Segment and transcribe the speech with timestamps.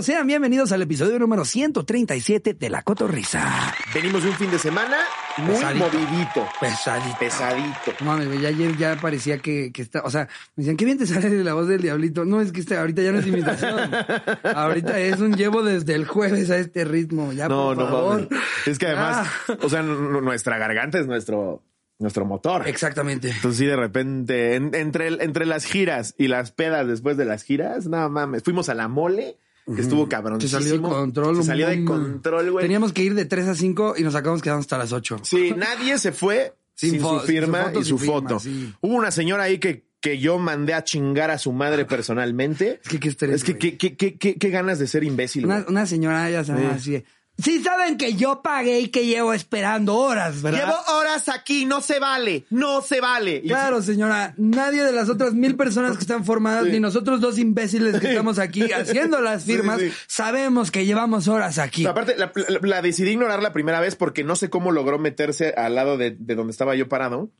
[0.00, 3.74] amigos, sean bienvenidos al episodio número 137 de La Cotorrisa.
[3.94, 4.96] Venimos de un fin de semana
[5.38, 5.84] muy Pesadito.
[5.90, 6.48] movidito.
[6.60, 7.18] Pesadito.
[7.18, 7.92] Pesadito.
[8.04, 10.22] No ya ayer ya parecía que, que está, o sea,
[10.56, 12.24] me decían, qué bien te sale la voz del diablito.
[12.24, 13.90] No, es que este, ahorita ya no es imitación.
[14.54, 17.32] ahorita es un llevo desde el jueves a este ritmo.
[17.32, 18.28] Ya, No, por no favor.
[18.30, 18.44] mames.
[18.66, 19.58] Es que además, Ya.
[19.62, 21.62] o sea, nuestra garganta es nuestro,
[21.98, 22.66] nuestro motor.
[22.66, 23.30] Exactamente.
[23.30, 27.42] Entonces sí, de repente, en- entre, entre las giras y las pedas después de las
[27.42, 29.36] giras, no mames, fuimos a la mole,
[29.74, 30.40] que estuvo cabrón.
[30.40, 31.36] Se salió de control.
[31.36, 32.64] Se salió de control, güey.
[32.64, 35.18] Teníamos que ir de 3 a 5 y nos acabamos quedando hasta las 8.
[35.22, 38.40] Sí, nadie se fue Sin sin, su firma sin su foto, y su firma, foto.
[38.40, 38.74] sí.
[38.80, 42.80] Hubo una señora ahí que, que yo mandé a chingar a su madre personalmente.
[42.82, 45.44] Es que qué estrés, Es que qué, qué, qué, qué- qué ganas de ser imbécil.
[45.46, 46.66] Una, una señora ya sabe Sí.
[46.74, 47.04] así.
[47.42, 50.66] Sí saben que yo pagué y que llevo esperando horas, ¿verdad?
[50.66, 53.42] Llevo horas aquí, no se vale, no se vale.
[53.42, 56.72] Claro, señora, nadie de las otras mil personas que están formadas, Sí.
[56.72, 59.90] ni nosotros dos imbéciles que estamos aquí haciendo las firmas, sí.
[60.06, 61.86] sabemos que llevamos horas aquí.
[61.86, 65.54] Aparte, la, la- la decidí ignorar la primera vez porque no sé cómo logró meterse
[65.56, 67.30] al lado de, de donde estaba yo parado.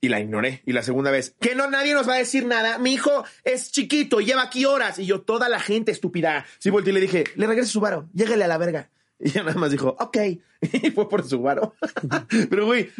[0.00, 0.62] Y la ignoré.
[0.64, 2.78] Y la segunda vez, que no, nadie nos va a decir nada.
[2.78, 5.00] Mi hijo es chiquito, lleva aquí horas.
[5.00, 6.46] Y yo, toda la gente estúpida.
[6.60, 8.90] Sí, volteé y le dije, le regrese su varo, llégale a la verga.
[9.18, 10.16] Y ella nada más dijo, ok.
[10.82, 11.74] Y fue por su varo.
[12.50, 12.90] Pero, güey,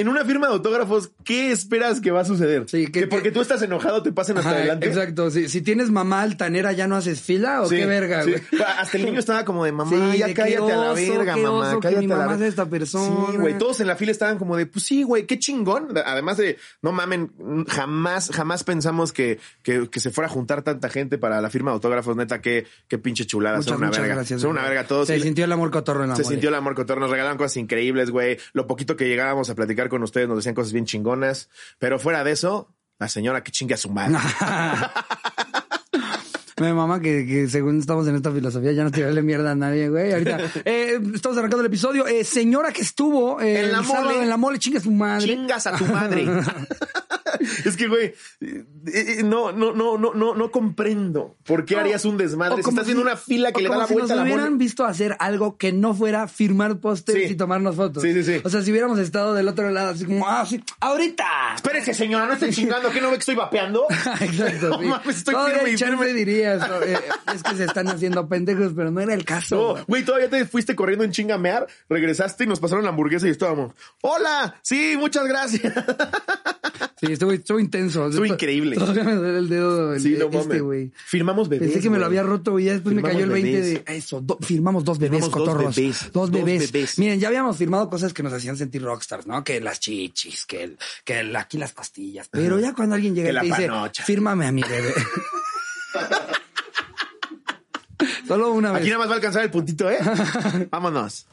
[0.00, 2.64] en una firma de autógrafos, ¿qué esperas que va a suceder?
[2.68, 4.86] Sí, que- que, porque que- tú estás enojado te pasen hasta Ajá, adelante.
[4.88, 5.30] Exacto.
[5.30, 8.36] Si, si tienes mamá altanera, ¿ya no haces fila o Sí, qué verga, güey?
[8.78, 10.94] Hasta el niño estaba como de mamá, Sí, ya de qué cállate a la oso,
[11.16, 12.46] verga, qué mamá, oso que cállate mi a la mamá verga.
[12.46, 13.26] es esta persona.
[13.30, 15.88] Sí, güey, todos en la fila estaban como de, pues sí, güey, qué chingón.
[16.04, 17.30] Además de, no mamen,
[17.68, 19.38] jamás, jamás pensamos que,
[19.92, 23.26] se fuera a juntar tanta gente para la firma de autógrafos, neta, qué, qué pinche
[23.26, 24.14] chulada, Muchas, son una muchas verga.
[24.16, 24.40] gracias.
[24.40, 25.08] son una verga todos.
[25.08, 27.56] Se sintió el amor cotorro en la se sintió el amor cotorro, nos regalaban cosas
[27.58, 28.38] increíbles, güey.
[28.52, 31.50] Lo poquito que llegábamos a platicar con ustedes nos decían cosas bien chingonas.
[31.78, 34.16] Pero fuera de eso, la señora que chingue a su madre.
[36.60, 39.88] Mi mamá que, que según estamos en esta filosofía ya no tirarle mierda a nadie,
[39.88, 40.12] güey.
[40.12, 42.06] Ahorita eh, estamos arrancando el episodio.
[42.06, 44.22] Eh, señora que estuvo eh, En la mole.
[44.22, 45.26] en la mole, chinga su madre.
[45.26, 46.26] Chingas a tu madre.
[47.68, 52.04] es que, güey, eh, eh, no, no, no, no, no, no comprendo por qué harías
[52.04, 52.62] un desmadre.
[52.62, 54.58] Si estás haciendo una fila que le da la si vuelta a nos la hubieran
[54.58, 57.32] visto hacer algo que no fuera firmar pósters Sí.
[57.32, 58.02] y tomarnos fotos.
[58.02, 58.40] Sí, sí, sí.
[58.44, 61.24] O sea, si hubiéramos estado del otro lado, así como, ah, sí, ahorita.
[61.56, 63.86] Espérese, señora, no estoy chingando, ¿qué no ve que estoy vapeando?
[64.20, 64.68] Exacto.
[64.70, 64.86] No sí.
[64.86, 66.12] mames, estoy firme firme.
[66.12, 66.98] dirías, eh,
[67.34, 69.56] es que se están haciendo pendejos, pero no era el caso.
[69.56, 69.84] No, güey.
[69.86, 73.72] güey, todavía te fuiste corriendo en chingamear, regresaste y nos pasaron la hamburguesa y estábamos.
[74.02, 74.56] ¡Hola!
[74.62, 75.72] Sí, muchas gracias.
[77.00, 78.06] Sí, estuvo, estuvo intenso.
[78.08, 78.76] Estuvo increíble.
[78.76, 80.92] Todavía me duele el dedo el, Sí, no este, güey.
[80.94, 81.68] Firmamos bebés.
[81.70, 82.18] Pensé que me lo güey.
[82.18, 83.84] había roto y ya después me cayó el 20 bebés.
[83.84, 84.20] de eso.
[84.20, 85.76] do- firmamos dos bebés, Firmamos dos cotorros.
[85.76, 86.70] bebés, Dos dos bebés.
[86.72, 86.98] bebés.
[86.98, 89.42] Miren, ya habíamos firmado cosas que nos hacían sentir rockstars, ¿no?
[89.42, 92.28] Que las chichis, que, el, que el- aquí las pastillas.
[92.30, 94.04] Pero ya cuando alguien llega Que y la te dice, panocha.
[94.04, 94.94] fírmame a mi bebé.
[98.26, 98.80] Solo una vez.
[98.82, 99.98] Aquí nada más va a alcanzar el puntito, ¿eh?
[100.70, 101.26] Vámonos.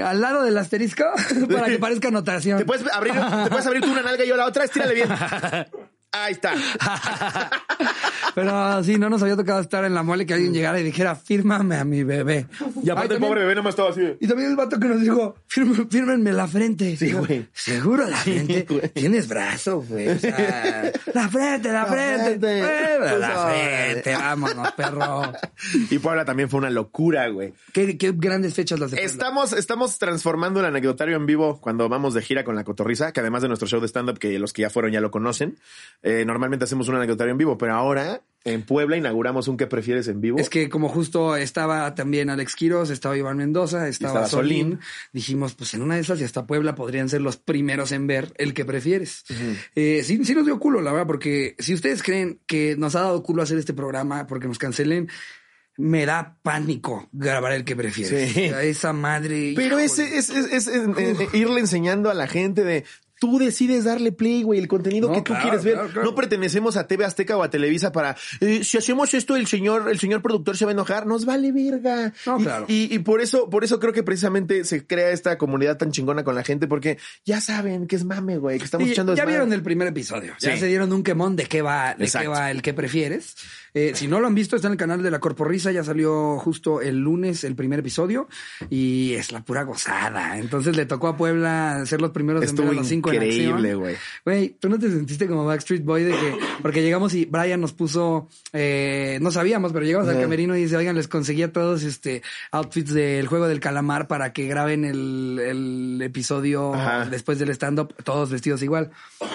[0.00, 1.04] Al lado del asterisco
[1.50, 2.58] para que parezca anotación.
[2.58, 4.64] ¿Te puedes abrir, te puedes abrir tú una nalga y yo la otra?
[4.64, 5.08] Estírale bien.
[6.12, 6.52] Ahí está.
[8.34, 11.14] Pero sí, no nos había tocado estar en la mole que alguien llegara y dijera,
[11.16, 12.46] fírmame a mi bebé.
[12.82, 14.02] Y aparte Ay, el pobre bebé no me estaba así.
[14.20, 16.96] Y también el vato que nos dijo, "Fírme- fírmenme la frente.
[16.96, 17.46] Sí, güey.
[17.52, 18.62] Seguro la frente.
[18.94, 20.08] Tienes brazo, güey.
[20.08, 22.62] O sea, la frente, la, La frente.
[22.62, 23.18] frente.
[23.18, 25.32] La frente, vámonos, perro.
[25.90, 27.52] Y Puebla también fue una locura, güey.
[27.72, 29.10] Qué, qué grandes fechas las de Puebla.
[29.12, 33.20] Estamos, estamos transformando el anecdotario en vivo cuando vamos de gira con la cotorriza, que
[33.20, 35.58] además de nuestro show de stand-up, que los que ya fueron ya lo conocen,
[36.02, 40.08] eh, normalmente hacemos un anecdotario en vivo, pero ahora en Puebla inauguramos un ¿Qué prefieres
[40.08, 40.38] en vivo?
[40.38, 44.80] Es que como justo estaba también Alex Quiroz, estaba Iván Mendoza, estaba, estaba Solín, Solín.
[45.12, 48.32] dijimos, pues en una de esas y hasta Puebla podrían ser los primeros en ver
[48.36, 49.24] el que prefieres.
[49.74, 53.00] Eh, sí, sí nos dio culo, la verdad, porque si ustedes creen que nos ha
[53.00, 55.08] dado culo hacer este programa porque nos cancelen,
[55.76, 58.32] me da pánico grabar el que prefieres.
[58.32, 58.46] Sí.
[58.46, 59.52] A esa madre.
[59.56, 62.84] Pero ese es, es, es, irle enseñando a la gente de
[63.18, 65.74] tú decides darle play, güey, el contenido No, que tú claro, quieres ver.
[65.74, 66.08] claro, claro.
[66.10, 69.88] No pertenecemos a TV Azteca o a Televisa para eh, si hacemos esto el señor
[69.90, 72.12] el señor productor se va a enojar, nos vale verga.
[72.26, 72.64] No, y, claro.
[72.68, 76.24] y, y por eso por eso creo que precisamente se crea esta comunidad tan chingona
[76.24, 79.24] con la gente porque ya saben que es mame, güey, que estamos Sí, echando ya
[79.24, 80.34] vieron el primer episodio.
[80.40, 83.36] Ya se dieron un quemón de qué va, de qué va el que prefieres.
[83.74, 85.70] Eh, si no lo han visto, está en el canal de la Corporrisa.
[85.70, 88.28] Ya salió justo el lunes el primer episodio
[88.70, 90.38] y es la pura gozada.
[90.38, 93.07] Entonces le tocó a Puebla ser los primeros Estuvo a los cinco.
[93.14, 93.96] Increíble, güey.
[94.24, 97.72] Güey, ¿tú no te sentiste como Backstreet Boy de que, porque llegamos y Brian nos
[97.72, 100.22] puso, eh, no sabíamos, pero llegamos al Ajá.
[100.22, 102.22] camerino y dice, oigan, les conseguí a todos este
[102.52, 107.06] outfits del juego del calamar para que graben el, el episodio Ajá.
[107.06, 108.90] después del stand-up, todos vestidos igual.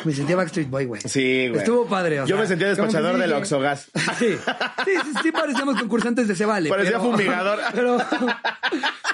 [0.05, 1.01] Me sentía Backstreet Boy, güey.
[1.01, 1.59] Sí, güey.
[1.59, 2.21] Estuvo padre.
[2.21, 3.89] o Yo sea, me sentía despachador del Oxogas.
[4.19, 4.27] Sí,
[4.85, 6.69] sí, sí, sí parecíamos concursantes de Se Vale.
[6.69, 7.59] Parecía pero- fumigador.
[7.73, 7.97] Pero,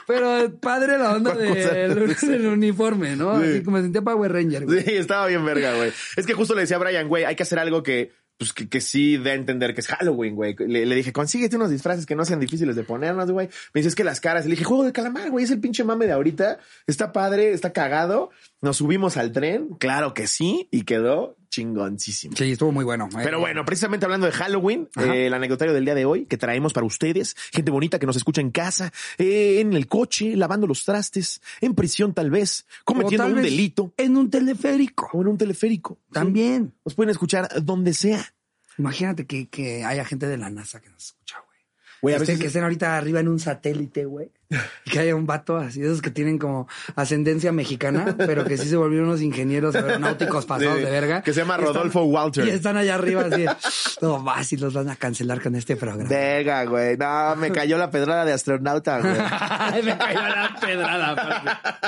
[0.08, 2.22] pero padre la onda del, Concursantes.
[2.30, 3.40] del uniforme, ¿no?
[3.42, 3.48] Sí.
[3.50, 5.92] Así como me sentía Power Ranger, Sí, estaba bien verga, güey.
[6.16, 8.70] Es que justo le decía a Brian, güey, hay que hacer algo que, pues, que,
[8.70, 10.56] que sí dé a entender que es Halloween, güey.
[10.60, 13.48] Le, le dije, consíguete unos disfraces que no sean difíciles de ponernos, güey.
[13.74, 14.46] Me dice, es que las caras.
[14.46, 16.60] Le dije, juego de calamar, güey, es el pinche mame de ahorita.
[16.88, 18.30] Está padre, está cagado.
[18.62, 22.36] Nos subimos al tren, claro que sí, y quedó chingoncísimo.
[22.38, 23.10] Sí, estuvo muy bueno.
[23.14, 23.22] eh.
[23.24, 26.74] Pero bueno, precisamente hablando de Halloween, eh, el anecdotario del día de hoy que traemos
[26.74, 30.86] para ustedes, gente bonita que nos escucha en casa, eh, en el coche, lavando los
[30.86, 35.10] trastes, en prisión tal vez, cometiendo tal un vez delito En un teleférico.
[35.14, 36.00] o en un teleférico.
[36.12, 36.74] También.
[36.86, 38.34] Nos pueden escuchar donde sea.
[38.78, 41.60] Imagínate que, que haya gente de la NASA que nos escucha, güey.
[42.02, 44.32] Güey, a Este, veces- que estén ahorita arriba en un satélite, güey.
[44.52, 44.56] Y
[44.92, 48.76] que haya un vato así, esos que tienen como ascendencia mexicana, pero que sí se
[48.78, 51.22] volvieron unos ingenieros aeronáuticos pasados Sí, de verga.
[51.22, 52.48] que se llama están- Rodolfo Walter.
[52.48, 53.46] Y están allá arriba así.
[54.02, 56.10] No, vas y los van a cancelar con este programa.
[56.10, 56.96] Venga, güey.
[56.98, 59.14] No, me cayó la pedrada de astronauta, güey.
[59.84, 61.80] Me cayó la pedrada.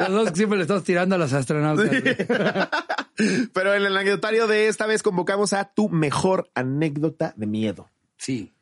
[0.00, 1.88] Los dos que siempre le estamos tirando a los astronautas.
[3.52, 7.88] Pero en el anecdotario de esta vez convocamos a tu mejor anécdota de miedo.
[8.18, 8.52] Sí.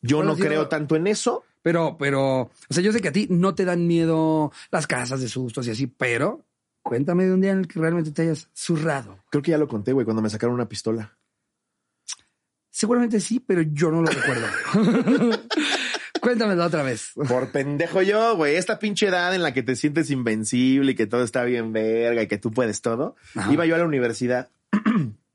[0.00, 1.44] Yo Bueno, no creo tanto en eso.
[1.66, 5.20] Pero, pero, o sea, yo sé que a ti no te dan miedo las casas
[5.20, 6.46] de sustos y así, pero
[6.80, 9.18] cuéntame de un día en el que realmente te hayas zurrado.
[9.30, 11.18] Creo que ya lo conté, güey, cuando me sacaron una pistola.
[12.70, 14.46] Seguramente sí, pero yo no lo recuerdo.
[16.20, 17.10] Cuéntamelo otra vez.
[17.28, 18.54] Por pendejo yo, güey.
[18.54, 22.22] Esta pinche edad en la que te sientes invencible y que todo está bien verga
[22.22, 23.16] y que tú puedes todo.
[23.34, 23.52] Ajá.
[23.52, 24.50] Iba yo a la universidad.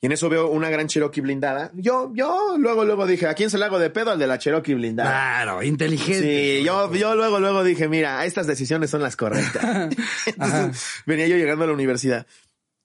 [0.00, 1.72] Y en eso veo una gran Cherokee blindada.
[1.74, 4.12] Yo, yo luego, luego dije, ¿a quién se le hago de pedo?
[4.12, 5.10] Al de la Cherokee blindada.
[5.10, 6.58] Claro, inteligente.
[6.58, 9.90] Sí, yo, yo luego, luego dije, mira, estas decisiones son las correctas.
[10.26, 12.26] Entonces, venía yo llegando a la universidad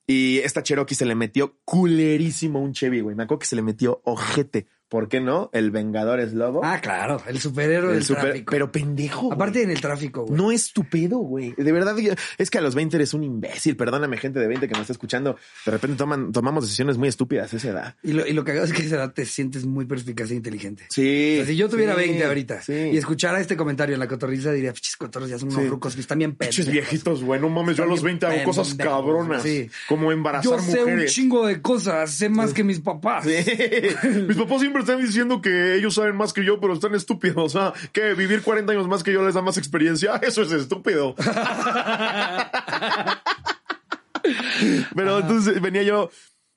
[0.08, 3.16] y esta Cherokee se le metió culerísimo un Chevy, güey.
[3.16, 4.68] Me acuerdo que se le metió ojete.
[4.94, 5.50] ¿Por qué no?
[5.54, 6.62] El Vengador es lobo.
[6.64, 8.52] Ah, claro, el superhéroe El del super- tráfico.
[8.52, 9.22] pero pendejo.
[9.22, 9.34] güey.
[9.34, 10.38] Aparte en el tráfico, güey.
[10.40, 11.56] No es tu pedo, güey.
[11.58, 11.96] De verdad,
[12.38, 13.76] es que a los 20 eres un imbécil.
[13.76, 15.36] Perdóname, gente de 20 que me está escuchando.
[15.66, 17.96] De repente toman, tomamos decisiones muy estúpidas a esa edad.
[18.04, 20.36] Y lo, y lo cagado es que a esa edad te sientes muy perspicaz e
[20.36, 20.86] inteligente.
[20.92, 21.34] Sí.
[21.34, 22.74] O sea, si yo tuviera sí, 20 ahorita sí.
[22.94, 25.70] y escuchara este comentario en la cotorriza, diría, pichis cotorros ya son unos Sí.
[25.70, 26.68] rucos, están bien pendejos.
[26.72, 27.42] viejitos, güey.
[27.42, 29.42] No mames, yo a los 20 hago cosas cabronas.
[29.42, 29.68] sí.
[29.90, 33.26] Como embarazar Yo sé un chingo de cosas, sé más que mis papás.
[34.28, 37.38] Mis papás siempre están diciendo que ellos saben más que yo, pero están estúpidos.
[37.38, 40.16] O sea, que vivir 40 años más que yo les da más experiencia.
[40.22, 41.16] Eso es estúpido.
[44.96, 46.10] pero entonces venía yo,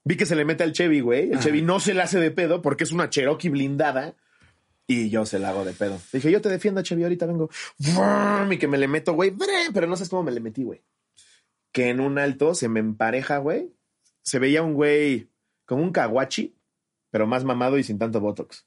[0.05, 1.31] vi que se le mete al Chevy, güey.
[1.33, 4.15] El Chevy no se le hace de pedo porque es una Cherokee blindada.
[4.89, 6.01] Y yo se la hago de pedo.
[6.13, 7.51] Dije, yo te defiendo, Chevy, ahorita vengo.
[7.79, 9.33] Y que me le meto, güey.
[9.75, 10.83] Pero no sabes cómo me le metí, güey.
[11.73, 13.73] Que en un alto se me empareja, güey.
[14.23, 15.29] Se veía un güey
[15.67, 16.56] como un caguachi,
[17.17, 18.67] pero más mamado y sin tanto botox.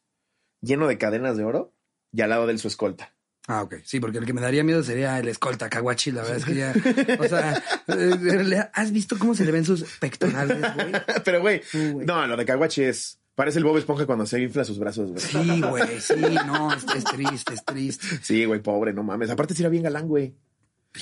[0.60, 1.72] Lleno de cadenas de oro
[2.12, 3.14] y al lado de él su escolta.
[3.48, 3.76] Ah, ok.
[3.84, 6.56] Sí, porque el que me daría miedo sería el escolta Kawachi, la verdad es que
[6.56, 6.74] ya.
[7.20, 10.92] O sea, eh, ¿le- ¿has visto cómo se le ven sus pectorales, güey?
[11.24, 13.20] pero, güey, Uh, no, lo de caguachi es...
[13.36, 15.22] Parece el Bob Esponja cuando se infla sus brazos, güey.
[15.22, 16.16] Sí, güey, sí,
[16.48, 18.06] no, es, es triste, es triste.
[18.24, 19.30] Sí, güey, pobre, no mames.
[19.30, 20.34] Aparte sí era bien galán, güey.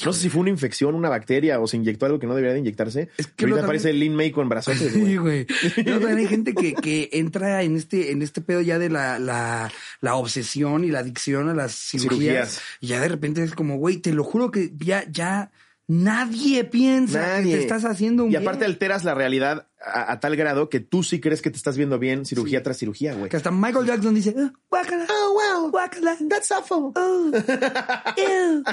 [0.06, 2.54] No sé si fue una infección, una bacteria o se inyectó algo que no debería
[2.54, 3.10] de inyectarse.
[3.18, 5.18] Es que que ahorita lo parece el Lin May con brazotes, Sí, güey.
[5.18, 5.48] güey.
[5.86, 9.18] No, también hay gente que, que entra en este, en este pedo ya de la,
[9.18, 12.12] la, la obsesión y la adicción a las cirugías.
[12.20, 12.62] Cirugías.
[12.82, 15.52] Y ya de repente es como, güey, te lo juro que ya, ya
[15.88, 17.52] nadie piensa Nadie.
[17.52, 18.72] que te estás haciendo un Y aparte bien.
[18.72, 21.98] alteras la realidad a, a tal grado que tú sí crees que te estás viendo
[22.00, 23.30] bien cirugía tras cirugía, güey.
[23.30, 25.72] Que hasta Michael Jackson dice, "Ah, guácala, Oh, wow.
[25.72, 26.92] guácala, That's awful.
[26.96, 27.32] oh,
[28.18, 28.64] ew".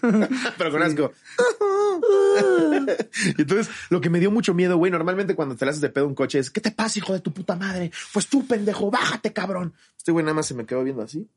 [0.58, 1.12] Pero con asco.
[3.38, 6.06] Entonces, lo que me dio mucho miedo, güey, normalmente cuando te le haces de pedo
[6.06, 7.90] un coche es, ¿qué te pasa, hijo de tu puta madre?
[8.12, 9.74] Pues tú, pendejo, bájate, cabrón.
[9.96, 11.28] Este güey nada más se me quedó viendo así.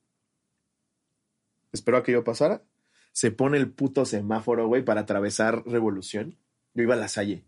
[1.72, 2.62] Esperó a que yo pasara.
[3.18, 6.36] Se pone el puto semáforo, güey, para atravesar Revolución.
[6.76, 7.44] Yo iba a la Salle.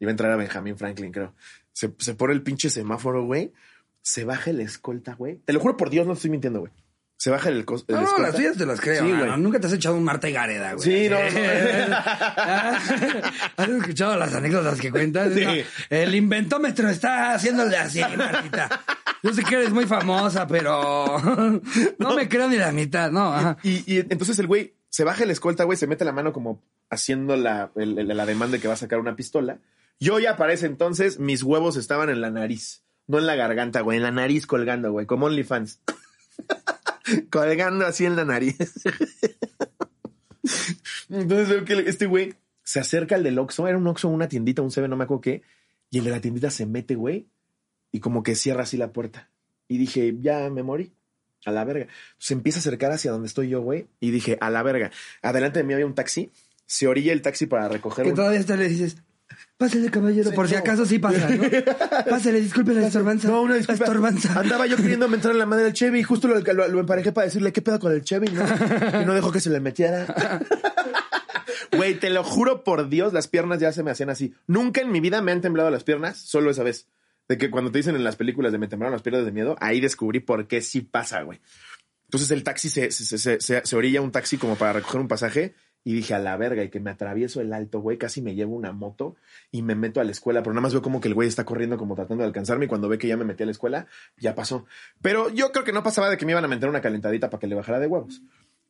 [0.00, 1.32] Iba a entrar a Benjamin Franklin, creo.
[1.72, 3.54] Se, se pone el pinche semáforo, güey.
[4.02, 5.36] Se baja el escolta, güey.
[5.46, 6.72] Te lo juro por Dios, no estoy mintiendo, güey.
[7.16, 8.20] Se baja el, No, no, escolta.
[8.20, 9.02] las tuyas te las creo.
[9.02, 9.40] Sí, güey.
[9.40, 10.84] Nunca te has echado un Marta y Gareda, güey.
[10.84, 11.16] Sí, no,
[13.56, 15.32] ¿Has escuchado las anécdotas que cuentas?
[15.32, 15.42] Sí.
[15.42, 15.52] No,
[15.88, 18.68] el inventómetro está haciéndole así, Martita.
[19.22, 21.18] Yo sé que eres muy famosa, pero
[21.98, 23.56] no me creo ni la mitad, ¿no.
[23.62, 26.62] Y, y entonces el güey se baja el escolta, güey, se mete la mano como
[26.90, 29.58] haciendo la, la demanda de que va a sacar una pistola.
[30.00, 33.80] Yo ya para ese entonces, mis huevos estaban en la nariz, no en la garganta,
[33.80, 35.80] güey, en la nariz colgando, güey, como OnlyFans.
[37.30, 38.56] colgando así en la nariz.
[41.10, 44.62] Entonces veo que este güey se acerca al del Oxxo, era un Oxxo, una tiendita,
[44.62, 45.42] un CB, no me acuerdo qué,
[45.90, 47.28] y el de la tiendita se mete, güey,
[47.90, 49.30] y como que cierra así la puerta.
[49.68, 50.92] Y dije, ya me morí.
[51.44, 51.86] A la verga.
[52.18, 53.86] Se empieza a acercar hacia donde estoy yo, güey.
[54.00, 54.90] Y dije, a la verga.
[55.22, 56.30] Adelante de mí había un taxi.
[56.66, 58.96] Se orilla el taxi para recoger Que un- todavía hasta le dices,
[59.56, 61.42] pásale, caballero, Sí, por si acaso sí pasa, ¿no?
[62.10, 63.28] Pásale, disculpe la estorbanza.
[63.28, 63.84] No, una disculpa.
[63.84, 64.38] estorbanza.
[64.38, 67.12] Andaba yo queriendo entrar en la madre del Chevy y justo lo, lo- lo emparejé
[67.12, 68.42] para decirle qué pedo con el Chevy, ¿no?
[69.00, 70.06] Y no dejó que se le metiera.
[71.76, 74.34] Güey, te lo juro por Dios, las piernas ya se me hacían así.
[74.46, 76.86] Nunca en mi vida me han temblado las piernas, solo esa vez.
[77.28, 79.56] De que cuando te dicen en las películas de me temblaron las piernas de miedo,
[79.60, 81.40] ahí descubrí por qué sí pasa, güey.
[82.06, 85.08] Entonces el taxi se, se, se, se- se orilla un taxi como para recoger un
[85.08, 85.54] pasaje
[85.84, 88.54] y dije a la verga y que me atravieso el alto, güey, casi me llevo
[88.56, 89.16] una moto
[89.52, 91.44] y me meto a la escuela, pero nada más veo como que el güey está
[91.44, 93.86] corriendo como tratando de alcanzarme y cuando ve que ya me metí a la escuela,
[94.16, 94.64] ya pasó.
[95.02, 97.40] Pero yo creo que no pasaba de que me iban a meter una calentadita para
[97.40, 98.22] que le bajara de huevos.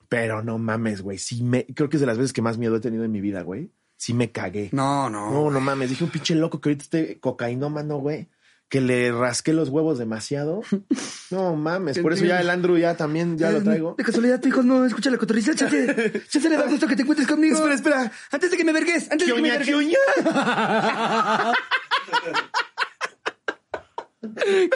[0.08, 2.74] Pero no mames, güey, sí me, creo que es de las veces que más miedo
[2.76, 3.70] he tenido en mi vida, güey.
[3.96, 4.68] Sí me cagué.
[4.72, 5.30] No, no.
[5.30, 8.28] No, no mames, dije un pinche loco que ahorita esté cocainómano, güey.
[8.68, 10.62] Que le rasqué los huevos demasiado.
[11.30, 13.94] No mames, por eso ya el Andrew ya también ya lo traigo.
[13.98, 15.54] De casualidad, tu hijo no escucha la cotorriza.
[15.54, 17.56] Chance, chance le da gusto que te encuentres conmigo.
[17.56, 18.12] Espera, espera.
[18.30, 19.66] Antes de que me vergues, antes de que me vergues.
[19.68, 19.98] kioña.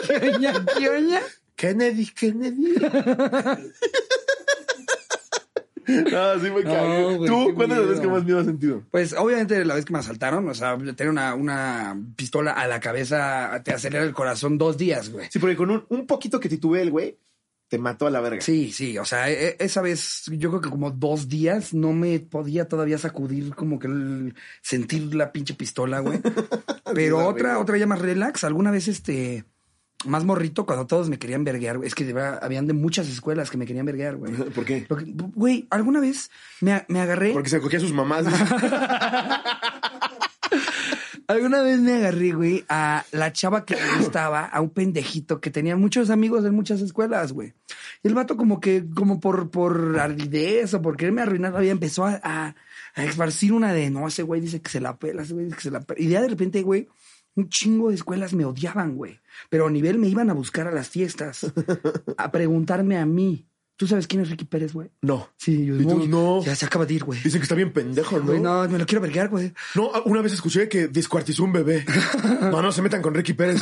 [0.05, 1.21] Kioña, kioña.
[1.55, 2.75] Kennedy, Kennedy.
[5.87, 7.17] No, sí me cagué.
[7.17, 8.83] No, ¿Tú cuándo es la vez que más miedo has sentido?
[8.91, 12.79] Pues obviamente la vez que me asaltaron, o sea, tener una, una pistola a la
[12.79, 15.27] cabeza te acelera el corazón dos días, güey.
[15.31, 17.17] Sí, porque con un, un poquito que titubeé el güey,
[17.69, 18.41] te mató a la verga.
[18.41, 21.91] Sí, sí, o sea, e- e- esa vez yo creo que como dos días no
[21.91, 26.19] me podía todavía sacudir como que el- sentir la pinche pistola, güey.
[26.93, 29.45] Pero otra, otra ya más relax, alguna vez este,
[30.05, 31.87] más morrito cuando todos me querían verguear, güey.
[31.87, 34.33] Es que de verdad, habían de muchas escuelas que me querían verguear, güey.
[34.55, 34.85] ¿Por qué?
[34.89, 35.05] Lo que-
[35.35, 36.29] Güey, alguna vez
[36.61, 37.31] me, me agarré.
[37.33, 38.25] Porque se cogía a sus mamás.
[41.27, 45.49] Alguna vez me agarré, güey, a la chava que me gustaba, a un pendejito que
[45.49, 47.53] tenía muchos amigos en muchas escuelas, güey.
[48.03, 51.71] Y el vato como que, como por, por ardidez o por quererme arruinar la vida,
[51.71, 52.55] empezó a, a,
[52.95, 55.55] a esparcir una de, no, ese güey dice que se la pela, ese güey dice
[55.57, 55.99] que se la pela.
[56.01, 56.89] Y ya de repente, güey,
[57.35, 59.19] un chingo de escuelas me odiaban, güey.
[59.49, 61.45] Pero a nivel me iban a buscar a las fiestas,
[62.17, 63.45] a preguntarme a mí.
[63.75, 64.91] ¿Tú sabes quién es Ricky Pérez, güey?
[65.01, 65.29] No.
[65.35, 65.73] Sí, yo.
[65.75, 66.43] "Uy, No.
[66.43, 67.19] Ya se acaba de ir, güey.
[67.21, 68.25] Dicen que está bien pendejo, ¿no?
[68.25, 69.51] Güey, no, me lo quiero verguear, güey.
[69.73, 71.83] No, una vez escuché que descuartizó un bebé.
[72.41, 73.61] No, no se metan con Ricky Pérez.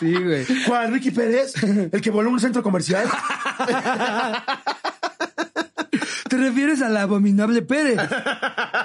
[0.00, 0.44] Sí, güey.
[0.66, 0.92] ¿Cuál?
[0.92, 1.54] ¿Ricky Pérez?
[1.92, 3.06] ¿El que voló a un centro comercial?
[6.30, 7.98] ¿Te refieres al abominable Pérez?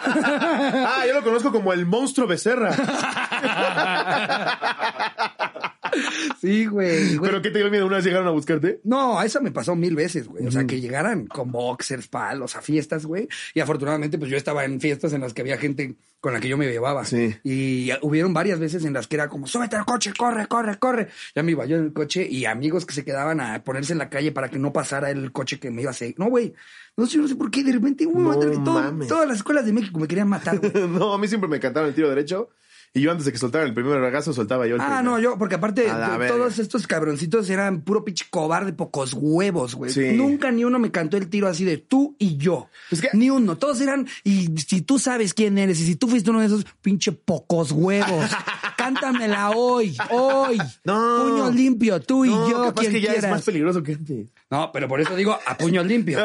[0.07, 2.71] Ah, yo lo conozco como el monstruo Becerra.
[6.41, 7.15] Sí, güey.
[7.17, 7.29] güey.
[7.29, 7.85] ¿Pero qué te dio miedo?
[7.87, 8.79] ¿Una vez llegaron a buscarte?
[8.83, 10.45] No, eso me pasó mil veces, güey.
[10.45, 13.27] O sea, que llegaran con boxers, palos, a fiestas, güey.
[13.53, 16.47] Y afortunadamente, pues yo estaba en fiestas en las que había gente con la que
[16.47, 17.05] yo me llevaba.
[17.05, 17.35] Sí.
[17.43, 21.07] Y hubieron varias veces en las que era como, súbete al coche, corre, corre, corre.
[21.35, 23.99] Ya me iba yo en el coche y amigos que se quedaban a ponerse en
[23.99, 26.15] la calle para que no pasara el coche que me iba a seguir.
[26.17, 26.53] No, güey.
[26.97, 27.63] No sé, no sé por qué.
[27.63, 28.39] De repente, güey, No.
[28.63, 30.71] Todo- todas las escuelas de México me querían matar, güey.
[30.87, 32.49] No, a mí siempre me encantaron el tiro derecho.
[32.97, 35.03] Y yo antes de que soltaran el primer regazo, soltaba yo el Ah, primer.
[35.03, 35.85] no, yo, porque aparte
[36.29, 39.91] todos estos cabroncitos eran puro pinche cobarde, pocos huevos, güey.
[39.91, 40.13] Sí.
[40.13, 42.69] Nunca ni uno me cantó el tiro así de tú y yo.
[42.89, 43.57] Es que- Ni uno.
[43.57, 46.65] Todos eran, y si tú sabes quién eres, y si tú fuiste uno de esos
[46.81, 48.29] pinche pocos huevos,
[48.77, 50.57] cántamela hoy, hoy.
[50.83, 51.23] No.
[51.23, 53.25] Puño limpio, tú y No, yo, capaz quien que ya quieras.
[53.25, 54.27] es más peligroso que antes.
[54.51, 56.19] No, pero por eso digo a puño limpio.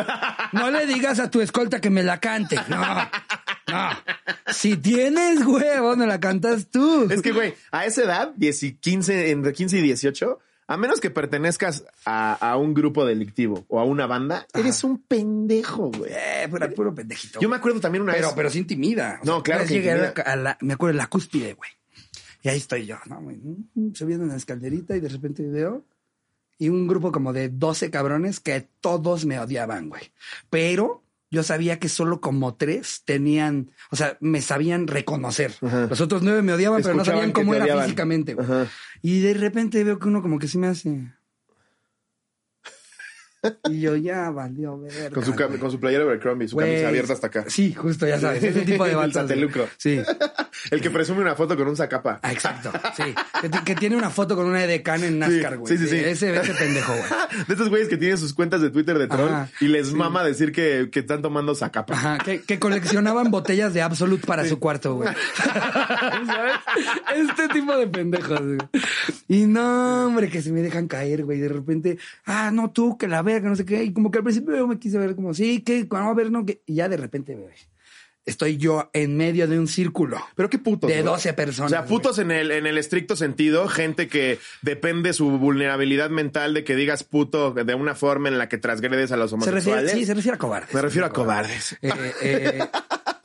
[0.52, 2.56] No le digas a tu escolta que me la cante.
[2.68, 2.78] No,
[3.68, 3.90] no.
[4.52, 7.08] Si tienes huevos, me la cantas tú.
[7.10, 11.00] Es que, güey, a esa edad, 10 y 15, entre 15 y 18, a menos
[11.00, 16.12] que pertenezcas a, a un grupo delictivo o a una banda, eres un pendejo, güey.
[16.14, 17.40] Eh, puro pendejito.
[17.40, 18.36] Yo me acuerdo también una Pero, vez.
[18.36, 19.18] pero sí intimida.
[19.22, 20.32] O No, sea, claro una que llegué a la, intimida.
[20.32, 21.70] a la- me acuerdo, la cúspide, güey.
[22.42, 23.20] Y ahí estoy yo, ¿no?
[23.20, 25.84] Mm, Subiendo en la escalerita y de repente veo
[26.60, 30.12] y un grupo como de 12 cabrones que todos me odiaban, güey.
[30.50, 35.54] Pero yo sabía que solo como tres tenían, o sea, me sabían reconocer.
[35.62, 35.86] Ajá.
[35.86, 37.84] Los otros nueve me odiaban, pero no sabían cómo era odiaban.
[37.84, 38.46] físicamente, güey.
[39.00, 41.14] Y de repente veo que uno como que sí me hace...
[43.70, 44.78] Y yo, ya valió.
[45.14, 47.44] Con su, cam- con su playera de Abercrombie, su camisa abierta hasta acá.
[47.48, 48.42] Sí, justo, ya sabes.
[48.42, 49.26] Ese tipo de balsas.
[49.26, 49.40] güey.
[49.40, 49.68] Sateluco.
[49.78, 50.00] Sí.
[50.70, 52.20] El que presume una foto con un zacapa.
[52.22, 53.14] Ah, exacto, sí.
[53.40, 55.74] Que, ti- que tiene una foto con una edecán en NASCAR, güey.
[55.78, 55.96] sí, sí, sí.
[55.96, 57.04] Ese, ese pendejo, güey.
[57.48, 60.22] De esos güeyes que tienen sus cuentas de Twitter de troll Ajá, y les mama
[60.24, 61.94] decir que, que están tomando zacapa.
[61.94, 65.08] Ajá, que, que coleccionaban botellas de Absolute para su cuarto, güey.
[66.26, 66.54] ¿Sabes?
[67.16, 68.58] Este tipo de pendejos, güey.
[69.28, 71.38] Y no, hombre, que se me dejan caer, güey.
[71.38, 73.82] De repente, ah, no, tú, que la verga, no sé qué.
[73.84, 76.30] Y como que al principio yo me quise ver como, sí, que, vamos a ver,
[76.30, 76.62] no, que.
[76.66, 77.36] Y ya de repente,
[78.24, 80.18] estoy yo en medio de un círculo.
[80.34, 80.88] Pero qué putos.
[80.88, 81.04] De güey.
[81.04, 85.30] 12 personas, O sea, putos en el, en el estricto sentido, gente que depende su
[85.30, 89.30] vulnerabilidad mental de que digas puto de una forma en la que transgredes a los
[89.30, 89.66] Se homosexuales.
[89.66, 90.74] refiere, sí, se refiere a cobardes.
[90.74, 91.76] Me refiero a cobardes.
[91.82, 92.58] Eh, eh,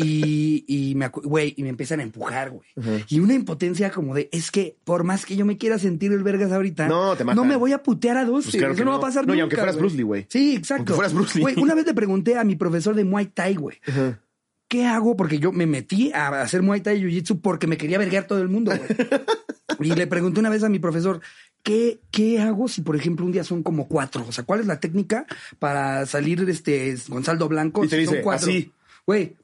[0.00, 2.68] y, y me, güey, y me empiezan a empujar, güey.
[3.08, 6.22] Y una impotencia como de, es que por más que yo me quiera sentir el
[6.22, 7.48] vergas ahorita, No, te matan.
[7.48, 8.50] me voy a putear a 12.
[8.50, 8.98] Pues claro Eso no, no.
[8.98, 10.26] va a pasar No, y nunca, aunque fueras Bruce Lee, güey.
[10.28, 10.80] Sí, exacto.
[10.82, 11.42] Aunque fueras Bruce Lee.
[11.42, 13.78] Güey, una vez le pregunté a mi profesor de Muay Thai, güey.
[14.68, 15.16] ¿Qué hago?
[15.16, 18.40] Porque yo me metí a hacer Muay Thai y Jiu-Jitsu porque me quería verguear todo
[18.42, 18.82] el mundo, güey.
[19.92, 21.20] y le pregunté una vez a mi profesor,
[21.62, 24.26] ¿qué, ¿qué hago si, por ejemplo, un día son como cuatro?
[24.28, 25.26] O sea, ¿cuál es la técnica
[25.58, 27.82] para salir este Gonzalo Blanco?
[27.84, 28.48] Y te si son dice, cuatro?
[28.50, 28.70] así.
[29.06, 29.36] Güey,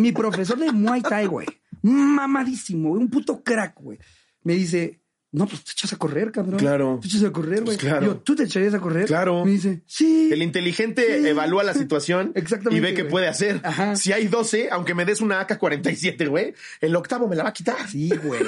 [0.00, 1.46] mi profesor de Muay Thai, güey,
[1.82, 3.98] mamadísimo, un puto crack, güey,
[4.42, 4.99] me dice,
[5.32, 6.58] no, pues te echas a correr, cabrón.
[6.58, 6.98] Claro.
[7.00, 7.76] Te echas a correr, güey.
[7.76, 8.06] Pues claro.
[8.06, 9.06] Yo, ¿tú te echarías a correr?
[9.06, 9.44] Claro.
[9.44, 10.28] Me dice, sí.
[10.32, 11.28] El inteligente Sí.
[11.28, 13.60] evalúa la situación Exactamente, y ve qué puede hacer.
[13.62, 13.94] Ajá.
[13.96, 17.52] Si hay 12, aunque me des una AK-47, güey, el octavo me la va a
[17.52, 17.88] quitar.
[17.88, 18.42] Sí, güey.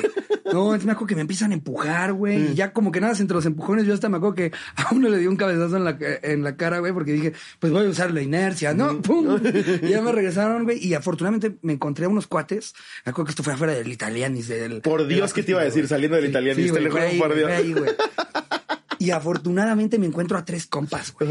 [0.53, 2.37] No, entonces me acuerdo que me empiezan a empujar, güey.
[2.39, 2.53] Mm.
[2.53, 5.09] Y ya como que nada, entre los empujones, yo hasta me acuerdo que a uno
[5.09, 7.89] le dio un cabezazo en la, en la cara, güey, porque dije, pues voy a
[7.89, 8.95] usar la inercia, ¿no?
[8.95, 9.03] Mm.
[9.03, 9.41] ¡Pum!
[9.83, 10.85] Y ya me regresaron, güey.
[10.85, 12.75] Y afortunadamente me encontré a unos cuates.
[13.05, 14.49] Me acuerdo que esto fue afuera del Italianis.
[14.49, 15.87] Del, Por Dios, ¿qué te iba a decir?
[15.89, 17.50] Saliendo del Italianis, te güey, lo fue juro ahí, por güey, Dios.
[17.50, 17.91] fue ahí, güey.
[18.99, 21.29] Y afortunadamente me encuentro a tres compas, güey.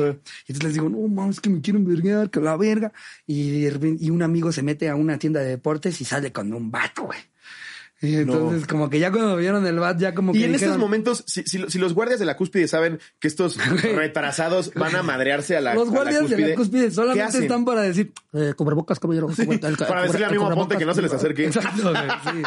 [0.48, 2.92] Entonces les digo, no, mames, que me quieren verguear, que la verga.
[3.26, 6.70] Y, y un amigo se mete a una tienda de deportes y sale con un
[6.70, 7.20] vato, güey.
[8.04, 10.46] Y entonces, como que ya cuando vieron el bat, ya como Y que.
[10.46, 13.58] en estos dijeron, momentos, si, si- si los guardias de la cúspide saben que estos
[13.96, 17.82] retrasados van a madrearse a la Los guardias de la cúspide ¿qué solamente están para
[17.84, 19.28] decir, eh, cubrebocas, caballero.
[19.88, 21.46] para decirle a Mimo Aponte que no se les acerque.
[21.46, 22.44] Exacto, güey, sí.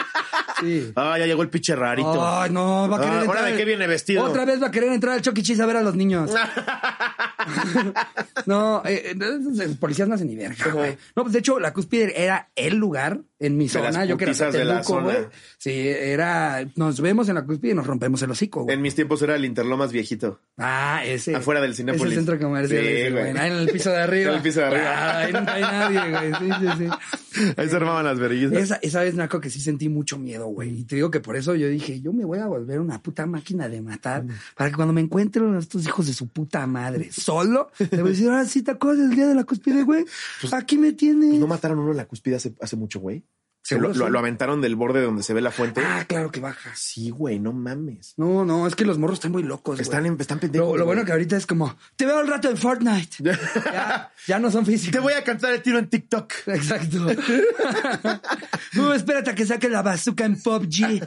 [0.61, 0.93] sí.
[0.97, 2.27] Ah, ya llegó el pinche rarito.
[2.27, 3.37] Ay, no, va a querer Ah, entrar.
[3.39, 4.25] ¿ahora de qué viene vestido?
[4.25, 6.31] Otra vez va a querer entrar al Chucky Cheese a ver a los niños.
[8.47, 10.97] no, eh, eh, los policías no hacen ni verga, güey.
[11.17, 14.05] No, pues de hecho, la cúspide era el lugar en mi De zona.
[14.05, 15.31] Yo que era de la zona.
[15.65, 16.69] Sí, era.
[16.77, 18.75] Nos vemos en la cúspide y nos rompemos el hocico, güey.
[18.75, 20.39] En mis tiempos era el Interlomas viejito.
[20.59, 21.35] Ah, ese.
[21.35, 22.13] Afuera del Cinépolis.
[22.13, 22.83] Ese centro comercial.
[22.83, 23.39] Sí, ese, güey.
[23.39, 24.33] Ahí en el piso de arriba.
[24.33, 24.93] En el piso de arriba.
[24.95, 26.33] Ah, ahí nunca hay nadie, güey.
[26.35, 26.85] Sí, sí,
[27.33, 27.51] sí.
[27.57, 28.53] Ahí se armaban las verguillas.
[28.53, 30.81] Esa, esa vez, Naco, que sí sentí mucho miedo, güey.
[30.81, 33.25] Y te digo que por eso yo dije, yo me voy a volver una puta
[33.25, 34.27] máquina de matar
[34.59, 38.09] para que cuando me encuentren a estos hijos de su puta madre solo, le voy
[38.09, 40.05] a decir, ahora sí te acuerdas del día de la cúspide, güey.
[40.53, 41.31] Aquí me tienes.
[41.31, 43.25] Pues no mataron uno en la cúspide hace, hace mucho, güey.
[43.71, 44.01] Lo, lo- sí.
[44.11, 45.81] lo aventaron del borde donde se ve la fuente.
[45.85, 46.79] Ah, claro que bajas.
[46.79, 48.15] Sí, güey, no mames.
[48.19, 50.15] No, no, es que los morros están muy locos, Están, güey.
[50.15, 50.69] en- están pendejos.
[50.73, 53.17] Lo, lo bueno que ahorita es como, te veo al rato en Fortnite.
[53.25, 54.93] ya, ya no son físicos.
[54.93, 56.33] Te voy a cantar el tiro en TikTok.
[56.47, 57.07] Exacto.
[58.75, 61.01] no, espérate a que saque la bazooka en PUBG.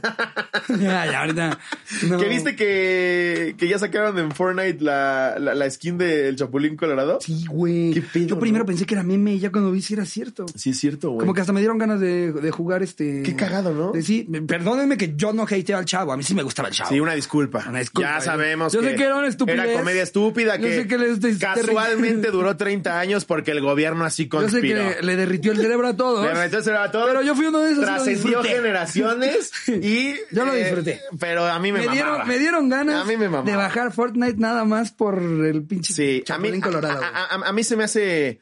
[0.79, 1.59] ya, ya, ahorita.
[2.07, 2.17] No.
[2.17, 7.19] ¿Que viste que, que ya sacaron en Fortnite la, la, la skin del Chapulín Colorado?
[7.21, 7.91] Sí, güey.
[7.93, 8.67] ¿Qué pedo, Yo primero no?
[8.67, 10.45] pensé que era meme y ya cuando vi si era cierto.
[10.55, 11.19] Sí, es cierto, güey.
[11.19, 13.23] Como que hasta me dieron ganas de, de jugar este.
[13.23, 13.91] Qué cagado, ¿no?
[13.91, 16.13] de- sí, perdónenme que yo no hateo al chavo.
[16.13, 16.89] A mí sí me gustaba el chavo.
[16.89, 17.65] Sí, una disculpa.
[17.67, 18.15] Una disculpa.
[18.15, 19.59] Ya sabemos Yo que sé que era una estupidez.
[19.65, 23.61] Era comedia estúpida Yo que sé que le- te- casualmente duró 30 años porque el
[23.61, 24.95] gobierno así Yo sé conspiró.
[24.97, 26.25] que le derritió el cerebro a todos.
[26.25, 27.07] Le metió el cerebro a todos.
[27.07, 27.83] Pero yo fui uno de esos.
[27.85, 30.15] Trascendió generaciones y...
[30.31, 31.01] Yo lo eh, disfruté.
[31.19, 33.49] pero a mí me, Me dieron, me dieron ganas A mí me mamaba.
[33.49, 36.93] de bajar Fortnite nada más por el pinche Sí, a mí, Chapulín Colorado.
[37.03, 37.11] a, güey.
[37.13, 38.41] a- a- a mí se me hace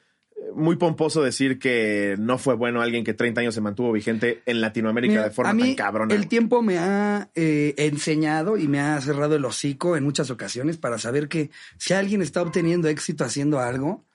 [0.54, 4.62] muy pomposo decir que no fue bueno alguien que 30 años se mantuvo vigente en
[4.62, 6.14] Latinoamérica Mira, de forma a mí tan cabrona.
[6.14, 10.78] El tiempo me ha eh, enseñado y me ha cerrado el hocico en muchas ocasiones
[10.78, 14.06] para saber que si alguien está obteniendo éxito haciendo algo,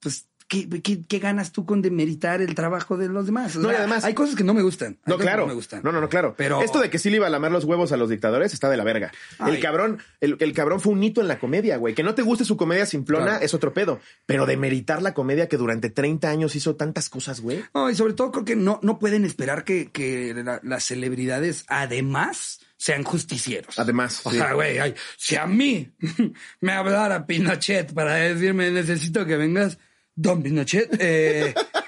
[0.00, 0.28] pues,
[0.68, 3.56] ¿qué, qué, qué ganas tú con demeritar el trabajo de los demás?
[3.56, 4.98] O No, y además- hay cosas que no me gustan.
[5.06, 5.42] No, claro.
[5.42, 5.80] No me gustan.
[5.82, 6.34] No, no, no, claro.
[6.36, 8.68] Pero- Esto de que sí le iba a lamer los huevos a los dictadores está
[8.68, 9.10] de la verga.
[9.38, 9.54] Ay.
[9.54, 11.94] El cabrón, el, el cabrón fue un hito en la comedia, güey.
[11.94, 13.44] Que no te guste su comedia simplona Claro.
[13.44, 14.00] es otro pedo.
[14.26, 17.64] Pero de meritar la comedia que durante 30 años hizo tantas cosas, güey.
[17.74, 21.64] No, y sobre todo creo que no, no pueden esperar que, que la- las celebridades
[21.68, 23.78] además sean justicieros.
[23.78, 24.38] Además, O sí.
[24.38, 24.76] sea, güey,
[25.16, 25.92] si a mí
[26.60, 29.78] me hablara Pinochet para decirme necesito que vengas,
[30.16, 31.52] don Pinochet, eh,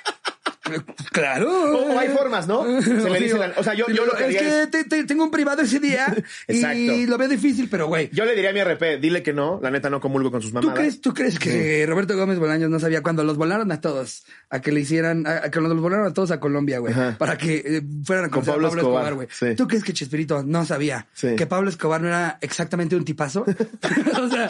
[1.12, 1.50] Claro.
[1.50, 2.64] O, o hay formas, ¿no?
[2.82, 4.84] Se Sí, dice la- o sea, yo, yo lo que Es haría que es- te-
[4.84, 6.06] te- tengo un privado ese día
[6.48, 6.76] Exacto.
[6.78, 8.10] y lo veo difícil, pero güey.
[8.12, 10.50] yo le diría a mi RP, dile que no, la neta no comulgo con sus
[10.50, 10.78] ¿Tú mamadas.
[10.78, 14.24] crees, ¿Tú crees que Roberto Gómez Bolaños no sabía cuando los volaron a todos?
[14.50, 16.92] A que le hicieran, a, a que los volaron a todos a Colombia, güey.
[16.92, 17.16] Ajá.
[17.18, 19.28] Para que eh, fueran a Con conocer a Pablo Pablo Escobar, Escobar, güey.
[19.30, 19.56] sí.
[19.56, 21.34] ¿Tú crees que Chespirito no sabía Sí.
[21.36, 23.44] que Pablo Escobar no era exactamente un tipazo?
[24.22, 24.48] o sea,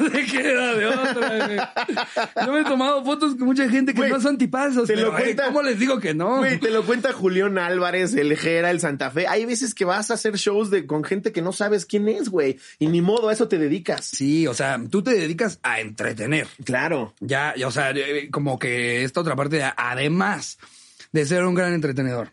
[0.00, 1.58] no sé qué era de otra, güey.
[2.46, 4.86] Yo me he tomado fotos con mucha gente que Güey, no son tipazos.
[4.86, 6.38] te lo pero, güey, cuenta- ¿Cómo les digo que no?
[6.38, 9.26] Güey, te lo cuenta Julián Álvarez, el Jera, el Santa Fe.
[9.26, 12.28] Hay veces que vas a hacer shows de, con gente que no sabes quién es,
[12.28, 12.58] güey.
[12.78, 14.04] Y ni modo, a eso te dedicas.
[14.04, 16.46] Sí, o sea, tú te dedicas a entretener.
[16.64, 17.14] Claro.
[17.20, 20.58] Ya, ya, o sea, eh, como que esta otra parte, además
[21.12, 22.30] de ser un gran entretenedor.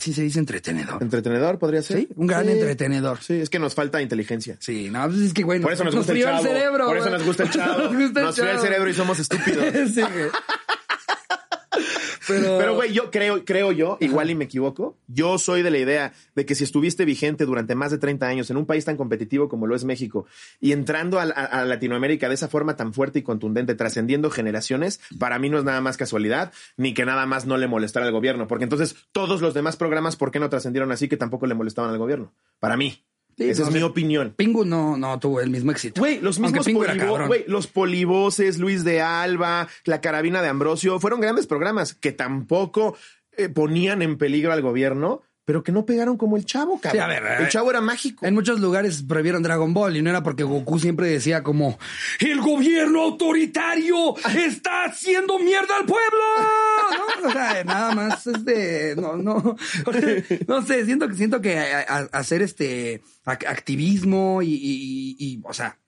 [0.00, 1.00] Sí se dice entretenedor.
[1.00, 1.98] ¿Entretenedor podría ser?
[1.98, 2.50] Sí, un gran Sí.
[2.50, 3.22] entretenedor.
[3.22, 4.56] Sí, es que nos falta inteligencia.
[4.58, 6.42] Sí, no, pues es que, güey, Por eso nos gusta el chavo.
[6.42, 6.86] cerebro.
[6.88, 7.78] Por eso nos gusta el chavo.
[7.92, 9.64] Nos gusta el Nos cerebro y somos estúpidos.
[9.94, 10.28] sí, güey.
[12.26, 16.12] Pero, güey, yo creo, creo yo, igual y me equivoco, yo soy de la idea
[16.34, 19.48] de que si estuviste vigente durante más de 30 años en un país tan competitivo
[19.48, 20.26] como lo es México
[20.60, 21.26] y entrando a, a-
[21.60, 25.64] a Latinoamérica de esa forma tan fuerte y contundente, trascendiendo generaciones, para mí no es
[25.64, 29.40] nada más casualidad, ni que nada más no le molestara al gobierno, porque entonces todos
[29.40, 32.32] los demás programas, ¿por qué no trascendieron así que tampoco le molestaban al gobierno?
[32.58, 33.02] Para mí.
[33.36, 34.32] Sí, Esa no, es mi opinión.
[34.34, 36.00] Pingu no, no tuvo el mismo éxito.
[36.00, 41.46] Güey, los mismos polivo- los polivoces, Luis de Alba, la carabina de Ambrosio, fueron grandes
[41.46, 42.96] programas que tampoco
[43.36, 46.92] eh, ponían en peligro al gobierno, pero que no pegaron como el chavo, cabrón.
[46.92, 48.26] Sí, a ver, eh, el chavo era mágico.
[48.26, 51.78] En muchos lugares prohibieron Dragon Ball y no era porque Goku siempre decía como
[52.20, 56.18] el gobierno autoritario está haciendo mierda al pueblo.
[57.22, 57.28] ¿No?
[57.28, 59.56] O sea, nada más este no no
[60.48, 61.58] no sé, siento que siento que
[62.12, 65.78] hacer este ac- activismo y, y- y- o sea,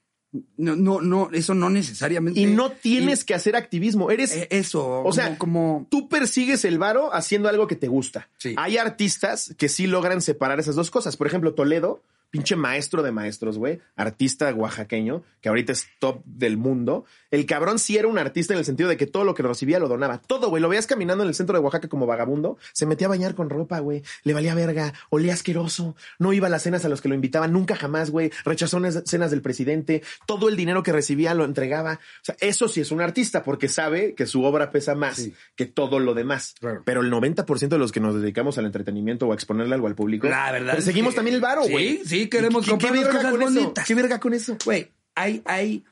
[0.57, 4.37] no no no eso no necesariamente Y no tienes que hacer activismo, eres...
[4.37, 8.29] eh, eso, o sea, como, como Tú persigues el varo haciendo algo que te gusta.
[8.37, 8.55] Sí.
[8.59, 11.17] Hay artistas que sí logran separar esas dos cosas.
[11.17, 16.57] Por ejemplo, Toledo, pinche maestro de maestros, güey, artista oaxaqueño, que ahorita es top del
[16.57, 17.05] mundo.
[17.31, 19.79] El cabrón sí era un artista en el sentido de que todo lo que recibía
[19.79, 20.19] lo donaba.
[20.19, 20.61] Todo, güey.
[20.63, 22.59] Lo veías caminando en el centro de Oaxaca como vagabundo.
[22.73, 24.03] Se metía a bañar con ropa, güey.
[24.25, 24.93] Le valía verga.
[25.11, 25.97] Olía asqueroso.
[26.19, 27.53] No iba a las cenas a los que lo invitaban.
[27.53, 28.31] Nunca jamás, güey.
[28.45, 30.03] Rechazó unas cenas del presidente.
[30.27, 31.95] Todo el dinero que recibía lo entregaba.
[31.95, 35.35] O sea, eso sí es un artista porque sabe que su obra pesa más Sí.
[35.57, 36.55] que todo lo demás.
[36.61, 36.83] Claro.
[36.85, 39.95] Pero el 90% de los que nos dedicamos al entretenimiento o a exponerle algo al
[39.95, 42.01] público, La verdad seguimos que- también el varo, Sí, güey.
[42.23, 43.75] Sí, queremos ¿Qué- qué comprarnos verga cosas eso?
[43.87, 44.57] ¿Qué verga con eso?
[44.65, 45.85] Güey, hay, hay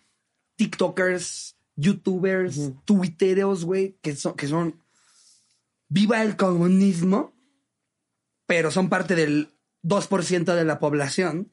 [0.56, 4.80] TikTokers, YouTubers, Twitteros, güey, que son, que son
[5.88, 7.34] viva el comunismo,
[8.46, 9.50] pero son parte del
[9.84, 11.52] 2% de la población.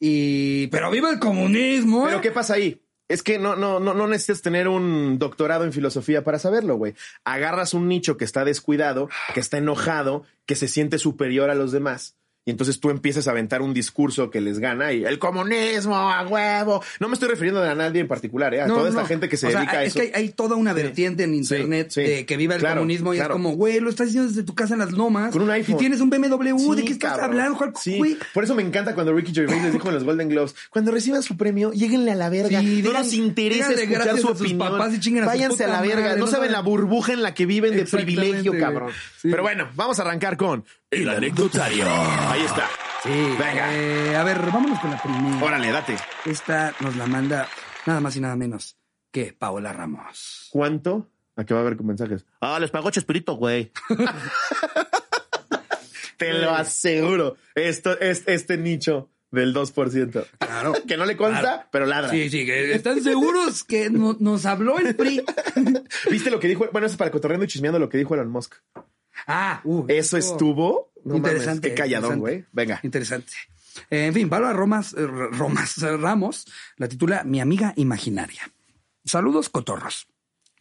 [0.00, 2.20] Y, pero viva el comunismo, Pero ¿eh?
[2.20, 2.80] ¿qué pasa ahí?
[3.08, 6.94] Es que no, no, no, no necesitas tener un doctorado en filosofía para saberlo, güey.
[7.24, 11.70] Agarras un nicho que está descuidado, que está enojado, que se siente superior a los
[11.70, 12.16] demás.
[12.46, 16.26] Y entonces tú empiezas a aventar un discurso que les gana y el comunismo a
[16.26, 16.82] huevo.
[17.00, 18.60] No me estoy refiriendo a nadie en particular, ¿eh?
[18.60, 20.00] a No, toda no, esta gente que se o sea, dedica a es eso.
[20.00, 22.02] que hay, hay toda una vertiente en internet sí.
[22.02, 23.32] de que viva el Claro, comunismo y claro.
[23.32, 25.32] es como, güey, lo estás haciendo desde tu casa en las lomas.
[25.32, 25.76] Con un iPhone.
[25.76, 27.30] Y tienes un BMW, ¿de qué estás cabrón.
[27.30, 27.56] hablando?
[27.56, 27.72] Juan?
[27.80, 30.90] Sí, por eso me encanta cuando Ricky Gervais les dijo en los Golden Globes, cuando
[30.90, 32.60] reciban su premio, lléguenle a la verga.
[32.60, 34.62] No digan- nos interesa escuchar su opinión.
[34.70, 36.02] a Váyanse a la verga.
[36.02, 38.90] madre, no no saben la burbuja en la que viven de privilegio, cabrón.
[39.22, 40.64] Pero bueno, vamos a arrancar con
[41.02, 41.86] el anecdotario.
[41.88, 42.68] Ahí está.
[43.02, 43.74] Sí, Venga.
[43.74, 45.44] eh, a ver, vámonos con la primera.
[45.44, 45.96] Órale, date.
[46.24, 47.48] Esta nos la manda
[47.86, 48.76] nada más y nada menos
[49.10, 50.48] que Paola Ramos.
[50.50, 51.10] ¿Cuánto?
[51.36, 52.24] Aquí va a haber mensajes.
[52.40, 53.72] Ah, les pagó Chespirito, güey.
[56.16, 57.36] Te lo aseguro.
[57.54, 60.26] Esto es este nicho del 2%.
[60.38, 60.72] Claro.
[60.86, 61.62] Que no le consta, Claro.
[61.72, 62.08] pero ladra.
[62.10, 65.24] Sí, sí, que están seguros que no- nos habló el PRI.
[66.10, 66.68] ¿Viste lo que dijo?
[66.72, 68.54] Bueno, eso es para cotorreando y chismeando lo que dijo Elon Musk.
[69.26, 70.92] Ah, uh, Eso estuvo.
[71.04, 71.48] No interesante.
[71.48, 72.44] Mames, qué calladón, güey.
[72.52, 72.80] Venga.
[72.82, 73.32] Interesante.
[73.90, 78.42] Eh, en fin, Paola Romas, eh, Romas eh, Ramos la titula Mi amiga imaginaria.
[79.04, 80.06] Saludos, cotorros.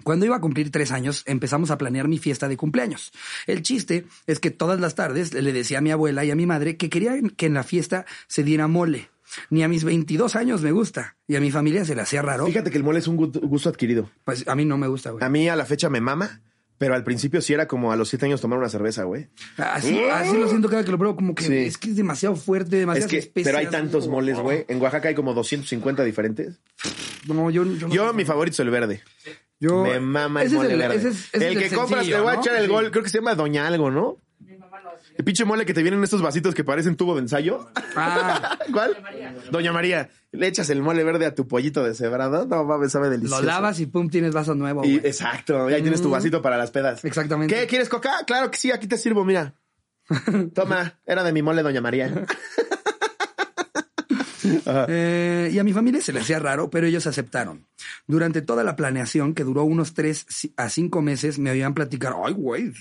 [0.04, 3.12] Cuando iba a cumplir tres años, empezamos a planear mi fiesta de cumpleaños.
[3.48, 6.46] El chiste es que todas las tardes le decía a mi abuela y a mi
[6.46, 9.10] madre que quería que en la fiesta se diera mole.
[9.50, 11.16] Ni a mis 22 años me gusta.
[11.28, 12.46] Y a mi familia se le hacía raro.
[12.48, 14.10] Fíjate que el mole es un gu- gusto adquirido.
[14.26, 15.24] Pues a mí no me gusta, güey.
[15.24, 16.42] A mí a la fecha me mama,
[16.78, 19.28] pero al principio sí era como a los siete años tomar una cerveza, güey.
[19.58, 21.56] Así, así lo siento cada que lo pruebo, como que Sí.
[21.58, 23.46] es que es demasiado fuerte, demasiado Es que, especias.
[23.46, 24.66] pero hay tantos moles, güey.
[24.68, 26.60] En Oaxaca hay como 250 diferentes.
[27.28, 29.02] No, yo, yo, no- Yo, mi favorito es el verde.
[29.60, 30.96] yo- me mama el mole verde.
[30.98, 32.92] ese es- ese el que compras, te voy a echar el gol.
[32.92, 34.18] Creo que se llama Doña Algo, ¿no?
[35.16, 37.68] El pinche mole que te vienen en estos vasitos que parecen tubo de ensayo.
[37.96, 38.98] Ah, ¿Cuál?
[39.52, 40.10] Doña María.
[40.32, 42.46] Le echas el mole verde a tu pollito deshebrado.
[42.46, 43.42] No mames, sabe delicioso.
[43.42, 44.84] lo lavas y pum, tienes vaso nuevo.
[44.84, 45.70] Y- exacto.
[45.70, 47.06] Y ahí tienes tu vasito para las pedas.
[47.06, 47.54] Exactamente.
[47.54, 47.68] ¿Qué?
[47.68, 48.24] ¿Quieres coca?
[48.26, 49.54] Claro que sí, aquí te sirvo, mira.
[50.56, 52.12] Toma, era de mi mole, Doña María.
[54.88, 57.66] Eh, y a mi familia se le hacía raro, pero ellos aceptaron.
[58.08, 60.26] Durante toda la planeación, que duró unos tres
[60.58, 62.72] a cinco meses, me habían platicar, ay, güey,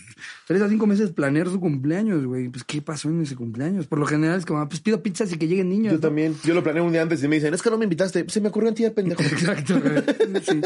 [0.46, 2.48] tres a cinco meses planear su cumpleaños, güey.
[2.48, 3.86] Pues, ¿qué pasó en ese cumpleaños?
[3.86, 5.92] Por lo general es como, ah, pues pido pizzas y que lleguen niños.
[5.92, 6.00] Yo ¿no?
[6.00, 6.36] también.
[6.44, 8.24] Yo lo planeé un día antes y me dicen, es que no me invitaste.
[8.28, 9.22] Se me ocurrió en ti, pendejo.
[9.32, 9.80] Exacto.
[10.42, 10.60] Sí.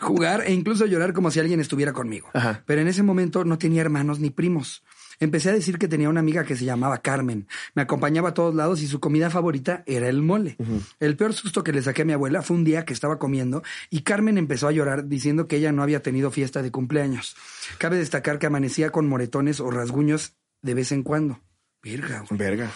[0.00, 2.28] Jugar e incluso llorar como si alguien estuviera conmigo.
[2.34, 2.62] Ajá.
[2.66, 4.82] Pero en ese momento no tenía hermanos ni primos.
[5.22, 7.46] Empecé a decir que tenía una amiga que se llamaba Carmen.
[7.76, 10.56] Me acompañaba a todos lados y su comida favorita era el mole.
[10.98, 13.62] El peor susto que le saqué a mi abuela fue un día que estaba comiendo
[13.88, 17.36] y Carmen empezó a llorar diciendo que ella no había tenido fiesta de cumpleaños.
[17.78, 21.38] Cabe destacar que amanecía con moretones o rasguños de vez en cuando.
[21.84, 22.36] Verga, güey.
[22.36, 22.72] Verga.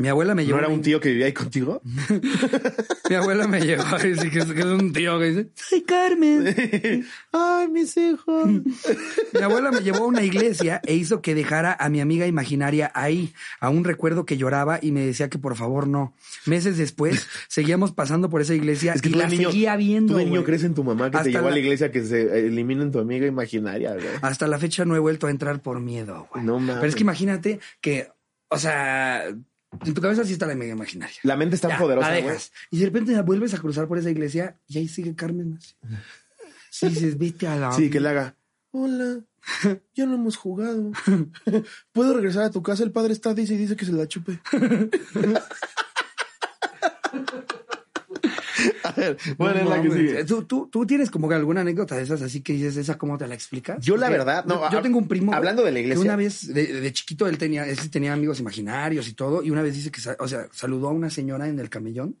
[0.00, 0.58] Mi abuela me ¿No llevó.
[0.58, 1.82] era una- un tío que vivía ahí contigo?
[3.10, 5.82] Mi abuela me llevó a decir que es, que es un tío que dice, ¡Ay,
[5.82, 7.04] Carmen!
[7.32, 8.48] Ay, mis hijos.
[9.34, 12.90] Mi abuela me llevó a una iglesia e hizo que dejara a mi amiga imaginaria
[12.94, 13.32] ahí.
[13.60, 16.14] Aún recuerdo que lloraba y me decía que por favor no.
[16.46, 20.14] Meses después seguíamos pasando por esa iglesia Es que y la niño, seguía viendo.
[20.14, 21.90] tú de niño crees en tu mamá que Hasta te llevó a la- la iglesia
[21.90, 24.06] que se eliminen tu amiga imaginaria, güey.
[24.22, 26.44] Hasta la fecha no he vuelto a entrar por miedo, güey.
[26.44, 26.76] No mames.
[26.76, 28.08] Pero es que imagínate que,
[28.48, 29.24] o sea,
[29.84, 31.16] en tu cabeza sí está la amiga imaginaria.
[31.22, 32.52] La mente es tan Ya, poderosa, La dejas.
[32.70, 35.56] Y de repente vuelves a cruzar por esa iglesia y ahí sigue Carmen.
[35.58, 35.74] así.
[36.70, 37.72] Sí, dices, vete a la.
[37.72, 38.36] Sí, que le haga.
[38.72, 39.20] Hola,
[39.94, 40.92] ya no hemos jugado.
[41.92, 42.84] ¿Puedo regresar a tu casa?
[42.84, 44.40] El padre está, dice y dice que se la chupe.
[49.38, 50.24] bueno, es la que No, sigue.
[50.24, 53.18] ¿Tú, tú, tú tienes como que alguna anécdota de esas así que dices, ¿esa cómo
[53.18, 53.84] te la explicas?
[53.84, 55.32] Yo la verdad, no, Yo, tengo un primo.
[55.34, 56.04] hablando de la que iglesia.
[56.04, 59.42] una vez, de, de chiquito, él tenía, él tenía amigos imaginarios y todo.
[59.42, 62.16] Y una vez dice que, o sea, saludó a una señora en el camellón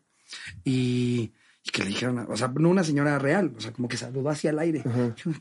[0.64, 1.32] y,
[1.64, 4.28] y que le dijeron, o sea, no una señora real, o sea, como que saludó
[4.30, 4.82] hacia el aire.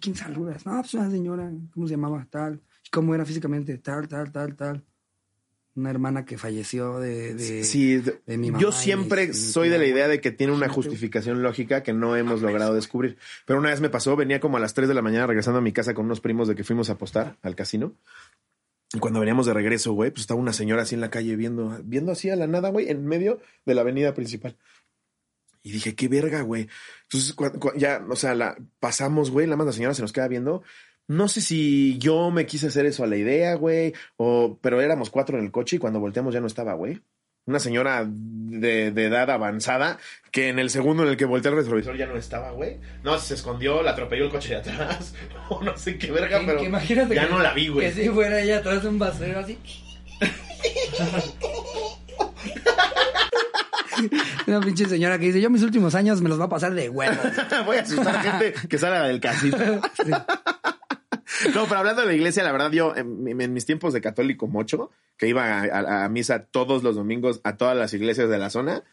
[0.02, 0.66] ¿Quién saludas?
[0.66, 2.26] No, pues una señora, ¿cómo se llamaba?
[2.30, 2.62] Tal.
[2.86, 3.78] ¿Y cómo era físicamente?
[3.78, 4.84] Tal, tal, tal, tal.
[5.80, 7.34] Una hermana que falleció de.
[7.36, 10.52] de Sí, de- de mi mamá yo siempre soy de la idea de que tiene
[10.52, 13.18] una justificación lógica que no hemos logrado descubrir.
[13.46, 15.62] Pero una vez me pasó, venía como a las 3 de la mañana regresando a
[15.62, 17.94] mi casa con unos primos de que fuimos a apostar al casino.
[18.94, 21.80] Y cuando veníamos de regreso, güey, pues estaba una señora así en la calle viendo,
[21.86, 24.58] viendo así a la nada, güey, en medio de la avenida principal.
[25.64, 26.68] Y dije, qué verga, güey.
[27.04, 27.36] Entonces,
[27.78, 30.64] ya, o sea, la pasamos, güey, la más la señora se nos queda viendo.
[31.10, 35.10] No sé si yo me quise hacer eso a la idea, güey, o, pero éramos
[35.10, 37.02] cuatro en el coche y cuando volteamos ya no estaba, güey.
[37.48, 39.98] Una señora de, de edad avanzada
[40.32, 42.78] que en el segundo en el que volteé el retrovisor ya no estaba, güey.
[43.04, 45.16] No, se escondió, la atropelló el coche de atrás.
[45.50, 47.88] O no sé qué verga, pero que imagínate ya que- no la vi, güey.
[47.92, 49.58] Que si fuera ella atrás de un basurero así.
[54.48, 56.90] Una pinche señora que dice, yo mis últimos años me los va a pasar de
[56.90, 57.16] huevo.
[57.66, 59.58] Voy a asustar gente que salga del casino.
[61.56, 64.92] No, pero hablando de la iglesia, la verdad, yo en, mis tiempos de católico mocho,
[65.18, 68.84] que iba a misa todos los domingos a todas las iglesias de la zona,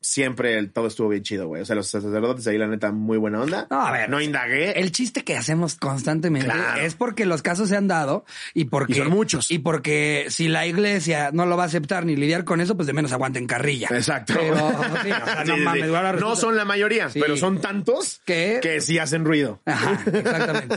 [0.00, 1.62] siempre el- todo estuvo bien chido, güey.
[1.62, 3.66] O sea, los sacerdotes ahí, la neta, muy buena onda.
[3.70, 4.08] No, a ver.
[4.08, 4.72] No indagué.
[4.80, 6.80] El chiste que hacemos constantemente Claro.
[6.80, 9.50] es porque los casos se han dado y porque Y son muchos.
[9.50, 12.86] Y porque si la iglesia no lo va a aceptar ni lidiar con eso, pues
[12.86, 13.88] de menos aguanten carrilla.
[13.90, 14.34] Exacto.
[14.38, 14.56] Pero,
[15.02, 15.94] sí, o sea, Sí, no sí, mames, sí.
[15.94, 17.20] ahora No son la mayoría, Sí.
[17.20, 18.60] pero son tantos ¿Qué?
[18.62, 19.60] que sí hacen ruido.
[19.66, 20.76] Ajá, exactamente.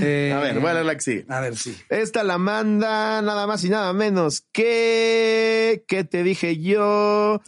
[0.00, 1.24] Eh, A ver, voy a leer la que sigue.
[1.28, 1.76] A ver, sí.
[1.88, 5.84] Esta la manda nada más y nada menos que...
[5.88, 7.40] ¿Qué te dije yo?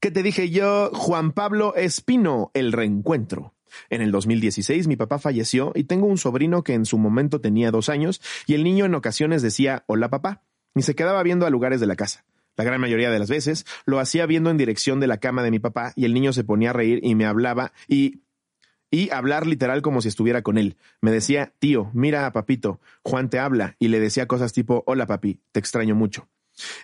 [0.00, 0.90] ¿Qué te dije yo?
[0.92, 3.56] Juan Pablo Espino, El Reencuentro.
[3.90, 7.72] En el 2016 mi papá falleció y tengo un sobrino que en su momento tenía
[7.72, 10.44] dos años y el niño en ocasiones decía hola papá
[10.76, 12.24] y se quedaba viendo a lugares de la casa.
[12.56, 15.50] La gran mayoría de las veces lo hacía viendo en dirección de la cama de
[15.50, 18.22] mi papá y el niño se ponía a reír y me hablaba y
[18.92, 20.78] y hablar literal como si estuviera con él.
[21.00, 25.06] Me decía, tío, mira a papito, Juan te habla, y le decía cosas tipo, hola
[25.06, 26.26] papi, te extraño mucho.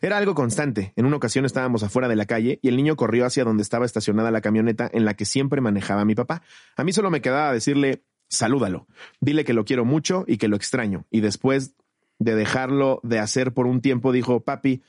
[0.01, 0.93] Era algo constante.
[0.97, 3.87] En una ocasión estábamos afuera de la calle y el niño corrió hacia donde estaba
[3.87, 6.43] estacionada la camioneta en la que siempre manejaba mi papá.
[6.77, 8.87] A mí solo me quedaba decirle, salúdalo,
[9.21, 11.07] dile que lo quiero mucho y que lo extraño.
[11.11, 11.75] Y después
[12.19, 14.83] de dejarlo de hacer por un tiempo, dijo, papi,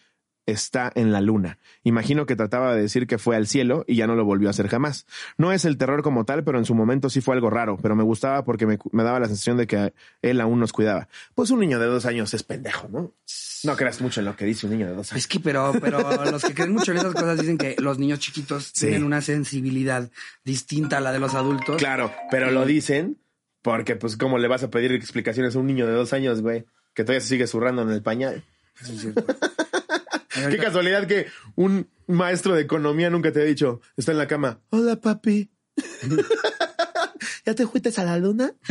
[0.45, 1.58] está en la luna.
[1.84, 4.51] Imagino que trataba de decir que fue al cielo y ya no lo volvió a
[4.51, 5.05] hacer jamás.
[5.38, 7.95] No es el terror como tal, pero en su momento sí fue algo raro, pero
[7.95, 11.08] me gustaba porque me, me daba la sensación de que él aún nos cuidaba.
[11.34, 13.13] Pues un niño de dos años es pendejo, ¿no?
[13.63, 15.23] No creas mucho en lo que dice un niño de dos años.
[15.23, 15.99] Es que, pero, pero
[16.31, 18.88] los que creen mucho en esas cosas dicen que los niños chiquitos Sí.
[18.88, 20.10] tienen una sensibilidad
[20.43, 21.77] distinta a la de los adultos.
[21.77, 23.17] Claro, pero lo dicen
[23.63, 26.65] porque, pues, ¿cómo le vas a pedir explicaciones a un niño de dos años, güey?
[26.93, 28.43] Que todavía se sigue zurrando en el pañal.
[28.79, 29.25] Eso es cierto.
[30.50, 34.60] Qué casualidad que un maestro de economía nunca te ha dicho, está en la cama,
[34.69, 35.50] hola papi.
[37.45, 38.54] ¿Ya te fuiste a la luna?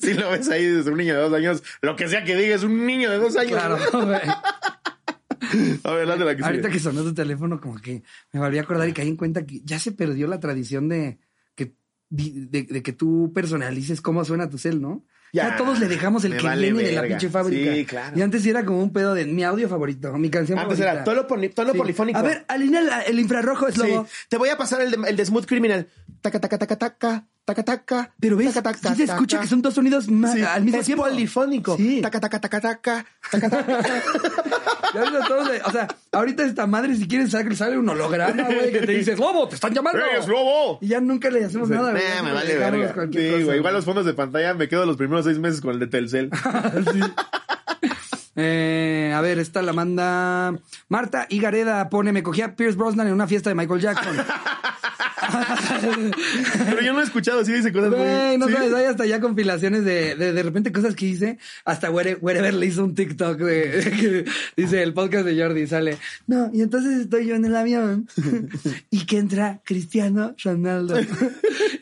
[0.00, 2.54] si lo ves ahí desde un niño de dos años, lo que sea que diga
[2.54, 3.52] es un niño de dos años.
[3.52, 4.20] Claro, güey.
[5.84, 6.70] A ver, la que Ahorita sigue.
[6.70, 9.60] que sonó tu teléfono, como que me volví a acordar y caí en cuenta que
[9.64, 11.18] ya se perdió la tradición de
[11.54, 11.74] que,
[12.08, 15.04] de, de que tú personalices cómo suena tu cel, ¿no?
[15.32, 17.72] Ya, Ya, todos le dejamos el que vale viene de la pinche fábrica.
[17.74, 18.18] Sí, claro.
[18.18, 20.92] Y antes era como un pedo de mi audio favorito, mi canción Antes favorita.
[20.92, 21.78] era tono, tono Sí.
[21.78, 22.18] polifónico.
[22.18, 23.82] A ver, alinea el infrarrojo es Sí.
[24.28, 25.88] Te voy a pasar el de, el de Smooth Criminal.
[26.20, 28.12] Taca, taca, taca, taca, taca, taca.
[28.20, 29.42] Pero ves, taca, taca, sí se escucha taca.
[29.42, 31.04] que son dos sonidos Sí, al mismo es tiempo.
[31.04, 31.76] polifónico.
[31.76, 32.00] Sí.
[32.00, 34.02] Taca, taca, taca, taca, taca, taca.
[35.64, 39.16] O sea, ahorita esta madre, si quieres, sale, sale un holograma, güey, que te dice,
[39.16, 40.00] lobo, te están llamando.
[40.00, 40.78] ¡Eh, es lobo!
[40.80, 42.02] Y ya nunca le hacemos nada, güey.
[42.02, 42.88] Nah, Ya me le vale verga.
[43.12, 43.58] Sí, cosa, güey.
[43.58, 46.30] Igual los fondos de pantalla me quedo los primeros seis meses con el de Telcel.
[46.92, 47.00] Sí.
[48.42, 50.54] Eh, a ver, esta la manda
[50.88, 54.16] Marta Igareda pone, me cogía a Pierce Brosnan en una fiesta de Michael Jackson.
[56.66, 57.98] Pero yo no he escuchado, sí dice cosas muy...
[58.00, 58.52] Güey, no ¿Sí?
[58.52, 61.38] sabes, hay hasta ya compilaciones de, de, de repente cosas que hice.
[61.64, 64.24] Hasta Where- Wherever le hizo un TikTok de,
[64.56, 65.98] que dice el podcast de Jordi, sale.
[66.26, 68.08] No, y entonces estoy yo en el avión
[68.90, 70.98] y que entra Cristiano Ronaldo.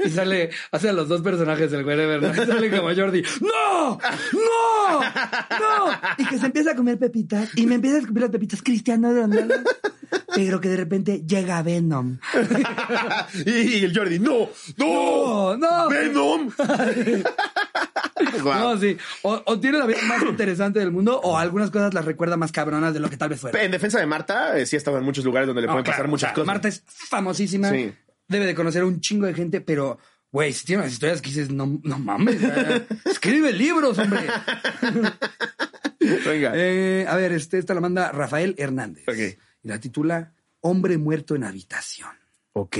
[0.04, 2.30] Y sale, hace a los dos personajes del Wherever, ¿no?
[2.30, 3.22] Y sale como Jordi.
[3.40, 3.98] ¡No!
[3.98, 5.00] ¡No!
[5.00, 6.00] ¡No!
[6.16, 9.12] Y que se empieza a comer pepitas y me empieza a escupir las pepitas Cristiano
[9.12, 9.54] Ronaldo.
[10.34, 12.18] Pero que de repente llega Venom.
[13.46, 14.48] y, el Jordi, ¡no!
[14.76, 15.56] ¡No!
[15.56, 15.56] ¡No!
[15.56, 15.88] ¡No!
[15.88, 16.50] ¡Venom!
[18.44, 18.96] No, sí.
[19.22, 22.52] O, o tiene la vida más interesante del mundo o algunas cosas las recuerda más
[22.52, 23.62] cabronas de lo que tal vez fuera.
[23.62, 25.96] En defensa de Marta, eh, sí ha estado en muchos lugares donde le pueden claro,
[25.96, 26.46] pasar o muchas sea, cosas.
[26.46, 27.70] Marta es famosísima.
[27.70, 27.92] Sí.
[28.26, 29.98] Debe de conocer a un chingo de gente, pero,
[30.32, 34.20] güey, si tiene unas historias que dices, no, no mames, eh, escribe libros, hombre.
[36.00, 36.52] Venga.
[36.54, 39.04] Eh, a ver, este, esta la manda Rafael Hernández.
[39.08, 39.38] Ok.
[39.62, 42.10] Y la titula Hombre muerto en habitación.
[42.52, 42.78] ok.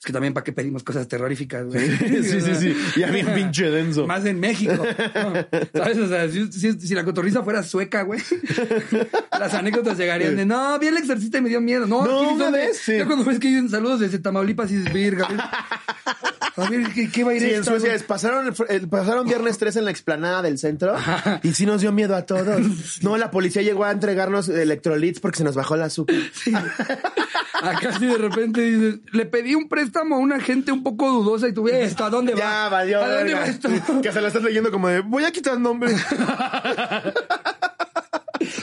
[0.00, 1.86] Es que también para qué pedimos cosas terroríficas, güey.
[2.22, 2.74] sí, sí, sí.
[2.98, 4.06] Ya bien pinche denso.
[4.06, 4.72] Más en México.
[4.72, 4.82] ¿no?
[5.74, 5.98] ¿Sabes?
[5.98, 8.18] O sea, si, si- si la cotorriza fuera sueca, güey,
[9.38, 11.86] las anécdotas llegarían de no, vi el exorcista y me dio miedo.
[11.86, 12.96] No, No, sí.
[12.96, 15.28] Ya cuando ves que hay saludos desde Tamaulipas y dices, virga.
[16.60, 19.58] A ver, ¿qué, qué va a ir Sí, en Suecia es, pasaron, el- pasaron viernes
[19.58, 20.94] 3 en la explanada del centro
[21.42, 23.02] y sí nos dio miedo a todos.
[23.02, 26.16] No, la policía llegó a entregarnos electrolits porque se nos bajó el azúcar.
[27.62, 31.46] Acá sí de repente dices, le pedí un préstamo a una gente un poco dudosa
[31.48, 32.38] y tuve esto, ¿a dónde va?
[32.38, 33.02] Ya, valió.
[33.02, 33.40] ¿A dónde verga.
[33.40, 33.68] va esto?
[34.02, 35.94] Que se la estás leyendo como de, voy a quitar nombre.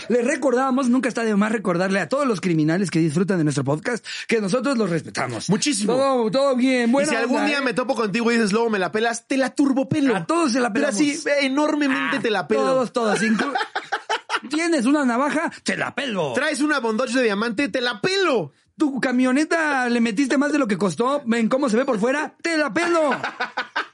[0.09, 3.63] Les recordamos, nunca está de más recordarle a todos los criminales que disfrutan de nuestro
[3.63, 5.49] podcast que nosotros los respetamos.
[5.49, 5.93] Muchísimo.
[5.93, 7.09] Todo, todo bien, y bueno.
[7.09, 10.15] si algún día me topo contigo y dices, luego me la pelas, te la turbopelo.
[10.15, 10.95] A todos se la pelamos.
[10.95, 12.61] así, enormemente te la pelo.
[12.61, 13.19] Todos, todos.
[14.49, 16.33] Tienes una navaja, te la pelo.
[16.33, 18.53] Traes una bondage de diamante, te la pelo.
[18.77, 22.35] tu camioneta le metiste más de lo que costó, ven cómo se ve por fuera,
[22.41, 23.11] te la pelo.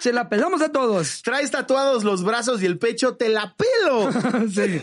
[0.00, 1.22] Se la pelamos a todos.
[1.22, 4.10] Traes tatuados los brazos y el pecho, te la pelo.
[4.52, 4.80] Sí.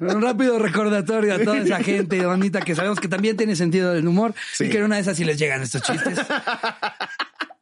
[0.00, 4.06] Un rápido recordatorio a toda esa gente bonita que sabemos que también tiene sentido del
[4.06, 4.64] humor Sí.
[4.64, 6.18] y que en una de esas si les llegan estos chistes.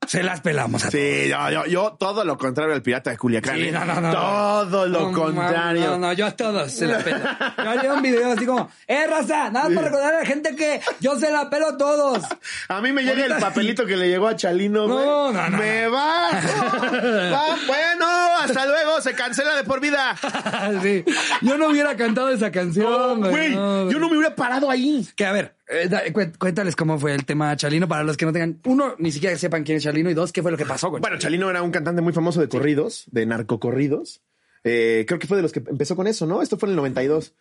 [0.07, 1.01] Se las pelamos a todos.
[1.01, 3.57] Sí, yo, yo, yo todo lo contrario al pirata de Culiacán.
[3.57, 3.73] Sí, ¿eh?
[3.73, 4.11] no, no, no.
[4.13, 5.91] Todo lo No, contrario.
[5.93, 7.19] No, no, yo a todos se la pelo.
[7.59, 10.55] Yo haría un video así como, eh, raza, nada más para recordar a la gente
[10.57, 12.25] que yo se la pelo a todos.
[12.69, 14.87] A mí me llega Ahorita- el papelito que le llegó a Chalino.
[14.87, 16.31] No, no, no, Me va.
[17.33, 18.07] Va, Bueno,
[18.41, 19.01] hasta luego.
[19.01, 20.17] Se cancela de por vida.
[20.83, 21.05] sí.
[21.43, 25.07] Yo no hubiera cantado esa canción, No, güey, yo no me hubiera parado ahí.
[25.17, 26.03] Que a ver, eh, da-
[26.39, 29.65] cuéntales cómo fue el tema Chalino para los que no tengan, uno, ni siquiera sepan
[29.65, 31.71] quién es Chalino y dos, qué fue lo que pasó con Bueno, Chalino era un
[31.71, 34.23] cantante muy famoso de corridos, de narcocorridos.
[34.67, 36.41] Eh, creo que fue de los que empezó con eso, ¿no?
[36.41, 37.35] Esto fue en el 92.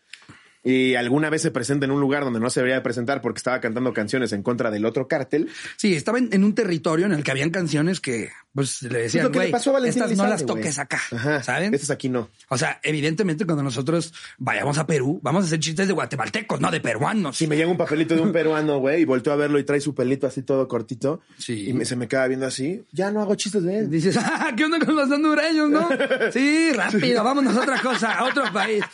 [0.64, 3.38] Y alguna vez se presenta en un lugar donde no se debería de presentar porque
[3.40, 5.50] estaba cantando canciones en contra del otro cártel.
[5.76, 9.14] Sí, estaba en, en un territorio en el que habían canciones que, pues, le Es
[9.14, 11.74] decían, güey, estas no Elizalde, las toques acá, Ajá, ¿saben?
[11.74, 12.30] Estas aquí no.
[12.48, 16.72] O sea, evidentemente cuando nosotros vayamos a Perú, vamos a hacer chistes de guatemaltecos, no
[16.72, 17.36] de peruanos.
[17.36, 19.82] Si me llega un papelito de un peruano, güey, y volteo a verlo y trae
[19.82, 21.20] su pelito así todo cortito.
[21.38, 21.70] Sí.
[21.70, 22.86] Y me- se me queda viendo así.
[22.94, 23.90] Ya no hago chistes de él.
[23.90, 25.90] Dices, ah, ¿qué onda con los hondureños, no?
[26.32, 28.82] Sí, rápido, vámonos a otra cosa, a otro país.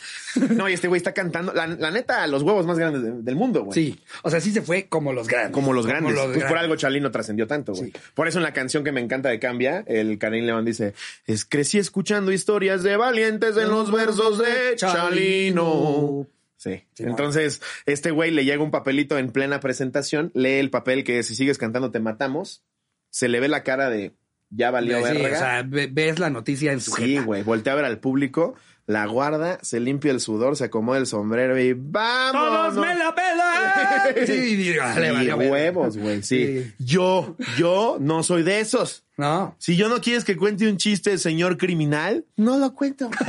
[0.50, 1.52] No, y este güey está cantando.
[1.66, 3.74] La, la neta, los huevos más grandes de- del mundo, güey.
[3.74, 5.52] Sí, o sea, sí se fue como los grandes.
[5.52, 6.14] Como los grandes.
[6.14, 7.90] los Pues por algo Chalino trascendió tanto, güey.
[7.90, 7.92] Sí.
[8.14, 10.94] Por eso en la canción que me encanta de Cambia, el Karim León dice,
[11.26, 16.26] es crecí escuchando historias de valientes en los versos de Chalino.
[16.56, 16.82] Sí.
[16.94, 21.22] Sí, Entonces, este güey le llega un papelito en plena presentación, lee el papel que
[21.22, 22.62] si sigues cantando te matamos,
[23.08, 24.12] se le ve la cara de
[24.50, 25.36] ya valió Sí, verga.
[25.36, 27.42] o sea, ve- ves la noticia en su Sí, güey.
[27.44, 31.58] Voltea a ver al público, la guarda, se limpia el sudor, se acomoda el sombrero
[31.60, 32.32] y ¡vamos!
[32.72, 34.26] ¡Todos me la pelan!
[34.26, 35.50] Sí, vale, vale, vale.
[35.50, 36.22] huevos, güey.
[36.22, 36.62] Sí.
[36.62, 36.72] Sí.
[36.78, 39.04] Yo, yo no soy de esos.
[39.16, 39.54] No.
[39.58, 43.10] Si yo no quieres que cuente un chiste, señor criminal, no lo cuento.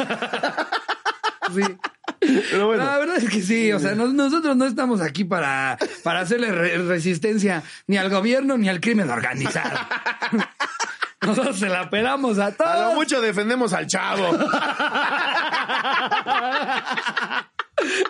[1.53, 1.61] Sí.
[2.51, 2.85] Pero bueno.
[2.85, 6.49] La verdad es que sí, o sea, nos- nosotros no estamos aquí para, para hacerle
[6.51, 9.77] re- resistencia ni al gobierno ni al crimen organizado.
[11.21, 12.95] Nosotros se la pelamos a A lo todos.
[12.95, 14.27] mucho defendemos al chavo.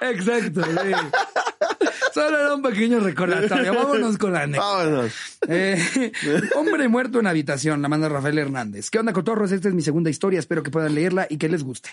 [0.01, 1.87] Exacto, sí.
[2.13, 3.73] Solo era un pequeño recordatorio.
[3.73, 4.75] Vámonos con la anécdota.
[4.75, 5.11] Vámonos.
[5.47, 6.11] Eh,
[6.55, 8.89] hombre muerto en habitación, la manda Rafael Hernández.
[8.89, 9.51] ¿Qué onda, cotorros?
[9.51, 10.39] Esta es mi segunda historia.
[10.39, 11.89] Espero que puedan leerla y que les guste.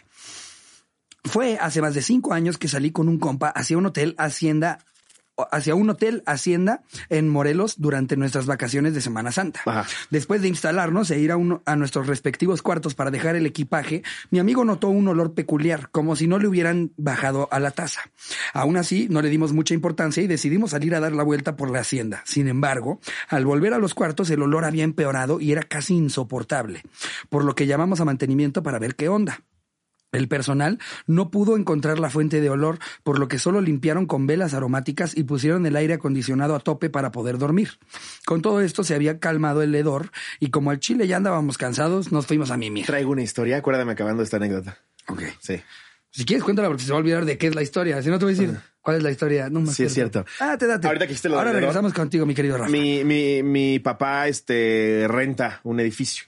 [1.24, 4.78] Fue hace más de cinco años que salí con un compa hacia un hotel Hacienda,
[5.50, 9.60] hacia un hotel Hacienda en Morelos durante nuestras vacaciones de Semana Santa.
[9.66, 9.86] Ajá.
[10.10, 14.02] Después de instalarnos e ir a, uno- a nuestros respectivos cuartos para dejar el equipaje,
[14.30, 18.00] mi amigo notó un olor peculiar, como si no le hubieran bajado a la taza.
[18.52, 21.70] Aún así, no le dimos mucha importancia y decidimos salir a dar la vuelta por
[21.70, 22.22] la hacienda.
[22.24, 26.82] Sin embargo, al volver a los cuartos, el olor había empeorado y era casi insoportable,
[27.28, 29.42] por lo que llamamos a mantenimiento para ver qué onda.
[30.12, 34.26] El personal no pudo encontrar la fuente de olor, por lo que solo limpiaron con
[34.26, 37.78] velas aromáticas y pusieron el aire acondicionado a tope para poder dormir.
[38.24, 42.10] Con todo esto se había calmado el hedor y como al chile ya andábamos cansados,
[42.10, 42.86] nos fuimos a mimir.
[42.86, 44.78] Traigo una historia, acuérdame acabando esta anécdota.
[45.08, 45.22] Ok.
[45.40, 45.60] Sí.
[46.10, 48.02] Si quieres, cuéntala porque se va a olvidar de qué es la historia.
[48.02, 49.50] Si no, te voy a decir cuál es la historia.
[49.50, 50.24] No me Sí, es cierto.
[50.40, 50.86] Ah, te date.
[50.86, 52.70] Ahorita que Ahora regresamos contigo, mi querido Rafa.
[52.70, 56.24] Mi, mi, mi papá este, renta un edificio.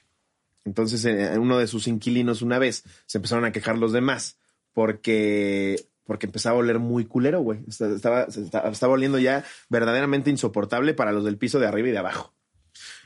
[0.65, 4.37] Entonces, eh, uno de sus inquilinos una vez se empezaron a quejar los demás
[4.73, 7.59] porque, porque empezaba a oler muy culero, güey.
[7.67, 11.91] Esta- Estaba, estaba, estaba oliendo ya verdaderamente insoportable para los del piso de arriba y
[11.91, 12.33] de abajo.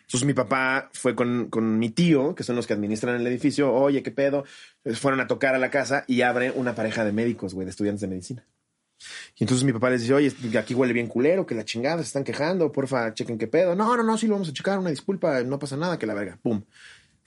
[0.02, 3.74] Entonces mi papá fue con, con mi tío, que son los que administran el edificio.
[3.74, 4.46] Oye, ¿qué pedo?
[4.78, 7.72] Entonces, fueron a tocar a la casa y abre una pareja de médicos, güey, de
[7.72, 8.46] estudiantes de medicina.
[9.36, 12.04] Y entonces mi papá les dice, oye, aquí huele bien culero, que la chingada, se
[12.08, 13.76] están quejando, porfa, chequen qué pedo.
[13.76, 16.14] No, no, no, sí lo vamos a checar, una disculpa, no pasa nada, que la
[16.14, 16.38] verga.
[16.42, 16.62] Pum.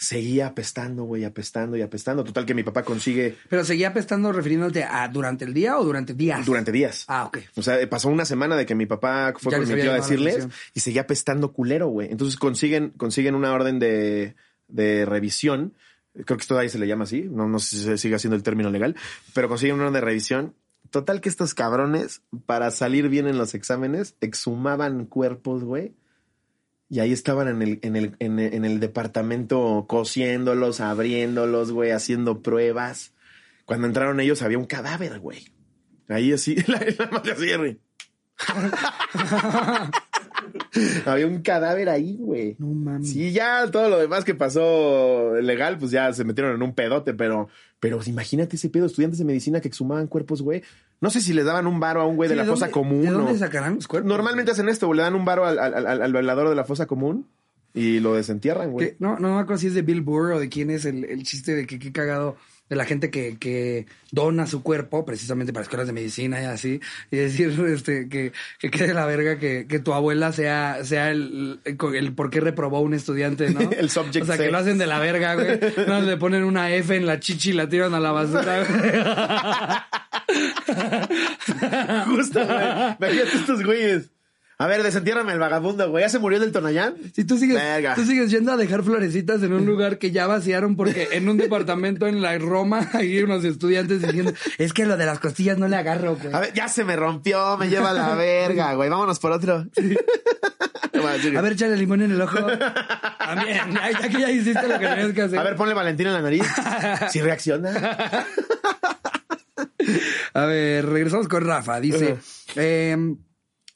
[0.01, 2.23] Seguía apestando, güey, apestando y apestando.
[2.23, 6.15] Total que mi papá consigue Pero seguía apestando refiriéndote a durante el día o durante
[6.15, 6.47] días.
[6.47, 7.05] durante días.
[7.09, 7.39] Ah, ok.
[7.57, 9.85] O sea, pasó una semana de que mi papá fue Ya con les mi había
[9.85, 12.13] tío a decirles y seguía apestando culero, güey.
[12.13, 14.37] Entonces consiguen, consiguen una orden de,
[14.69, 15.75] de revisión.
[16.15, 17.23] Creo que esto ahí se le llama así.
[17.23, 18.95] No, no sé si se sigue haciendo el término legal,
[19.35, 20.55] pero consiguen una orden de revisión.
[20.91, 25.93] Total que estos cabrones, para salir bien en los exámenes, exhumaban cuerpos, güey.
[26.91, 31.91] Y ahí estaban en el, en el, en el, en el departamento cosiéndolos, abriéndolos, güey,
[31.91, 33.13] haciendo pruebas.
[33.67, 35.49] Cuando entraron ellos había un cadáver, güey.
[36.09, 37.79] Ahí así, la, la güey.
[41.07, 42.57] Había un cadáver ahí, güey.
[42.59, 43.11] No mames.
[43.11, 47.15] Sí, ya todo lo demás que pasó legal, pues ya se metieron en un pedote,
[47.15, 47.49] pero,
[47.81, 50.63] pero imagínate ese pedo, estudiantes de medicina que exhumaban cuerpos, güey.
[51.01, 53.03] No sé si les daban un varo a un güey de la fosa común.
[53.03, 54.09] ¿De dónde o- sacarán los cuerpos?
[54.09, 56.65] Normalmente hacen esto, güey, le dan un varo al, al, al- al velador de la
[56.65, 57.27] fosa común
[57.75, 58.97] y lo desentierran, güey.
[58.99, 61.23] No, no me acuerdo si es de Bill Burr o de quién es el, el
[61.23, 62.37] chiste de que qué cagado
[62.69, 66.81] de la gente que, que dona su cuerpo precisamente para escuelas de medicina y así.
[67.11, 71.61] Y decir este, que, que quede la verga que, que tu abuela sea, sea el,
[71.65, 73.61] el, el por qué reprobó un estudiante, ¿no?
[73.79, 75.61] El subject O sea, que lo hacen de la verga, güey.
[75.87, 78.81] No, le ponen una F en la chichi y la tiran a la basura, güey.
[82.17, 82.67] Justo, güey.
[82.99, 84.11] Imagínate estos güeyes.
[84.61, 86.03] A ver, desentiérrame al vagabundo, güey.
[86.03, 86.97] ¿Ya se murió del Tonayán?
[87.15, 87.95] Si tú sigues, Verga.
[87.95, 91.37] tú sigues yendo a dejar florecitas en un lugar que ya vaciaron porque en un
[91.37, 95.69] departamento en la Roma hay unos estudiantes diciendo, es que lo de las costillas no
[95.69, 96.35] le agarro, güey.
[96.35, 98.91] A ver, ya se me rompió, me lleva a la verga, güey.
[98.91, 99.65] Vámonos por otro.
[100.99, 102.39] A ver, échale limón en el ojo.
[103.19, 105.39] También, ya, ya que ya hiciste lo que tenías que hacer.
[105.39, 106.43] A ver, ponle Valentina en la nariz.
[107.13, 108.27] Si reacciona.
[110.35, 111.79] A ver, regresamos con Rafa.
[111.81, 112.19] Dice,
[112.57, 112.97] eh,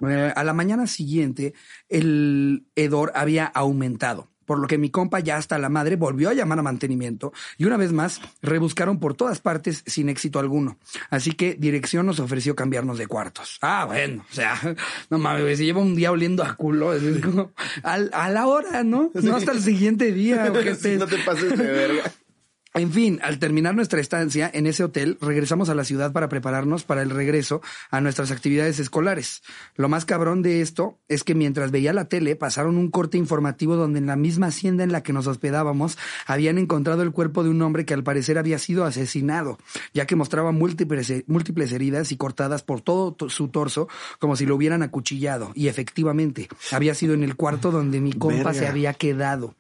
[0.09, 1.55] eh, a la mañana siguiente
[1.89, 4.29] el hedor había aumentado.
[4.45, 7.65] Por lo que mi compa ya hasta la madre volvió a llamar a mantenimiento y
[7.65, 10.79] una vez más rebuscaron por todas partes sin éxito alguno.
[11.11, 13.59] Así que dirección nos ofreció cambiarnos de cuartos.
[13.63, 14.59] Ah, bueno, o sea,
[15.11, 16.93] no mames, se lleva un día oliendo a culo.
[16.93, 19.11] Es como, a, la hora, ¿no?
[19.15, 20.45] No hasta el siguiente día.
[20.99, 22.13] no te pases de verga.
[22.75, 26.85] En fin, al terminar nuestra estancia en ese hotel, regresamos a la ciudad para prepararnos
[26.85, 27.61] para el regreso
[27.91, 29.43] a nuestras actividades escolares.
[29.77, 33.77] Lo más cabrón de esto es que mientras veía la tele, pasaron un corte informativo
[33.77, 37.51] donde en la misma hacienda en la que nos hospedábamos habían encontrado el cuerpo de
[37.51, 39.59] un hombre que al parecer había sido asesinado,
[39.93, 44.57] ya que mostraba múltiples, múltiples heridas y cortadas por todo su torso como si lo
[44.57, 45.53] hubieran acuchillado.
[45.55, 48.55] Y efectivamente, había sido en el cuarto donde mi compa Verga.
[48.55, 49.57] se había quedado.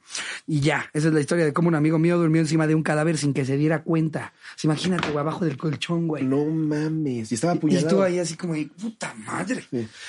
[0.46, 2.82] Y ya, esa es la historia de cómo un amigo mío durmió encima de un
[2.82, 4.32] cadáver sin que se diera cuenta.
[4.56, 6.24] Sea, imagínate, güey, abajo del colchón, güey.
[6.24, 7.30] No mames.
[7.30, 7.88] Y estaba y apuñalado.
[7.96, 9.64] tú ahí así como, puta madre.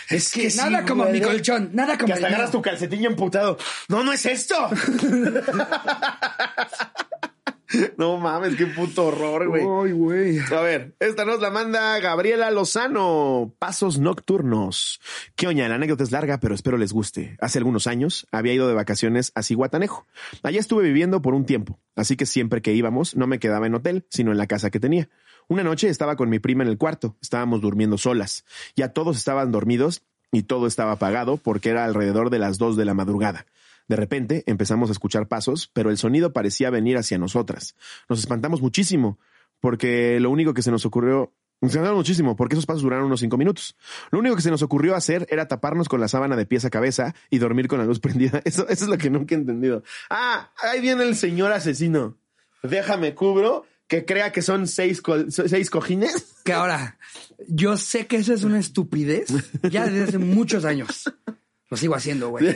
[0.10, 2.36] Es que nada como mi colchón, nada como Que hasta el mío.
[2.38, 3.58] agarras tu calcetín emputado.
[3.88, 4.56] No, no es esto.
[7.98, 9.64] no mames, qué puto horror, güey.
[9.64, 10.40] Ay, güey.
[10.40, 13.54] A ver, esta nos la manda Gabriela Lozano.
[13.60, 15.00] Pasos nocturnos.
[15.36, 17.38] Qué oña, la anécdota es larga, pero espero les guste.
[17.40, 20.06] Hace algunos años había ido de vacaciones a Cihuatanejo.
[20.44, 23.76] Allá estuve viviendo por un tiempo, así que siempre que íbamos no me quedaba en
[23.76, 25.10] hotel, sino en la casa que tenía.
[25.48, 28.46] Una noche estaba con mi prima en el cuarto, estábamos durmiendo solas.
[28.76, 32.86] Ya todos estaban dormidos y todo estaba apagado porque era alrededor de las dos de
[32.86, 33.46] la madrugada.
[33.88, 37.76] De repente empezamos a escuchar pasos, pero el sonido parecía venir hacia nosotras.
[38.10, 39.20] Nos espantamos muchísimo,
[39.60, 43.22] porque lo único que se nos ocurrió nos espantamos muchísimo, porque esos pasos duraron unos
[43.22, 43.78] cinco minutos.
[44.12, 46.70] Lo único que se nos ocurrió hacer era taparnos con la sábana de pies a
[46.70, 48.42] cabeza y dormir con la luz prendida.
[48.44, 49.82] Eso, es lo que nunca he entendido.
[50.10, 52.18] Ah, ahí viene el señor asesino.
[52.64, 56.36] Déjame cubro que crea que son seis, seis cojines.
[56.44, 56.98] Que ahora,
[57.48, 59.30] yo sé que eso es una estupidez
[59.70, 61.14] ya desde hace muchos años.
[61.74, 62.56] Lo sigo haciendo, güey.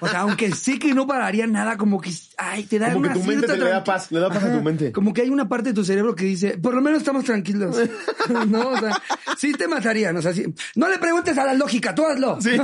[0.00, 3.08] O sea, aunque sé que no pararía nada, como que, ay, te da Como que
[3.10, 4.90] una tu mente te le da paz, le da paz a tu mente.
[4.90, 7.76] Como que hay una parte de tu cerebro que dice, por lo menos estamos tranquilos.
[8.48, 9.02] no, o sea,
[9.36, 10.16] sí te matarían.
[10.16, 10.46] O sea, sí.
[10.76, 12.40] No le preguntes a la lógica, tú hazlo.
[12.40, 12.56] Sí.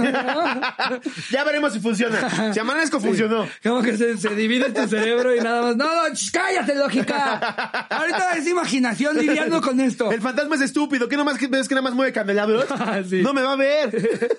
[1.30, 2.54] ya veremos si funciona.
[2.54, 3.46] Si amanezco, funcionó.
[3.62, 5.76] Como que se, se divide tu cerebro y nada más.
[5.76, 7.34] No, no, cállate, lógica.
[7.90, 10.10] Ahorita es imaginación lidiando con esto.
[10.10, 11.10] El fantasma es estúpido.
[11.10, 12.64] ¿Qué nomás que ves que nada más mueve candelabros?
[13.10, 13.22] Sí.
[13.22, 14.30] No me va a ver.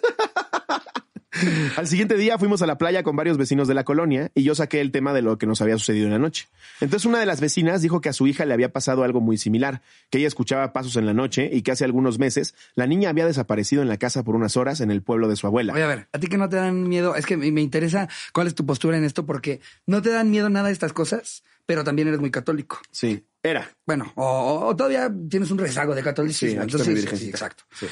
[1.76, 4.56] Al siguiente día fuimos a la playa con varios vecinos de la colonia y yo
[4.56, 6.48] saqué el tema de lo que nos había sucedido en la noche.
[6.82, 9.38] Entonces una de las vecinas dijo que a su hija le había pasado algo muy
[9.38, 13.10] similar, que ella escuchaba pasos en la noche y que hace algunos meses la niña
[13.10, 15.74] había desaparecido en la casa por unas horas en el pueblo de su abuela.
[15.74, 18.48] Oye, a ver, a ti que no te dan miedo, es que me interesa cuál
[18.48, 21.84] es tu postura en esto, porque no te dan miedo nada de estas cosas, pero
[21.84, 22.80] también eres muy católico.
[22.92, 23.70] Sí, era.
[23.86, 26.50] Bueno, o, o todavía tienes un rezago de Sí, catolicismo.
[26.62, 27.64] está Entonces, sí, sí, exacto.
[27.78, 27.88] Sí.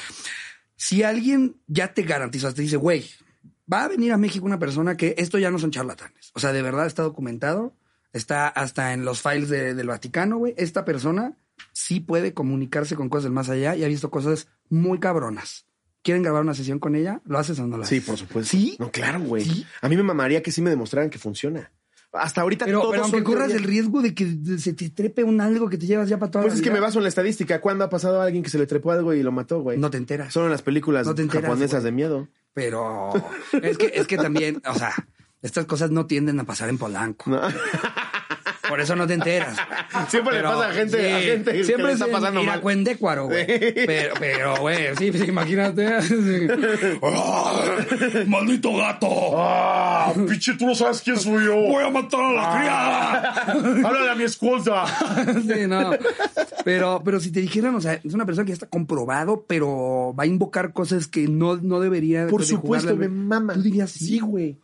[0.76, 3.04] Si alguien ya te garantizó, te dice, güey,
[3.72, 6.30] va a venir a México una persona que esto ya no son charlatanes.
[6.34, 7.74] O sea, de verdad está documentado,
[8.12, 10.54] está hasta en los files de- del Vaticano, güey.
[10.56, 11.36] Esta persona
[11.72, 15.66] sí puede comunicarse con cosas del más allá y ha visto cosas muy cabronas.
[16.02, 17.22] ¿Quieren grabar una sesión con ella?
[17.24, 17.88] ¿Lo haces o no haces?
[17.88, 18.50] Sí, por supuesto.
[18.50, 18.76] ¿Sí?
[18.78, 19.44] No, claro, güey.
[19.44, 19.66] ¿Sí?
[19.80, 21.72] A mí me mamaría que sí me demostraran que funciona.
[22.14, 25.40] Hasta ahorita Pero, todos pero aunque corras el riesgo de que se te trepe un
[25.40, 27.08] algo que te llevas ya para toda Pues la es que me baso en la
[27.08, 27.60] estadística.
[27.60, 29.78] ¿Cuándo ha pasado a alguien que se le trepó algo y lo mató, güey?
[29.78, 30.32] No te enteras.
[30.32, 31.84] Solo en las películas No te enteras, japonesas güey.
[31.84, 32.28] de miedo.
[32.54, 33.10] Pero
[33.62, 34.92] es que, es que también, o sea,
[35.42, 37.30] estas cosas no tienden a pasar en Polanco.
[37.30, 37.40] No.
[38.74, 39.56] Por eso no te enteras.
[40.08, 42.54] Siempre le pasa a gente- a gente que siempre le está es en pasando mal.
[43.26, 43.46] Güey.
[43.86, 46.02] Pero, pero, güey, sí, sí, imagínate.
[46.02, 46.16] Sí.
[47.02, 49.08] ¡Ay, ¡Maldito gato!
[49.36, 50.12] ¡Ah!
[50.28, 51.54] ¡Pinche, tú no sabes quién soy yo!
[51.54, 53.32] ¡Voy a matar a la criada!
[53.86, 54.86] ¡Háblale a mi escolta!
[55.46, 55.92] Sí, no.
[56.64, 60.12] Pero, pero si te dijeran, o sea, es una persona que ya está comprobado, pero
[60.18, 62.26] va a invocar cosas que no, no debería.
[62.26, 63.54] Por supuesto, jugarle me mama.
[63.54, 64.56] Tú dirías Sí, güey.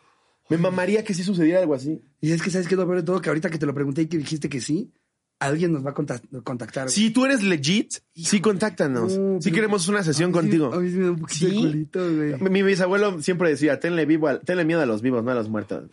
[0.50, 2.02] Me mamaría que sí sucediera algo así.
[2.20, 3.20] Y es que, ¿sabes qué lo peor de todo?
[3.20, 4.92] Que ahorita que te lo pregunté y que dijiste que sí,
[5.38, 6.84] alguien nos va a contact- contactar.
[6.84, 6.94] güey.
[6.94, 9.16] Si tú eres legit, sí, contáctanos.
[9.16, 10.74] No, Si pero- queremos una sesión A mí sí- contigo.
[10.74, 11.56] A mí sí me da un poquito de ¿Sí?
[11.58, 12.34] culito, güey.
[12.42, 15.34] Mi, mi bisabuelo siempre decía, tenle, vivo al- tenle miedo a los vivos, no a
[15.34, 15.88] los muertos.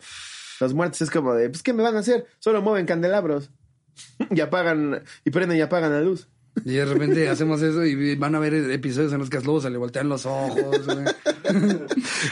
[0.60, 2.26] Los muertos es como de, pues, ¿qué me van a hacer?
[2.40, 3.50] Solo mueven candelabros.
[4.30, 6.28] y apagan, y prenden y apagan la luz.
[6.64, 9.60] Y de repente hacemos eso y van a ver episodios en los que a Slobo
[9.60, 10.64] se le voltean los ojos.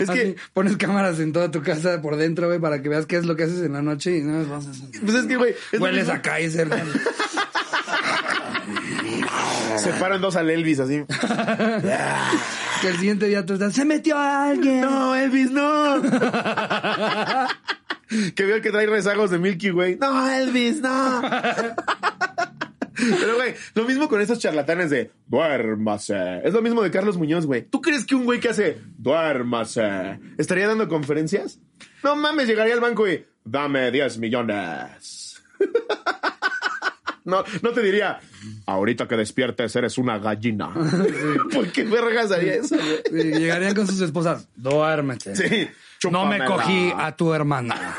[0.00, 3.06] Es Así, que- pones cámaras en toda tu casa por dentro, güey, para que veas
[3.06, 4.70] qué es lo que haces en la noche y no vas a
[5.02, 6.68] Pues es que, güey, Hueles a Kaiser.
[6.68, 6.80] güey.
[9.78, 11.04] Separan dos al Elvis así.
[12.82, 14.80] que el siguiente día tú estás, se metió alguien.
[14.82, 16.02] no, Elvis, no.
[18.34, 19.98] que veo que trae rezagos de Milky Way.
[20.00, 21.22] No, Elvis, no.
[22.96, 26.40] Pero, güey, lo mismo con estos charlatanes de duérmase.
[26.44, 27.62] Es lo mismo de Carlos Muñoz, güey.
[27.62, 31.58] ¿Tú crees que un güey que hace duérmase estaría dando conferencias?
[32.02, 35.42] No mames, llegaría al banco y dame 10 millones.
[37.26, 38.20] No, no te diría,
[38.66, 40.72] ahorita que despiertes eres una gallina.
[41.52, 43.02] ¿Por qué vergas haría eso, güey?
[43.24, 45.34] Sí, llegarían con sus esposas, duérmete.
[45.34, 45.68] Sí.
[46.10, 47.94] No me cogí a tu hermana.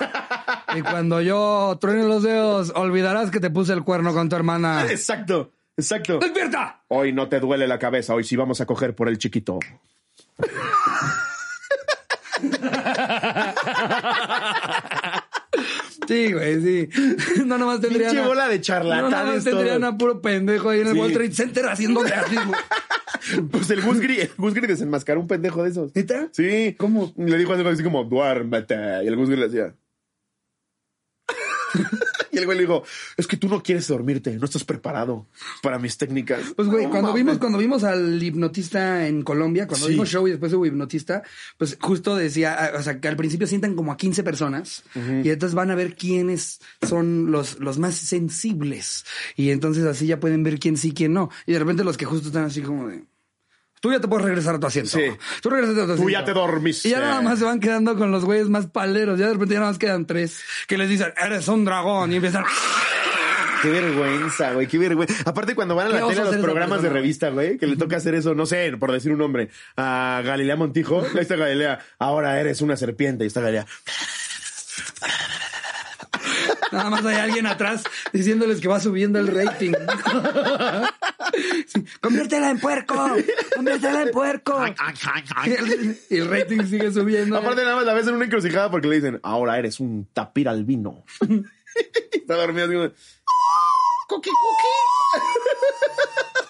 [0.75, 4.85] Y cuando yo truene los dedos, olvidarás que te puse el cuerno con tu hermana.
[4.89, 6.19] Exacto, exacto.
[6.19, 6.83] ¡Despierta!
[6.89, 9.59] Hoy no te duele la cabeza, hoy sí vamos a coger por el chiquito.
[16.07, 16.89] Sí, güey, sí.
[17.45, 18.11] No nomás tendrían.
[18.11, 19.93] Pinche bola de No charlatanes nomás tendrían todos.
[19.93, 20.99] a puro pendejo ahí en el Sí.
[20.99, 22.39] World Trade Center haciendo gratis.
[23.51, 25.93] Pues el Gusgri, el Gusgri desenmascaró un pendejo de esos.
[25.95, 26.29] ¿Neta?
[26.31, 26.75] Sí.
[26.77, 27.13] ¿Cómo?
[27.17, 28.75] Le dijo algo así como, duérmete.
[29.03, 29.75] Y el Gusgri le decía.
[32.37, 32.83] Y el güey le dijo,
[33.17, 35.27] es que tú no quieres dormirte, no estás preparado
[35.61, 36.41] para mis técnicas.
[36.55, 37.23] Pues, güey, No cuando mames.
[37.23, 39.93] vimos, cuando vimos al hipnotista en Colombia, cuando Sí.
[39.93, 41.23] vimos show y después hubo hipnotista,
[41.57, 45.55] pues justo decía, o sea, que al principio sientan como a 15 personas y entonces
[45.55, 49.05] van a ver quiénes son los, los más sensibles.
[49.35, 51.29] Y entonces así ya pueden ver quién sí, quién no.
[51.45, 53.03] Y de repente los que justo están así como de,
[53.87, 54.97] tú ya te puedes regresar a tu asiento.
[54.97, 55.05] Sí.
[55.41, 56.03] Tú regresas a tu asiento.
[56.03, 56.89] Tú ya te dormiste.
[56.89, 59.17] Y ya nada más se van quedando con los güeyes más paleros.
[59.17, 62.11] Ya de repente ya nada más quedan tres que les dicen, eres un dragón.
[62.11, 62.43] Y empiezan,
[63.61, 65.15] Qué vergüenza, güey, qué vergüenza.
[65.25, 67.97] Aparte, cuando van a la tele a los programas de revista, güey, que le toca
[67.97, 72.39] hacer eso, no sé, por decir un nombre, a Galilea Montijo, ahí está Galilea, ahora
[72.39, 73.65] eres una serpiente, y está Galilea.
[76.71, 79.71] Nada más hay alguien atrás diciéndoles que va subiendo el rating.
[82.01, 82.95] Conviértela en puerco.
[83.55, 84.63] Conviértela en puerco.
[86.09, 87.37] Y el, rating sigue subiendo.
[87.37, 90.49] Aparte, nada más la ves en una encrucijada porque le dicen, ahora eres un tapir
[90.49, 91.03] albino.
[92.13, 92.91] está dormido así como,
[94.07, 94.31] Cookie,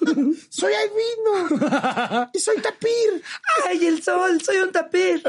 [0.05, 0.45] cookie.
[0.49, 2.29] soy albino.
[2.33, 3.23] Y soy tapir.
[3.65, 4.41] ¡Ay, el sol!
[4.41, 5.23] ¡Soy un tapir!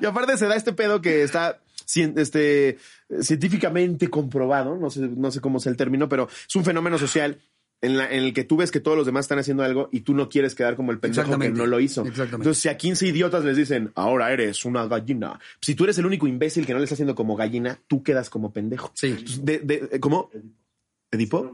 [0.00, 2.78] Y aparte se da este pedo que está este,
[3.20, 7.38] científicamente comprobado, no sé, no sé cómo es el término, pero es un fenómeno social
[7.80, 10.00] en, la- en el que tú ves que todos los demás están haciendo algo y
[10.00, 12.02] tú no quieres quedar como el pendejo que no lo hizo.
[12.02, 12.36] Exactamente.
[12.36, 16.06] Entonces, si a 15 idiotas les dicen, ahora eres una gallina, si tú eres el
[16.06, 18.90] único imbécil que no le está haciendo como gallina, tú quedas como pendejo.
[18.94, 19.08] Sí.
[19.08, 20.30] Entonces, de- de- ¿Cómo?
[21.10, 21.52] ¿Edipo?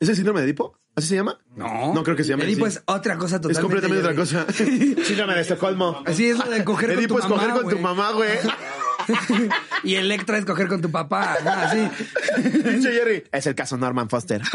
[0.00, 0.78] ¿Es el síndrome de Edipo?
[0.94, 1.38] ¿Así se llama?
[1.56, 1.94] No.
[1.94, 2.76] No creo que se llame Edipo así.
[2.78, 3.62] es otra cosa Es totalmente.
[3.62, 4.52] completamente otra cosa.
[5.04, 6.02] Síndrome de Estocolmo.
[6.04, 8.30] Así es lo de coger Edipo con es tu coger mamá, con tu mamá, güey.
[9.84, 11.34] Y Electra es coger con tu papá.
[11.40, 11.88] Ajá, Así.
[12.42, 13.24] Pinche Jerry.
[13.32, 14.42] Es el caso Norman Foster.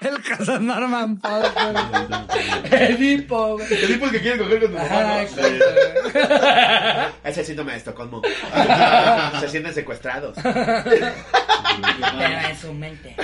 [0.00, 1.76] El caso Norman Foster.
[2.90, 3.84] Edipo, güey.
[3.84, 6.20] Edipo es que quiere coger con tu Ajá, exacto, güey.
[7.24, 8.22] Es el síndrome de Estocolmo.
[9.40, 10.36] Se sienten secuestrados.
[10.42, 11.06] Pero
[12.48, 13.14] en su mente.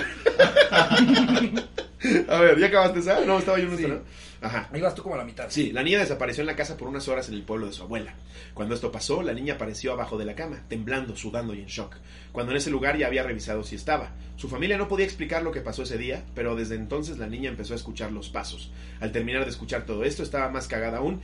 [2.28, 3.20] A ver, ¿ya acabaste esa?
[3.20, 4.00] No, estaba yo en esta, ¿no?
[4.47, 4.68] Ajá.
[4.72, 5.47] Ahí vas tú como a la mitad.
[5.49, 7.82] Sí, la niña desapareció en la casa por unas horas en el pueblo de su
[7.82, 8.14] abuela.
[8.55, 11.97] Cuando esto pasó, la niña apareció abajo de la cama, temblando, sudando y en shock.
[12.30, 14.12] Cuando en ese lugar ya había revisado si estaba.
[14.36, 17.51] Su familia no podía explicar lo que pasó ese día, pero desde entonces la niña
[17.51, 18.70] empezó a escuchar los pasos.
[19.01, 21.22] Al terminar de escuchar todo esto, estaba más cagada aún,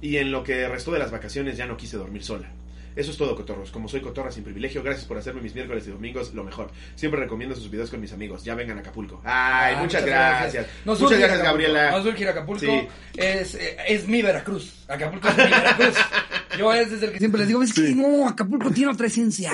[0.00, 2.50] y en lo que restó de las vacaciones ya no quise dormir sola.
[2.96, 3.70] Eso es todo, cotorros.
[3.70, 6.70] Como soy cotorra sin privilegio, gracias por hacerme mis miércoles y domingos lo mejor.
[6.94, 8.44] Siempre recomiendo sus videos con mis amigos.
[8.44, 9.20] Ya vengan a Acapulco.
[9.24, 10.66] Ay, Ah, muchas, gracias.
[10.84, 11.64] Nos muchas gracias, Acapulco.
[11.64, 11.90] Gabriela.
[11.90, 12.60] Nos urge ir a Acapulco.
[12.64, 12.88] Sí.
[13.16, 14.83] Es, eh, es mi Veracruz.
[14.88, 15.94] Acapulco es mi Veracruz.
[16.58, 19.50] Yo es desde el que siempre les digo, es que no, Acapulco tiene otra esencia.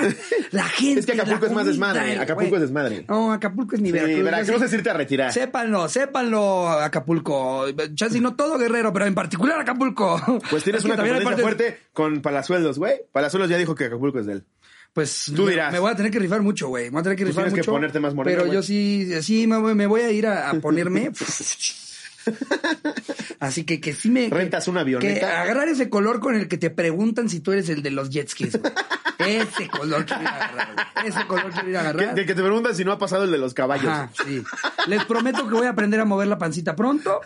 [0.50, 1.00] La gente.
[1.00, 2.18] Es que Acapulco es más desmadre.
[2.18, 3.04] Acapulco es desmadre.
[3.08, 4.24] No, Acapulco es mi Sí, Veracruz.
[4.24, 5.32] Veracruz es irte a retirar.
[5.32, 7.64] Sépanlo, sépanlo, Acapulco.
[7.94, 10.20] Chance no todo guerrero, pero en particular Acapulco.
[10.50, 12.94] Pues tienes Es que una competencia partes- fuerte con Palazuelos, güey.
[13.12, 14.44] Palazuelos ya dijo que Acapulco es de él.
[14.92, 15.72] Pues Tú dirás.
[15.72, 16.86] Me voy a tener que rifar mucho, güey.
[16.86, 17.70] Me voy a tener que rifar tienes que mucho.
[17.72, 20.54] ponerte más moreno, Pero yo sí, sí me, voy- me voy a ir a, a
[20.60, 21.12] ponerme.
[23.40, 24.28] Así que que sí me.
[24.28, 25.20] ¿Rentas una avioneta?
[25.20, 28.10] Que agarrar ese color con el que te preguntan si tú eres el de los
[28.10, 28.58] jet skis.
[29.26, 30.86] Ese color quiero ir a agarrar.
[31.04, 32.14] Ese color quiero ir a Que, agarrar.
[32.14, 33.88] que- que te preguntan si no ha pasado el de los caballos.
[33.88, 34.42] Ajá, sí.
[34.86, 37.20] Les prometo que voy a aprender a mover la pancita pronto.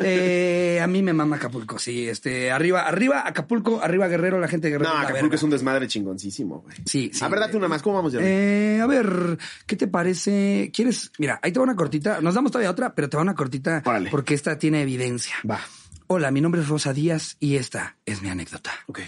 [0.00, 2.08] Eh, a mí me mama Acapulco, sí.
[2.08, 4.90] Este, arriba, arriba Acapulco, arriba Guerrero, la gente de Guerrero.
[4.90, 5.36] No, Acapulco verga.
[5.36, 6.76] es un desmadre chingoncísimo, güey.
[6.86, 7.24] Sí, sí.
[7.24, 7.82] A ver, date una más.
[7.82, 8.28] ¿Cómo vamos, Jeremy?
[8.30, 10.70] Eh, a ver, ¿qué te parece?
[10.74, 11.12] ¿Quieres?
[11.18, 12.20] Mira, ahí te va una cortita.
[12.20, 14.10] Nos damos todavía otra, pero te va una cortita Órale.
[14.10, 15.34] porque esta tiene evidencia.
[15.48, 15.60] Va.
[16.08, 18.70] Hola, mi nombre es Rosa Díaz y esta es mi anécdota.
[18.86, 19.00] Ok.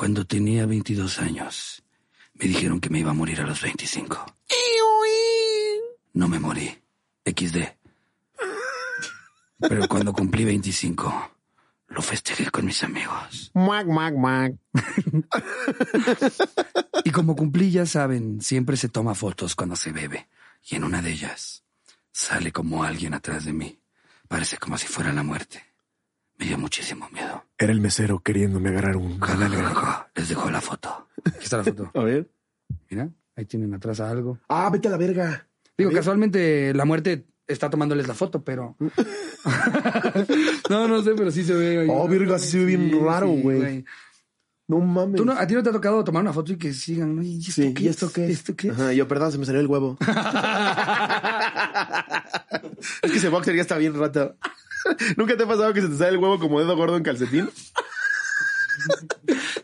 [0.00, 1.82] Cuando tenía 22 años,
[2.32, 4.34] me dijeron que me iba a morir a los 25.
[6.14, 6.74] No me morí.
[7.22, 7.58] XD.
[9.58, 11.36] Pero cuando cumplí 25,
[11.88, 13.50] lo festejé con mis amigos.
[13.52, 14.54] Muac, muac, muac.
[17.04, 20.30] Y como cumplí, ya saben, siempre se toma fotos cuando se bebe.
[20.62, 21.62] Y en una de ellas
[22.10, 23.78] sale como alguien atrás de mí.
[24.28, 25.69] Parece como si fuera la muerte.
[26.40, 27.44] Me dio muchísimo miedo.
[27.58, 29.20] Era el mesero queriéndome agarrar un
[30.14, 31.08] Les dejo la foto.
[31.26, 31.90] Aquí está la foto.
[31.94, 32.30] A ver.
[32.88, 34.38] Mira, ahí tienen atrás a algo.
[34.48, 35.46] Ah, vete a la verga.
[35.76, 38.74] Digo, casualmente la muerte está tomándoles la foto, pero.
[40.70, 41.80] no, no sé, pero sí se ve.
[41.80, 41.88] ahí.
[41.90, 43.84] Oh, verga, sí se ve bien raro, güey.
[44.66, 45.16] No mames.
[45.16, 47.16] ¿Tú no- ¿A ti no te ha tocado tomar una foto y que sigan?
[47.16, 47.22] ¿no?
[47.22, 48.30] ¿Y esto Sí, qué ¿y esto qué?
[48.30, 48.70] ¿Esto qué?
[48.70, 49.98] Ajá, yo, perdón, se me salió el huevo.
[53.02, 54.36] es que ese boxer ya está bien rato.
[55.16, 57.50] ¿Nunca te ha pasado que se te sale el huevo como dedo gordo en calcetín?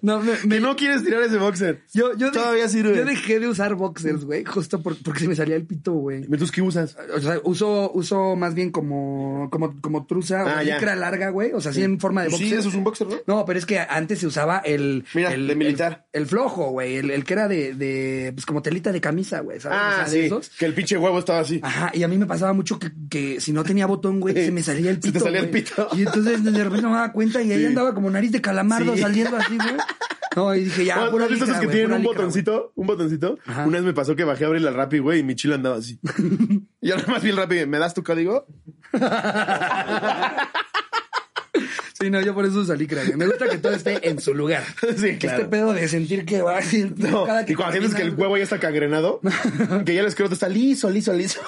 [0.03, 1.83] No, me, no quieres tirar ese boxer.
[1.93, 2.97] yo, yo de- Todavía sirve.
[2.97, 6.19] Yo dejé de usar boxers, güey, justo por- porque se me salía el pito, güey.
[6.25, 6.97] ¿Entonces qué usas?
[7.15, 11.53] O sea, uso, uso más bien como, como, como truza Ah, o licra larga, güey.
[11.53, 12.49] O sea, así en forma de boxer.
[12.49, 13.17] sí, eso es un boxer, ¿no?
[13.27, 15.05] No, pero es que antes se usaba el.
[15.15, 16.07] Mira, el, de militar.
[16.13, 16.97] El, el flojo, güey.
[16.97, 19.61] El, el que era de, de, pues como telita de camisa, güey.
[19.61, 19.79] ¿sabes?
[19.79, 20.27] O Ah, sea, de sí.
[20.27, 20.49] esos.
[20.51, 21.59] Que el pinche huevo estaba así.
[21.63, 24.53] Ajá, y a mí me pasaba mucho que, que si no tenía botón, güey, se
[24.53, 25.25] me salía el Se te pito.
[25.25, 25.89] salía el pito.
[25.97, 27.67] Y entonces de repente me daba cuenta y ahí Sí.
[27.67, 29.01] andaba como nariz de calamardo Sí.
[29.07, 29.77] Saliendo así, güey.
[30.37, 32.13] No, y dije, ya, ¿No pura ¿Has visto esos licra, que güey, tienen un licra,
[32.13, 32.17] güey.
[32.19, 32.73] botoncito?
[32.75, 33.39] Un botoncito.
[33.47, 33.65] Ajá.
[33.65, 35.77] Una vez me pasó que bajé a abrir la Rappi, güey, y mi chilo andaba
[35.77, 35.99] así.
[36.83, 38.47] y ahora más bien Rappi, ¿me das tu código?
[41.99, 43.17] Sí, no, yo por eso licra, güey.
[43.17, 44.63] Me gusta que todo esté en su lugar.
[44.97, 45.39] Sí, claro.
[45.39, 46.93] Este pedo de sentir que va así.
[46.97, 49.21] No, cada y cuando sientes que el huevo ya está cangrenado,
[49.87, 51.41] que ya el escroto está liso, liso, liso.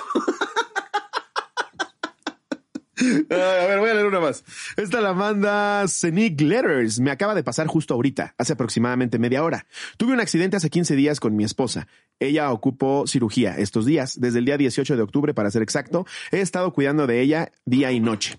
[3.30, 4.44] A ver, voy a leer una más.
[4.76, 7.00] Esta la manda Scenic Letters.
[7.00, 9.66] Me acaba de pasar justo ahorita, hace aproximadamente media hora.
[9.96, 11.88] Tuve un accidente hace 15 días con mi esposa.
[12.20, 16.06] Ella ocupó cirugía estos días, desde el día 18 de octubre para ser exacto.
[16.32, 18.38] He estado cuidando de ella día y noche.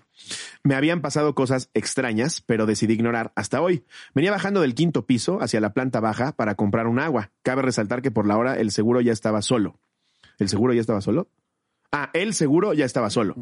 [0.62, 3.84] Me habían pasado cosas extrañas, pero decidí ignorar hasta hoy.
[4.14, 7.30] Venía bajando del quinto piso hacia la planta baja para comprar un agua.
[7.42, 9.78] Cabe resaltar que por la hora el seguro ya estaba solo.
[10.38, 11.28] ¿El seguro ya estaba solo?
[11.92, 13.34] Ah, el seguro ya estaba solo.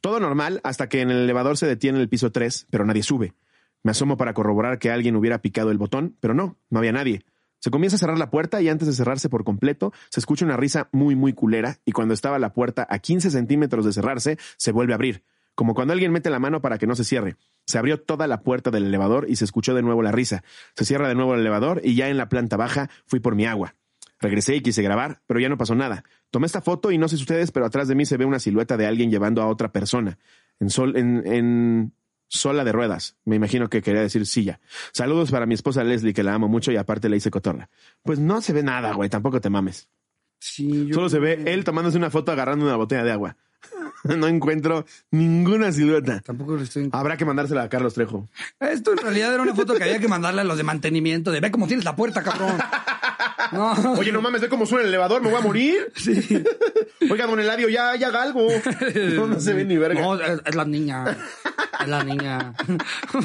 [0.00, 3.02] Todo normal hasta que en el elevador se detiene en el piso 3, pero nadie
[3.02, 3.34] sube.
[3.82, 7.24] Me asomo para corroborar que alguien hubiera picado el botón, pero no, no había nadie.
[7.58, 10.56] Se comienza a cerrar la puerta y antes de cerrarse por completo, se escucha una
[10.56, 14.70] risa muy, muy culera y cuando estaba la puerta a 15 centímetros de cerrarse, se
[14.70, 15.24] vuelve a abrir.
[15.56, 17.36] Como cuando alguien mete la mano para que no se cierre.
[17.66, 20.44] Se abrió toda la puerta del elevador y se escuchó de nuevo la risa.
[20.76, 23.46] Se cierra de nuevo el elevador y ya en la planta baja fui por mi
[23.46, 23.74] agua.
[24.20, 26.04] Regresé y quise grabar, pero ya no pasó nada.
[26.30, 28.38] Tomé esta foto y no sé si ustedes, pero atrás de mí se ve una
[28.38, 30.18] silueta de alguien llevando a otra persona.
[30.58, 31.92] En sol, en, en
[32.28, 33.16] sola de ruedas.
[33.24, 34.58] Me imagino que quería decir silla.
[34.92, 37.68] Saludos para mi esposa Leslie, que la amo mucho y aparte le hice cotorra.
[38.02, 39.88] Pues no se ve nada, güey, tampoco te mames.
[40.38, 43.36] Sí, yo- Solo se ve él tomándose una foto agarrando una botella de agua.
[44.16, 46.20] no encuentro ninguna silueta.
[46.20, 46.88] Tampoco le estoy.
[46.92, 48.28] Habrá que mandársela a Carlos Trejo.
[48.60, 51.30] Esto en realidad era una foto que había que mandarle a los de mantenimiento.
[51.30, 52.56] De ve cómo tienes la puerta, cabrón.
[53.52, 53.72] No.
[53.92, 55.92] Oye, no mames, ve cómo suena el elevador, me voy a morir.
[55.96, 56.44] Sí.
[57.10, 58.48] Oiga, don Eladio, ya, ya haga algo.
[59.14, 60.00] No, no se ve ni verga.
[60.00, 61.16] No, es, es la niña.
[61.80, 62.54] Es la niña.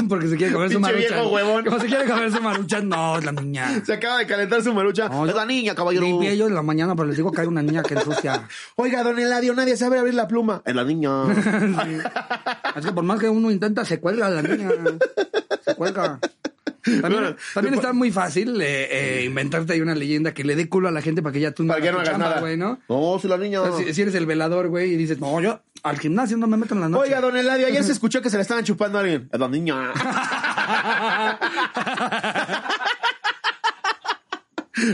[0.09, 1.15] Porque se quiere comer su Pinche maruchan.
[1.17, 1.65] viejo huevón.
[1.65, 2.89] Como se quiere comer su maruchan.
[2.89, 3.82] No, es la niña.
[3.84, 5.09] Se acaba de calentar su marucha.
[5.09, 6.05] No, es la niña, caballero.
[6.05, 8.47] Limpié yo en la mañana, pero les digo que hay una niña que ensucia.
[8.75, 10.61] Oiga, don Eladio, nadie sabe abrir la pluma.
[10.72, 11.11] Es la niña.
[11.84, 11.97] Sí.
[12.80, 14.69] Es que por más que uno intenta, se cuelga la niña.
[15.65, 16.19] Se cuelga.
[16.84, 20.67] También, Bueno, también está muy fácil eh, eh, inventarte ahí una leyenda que le dé
[20.67, 22.41] culo a la gente para que ya tú Para que ya no hagas chamba, nada.
[22.41, 22.80] güey, ¿no?
[22.89, 23.61] No, soy la niña.
[23.61, 26.47] O sea, si, si eres el velador, güey, y dices, no, yo al gimnasio no
[26.47, 27.03] me meto en la noche.
[27.03, 29.30] Oiga, don Eladio, ayer se escuchó que se le estaban chupando a alguien.
[29.32, 29.91] Es la niña.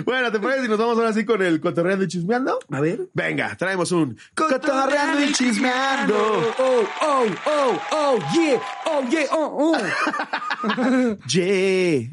[0.05, 2.59] bueno, ¿te parece si nos vamos ahora sí con el cotorreando y chismeando?
[2.69, 3.09] A ver.
[3.13, 6.15] Venga, traemos un cotorreando y chismeando.
[6.59, 11.17] Oh, oh, oh, oh, yeah, oh, yeah, oh, oh.
[11.27, 12.09] Yeah.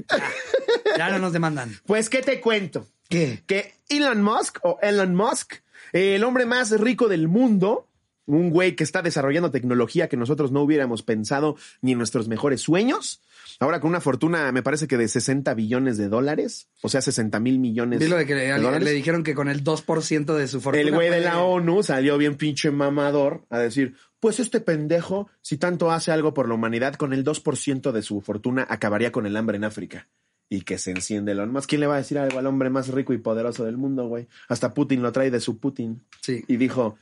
[0.96, 1.78] Ya no nos demandan.
[1.86, 2.86] Pues, ¿qué te cuento?
[3.08, 3.42] ¿Qué?
[3.46, 5.54] que Elon Musk o Elon Musk,
[5.92, 7.88] eh, el hombre más rico del mundo,
[8.26, 12.62] un güey que está desarrollando tecnología que nosotros no hubiéramos pensado ni en nuestros mejores
[12.62, 13.20] sueños,
[13.60, 17.40] ahora con una fortuna, me parece que de 60 billones de dólares, o sea, 60
[17.40, 18.90] mil millones de que le, de le dólares.
[18.92, 20.82] dijeron que con el 2% de su fortuna.
[20.82, 25.58] El güey de la ONU salió bien pinche mamador a decir, pues este pendejo, si
[25.58, 29.36] tanto hace algo por la humanidad, con el 2% de su fortuna acabaría con el
[29.36, 30.08] hambre en África.
[30.48, 31.68] Y que se enciende Elon Musk.
[31.68, 34.28] ¿Quién le va a decir algo al hombre más rico y poderoso del mundo, güey?
[34.48, 36.04] Hasta Putin lo trae de su Putin.
[36.20, 36.44] Sí.
[36.48, 36.96] Y dijo,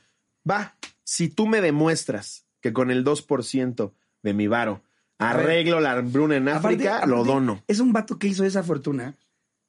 [0.49, 3.91] va, si tú me demuestras que con el 2%
[4.23, 4.81] de mi varo
[5.19, 7.63] arreglo la hambruna en Aparte- África, lo dono.
[7.67, 9.15] Es un vato que hizo esa fortuna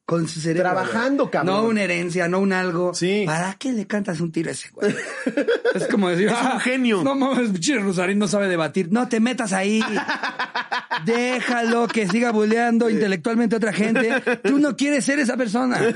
[0.05, 0.69] con su cerebro.
[0.71, 1.55] Trabajando, cabrón.
[1.55, 2.93] No una herencia, no un algo.
[2.93, 3.23] Sí.
[3.25, 4.93] ¿Para qué le cantas un tiro a ese güey?
[5.75, 7.03] es como decir, Es un "Ah, genio".
[7.03, 8.91] No mames, pinche Rosarín no sabe debatir.
[8.91, 9.81] No te metas ahí.
[11.05, 14.11] Déjalo que siga bulleando intelectualmente a otra gente.
[14.43, 15.79] Tú no quieres ser esa persona.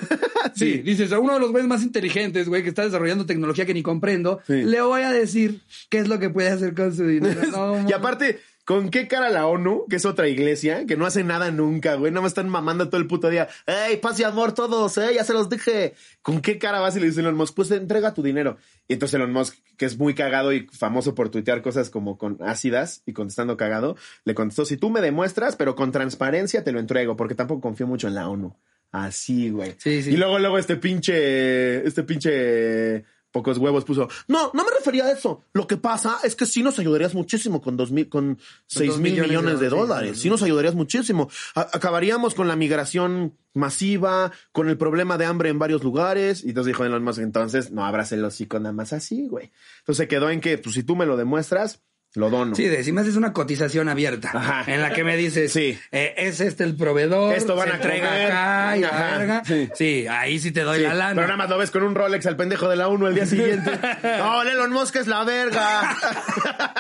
[0.56, 3.74] Sí, dices, a uno de los güeyes más inteligentes, güey, que está desarrollando tecnología que
[3.74, 4.64] ni comprendo, Sí.
[4.64, 7.42] le voy a decir qué es lo que puede hacer con su dinero.
[7.52, 8.40] No, y aparte,
[8.70, 12.12] ¿Con qué cara la ONU, que es otra iglesia, que no hace nada nunca, güey?
[12.12, 13.48] No me están mamando todo el puto día.
[13.66, 14.96] ¡Ey, paz y amor todos!
[15.00, 15.96] ¡Eh, ya se los dije!
[16.22, 17.56] ¿Con qué cara vas y le dice Elon Musk?
[17.56, 18.58] Pues entrega tu dinero.
[18.88, 22.38] Y entonces Elon Musk, que es muy cagado y famoso por tuitear cosas como con
[22.42, 26.80] ácidas y contestando cagado, le contestó, si tú me demuestras, pero con transparencia te lo
[26.80, 28.56] entrego, porque tampoco confío mucho en la ONU.
[28.92, 29.74] Así, güey.
[29.80, 30.12] Sí, sí.
[30.12, 35.12] Y luego, luego este pinche, este pinche pocos huevos puso, no, no me refería a
[35.12, 35.44] eso.
[35.54, 39.14] Lo que pasa es que sí nos ayudarías muchísimo con dos mil, con seis mil
[39.14, 41.30] millones de millones de dólares, sí, Sí nos ayudarías muchísimo.
[41.56, 46.44] A- acabaríamos con la migración masiva, con el problema de hambre en varios lugares.
[46.44, 49.52] Y entonces dijo Elon Musk, entonces no abras el hocico nada más así, güey.
[49.80, 51.82] Entonces quedó en que, pues si tú me lo demuestras,
[52.16, 52.56] lo dono.
[52.56, 54.64] Sí, de, si me haces una cotización abierta Ajá.
[54.74, 55.78] en la que me dices, Sí.
[55.92, 58.32] eh, es este el proveedor, Esto van se a entrega comer.
[58.32, 59.44] acá y la Ajá, verga.
[59.46, 59.70] sí.
[59.76, 60.08] Sí.
[60.10, 61.14] ahí sí te doy Sí, la lana.
[61.16, 63.26] Pero nada más lo ves con un Rolex al pendejo de la ONU el día
[63.26, 63.72] siguiente.
[64.18, 65.98] no, Elon Musk es la verga.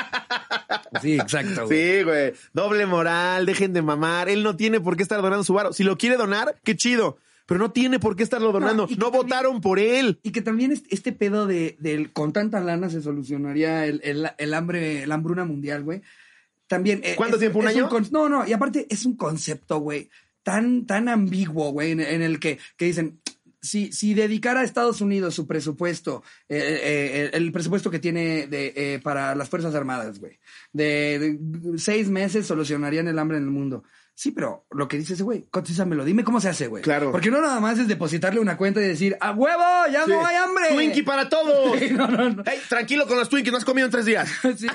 [1.01, 1.65] Sí, exacto.
[1.67, 1.97] güey.
[1.97, 2.34] Sí, güey.
[2.53, 4.27] Doble moral, dejen de mamar.
[4.27, 5.71] Él no tiene por qué estar donando su varo.
[5.71, 7.17] Si lo quiere donar, qué chido.
[7.50, 8.84] Pero no tiene por qué estarlo donando.
[8.84, 10.20] No, también- votaron por él.
[10.24, 14.54] Y que también este, pedo de, del con tanta lana se solucionaría el, el, el
[14.54, 16.02] hambre, la hambruna mundial, güey.
[16.68, 17.02] También.
[17.04, 17.60] eh, ¿Cuánto es- tiempo?
[17.60, 17.89] ¿Un es año?
[18.12, 20.10] no, no, y aparte es un concepto, güey,
[20.43, 23.20] tan, tan ambiguo, güey, en, en el que, que dicen.
[23.62, 28.72] Si, si dedicara a Estados Unidos su presupuesto, eh, eh, el presupuesto que tiene de,
[28.74, 30.39] eh, para las Fuerzas Armadas, güey,
[30.72, 33.84] de, de seis meses solucionarían el hambre en el mundo.
[34.20, 36.84] Sí, pero lo que dice ese güey, cotízamelo, dime cómo se hace, güey.
[36.84, 37.13] Claro.
[37.13, 39.63] Porque no nada más es depositarle una cuenta y decir, ¡a huevo!
[39.93, 40.65] ¡Ya no hay hambre!
[40.74, 41.80] Twinkie para todos.
[41.80, 42.43] Sí, no, no, no.
[42.45, 44.30] Ey, tranquilo con los Twinkies, no has comido en tres días.
[44.57, 44.67] Sí.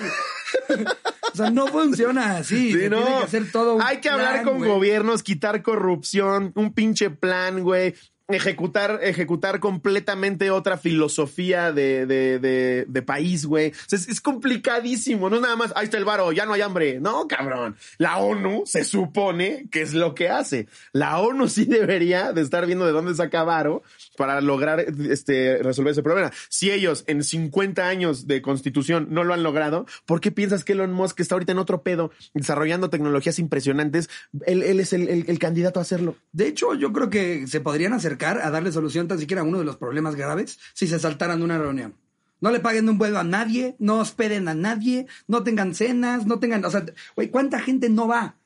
[1.35, 2.73] O sea, no funciona así.
[2.73, 3.03] Sí, Se no.
[3.03, 7.63] Tiene que hacer todo un Hay que hablar con gobiernos, quitar corrupción, un pinche plan,
[7.63, 7.95] güey.
[8.29, 13.73] Ejecutar, ejecutar completamente otra filosofía de, de, de, país, güey.
[13.91, 15.29] Es, complicadísimo.
[15.29, 17.01] No nada más, ahí está el varo, ya no hay hambre.
[17.01, 17.77] No, cabrón.
[17.99, 20.69] La ONU se supone que es lo que hace.
[20.93, 23.83] La ONU sí debería de estar viendo de dónde saca varo
[24.17, 26.33] para lograr este, resolver ese problema.
[26.49, 30.73] Si ellos en 50 años de constitución no lo han logrado, ¿por qué piensas que
[30.73, 34.09] Elon Musk está ahorita en otro pedo desarrollando tecnologías impresionantes?
[34.47, 36.17] Él, él es el, el- candidato a hacerlo.
[36.33, 39.59] De hecho, yo creo que se podrían acercar a darle solución tan siquiera a uno
[39.59, 41.95] de los problemas graves si se saltaran de una reunión.
[42.41, 46.39] No le paguen un vuelo a nadie, no hospeden a nadie, no tengan cenas, no
[46.39, 46.65] tengan.
[46.65, 46.85] O sea,
[47.17, 48.37] güey, ¿cuánta gente no va?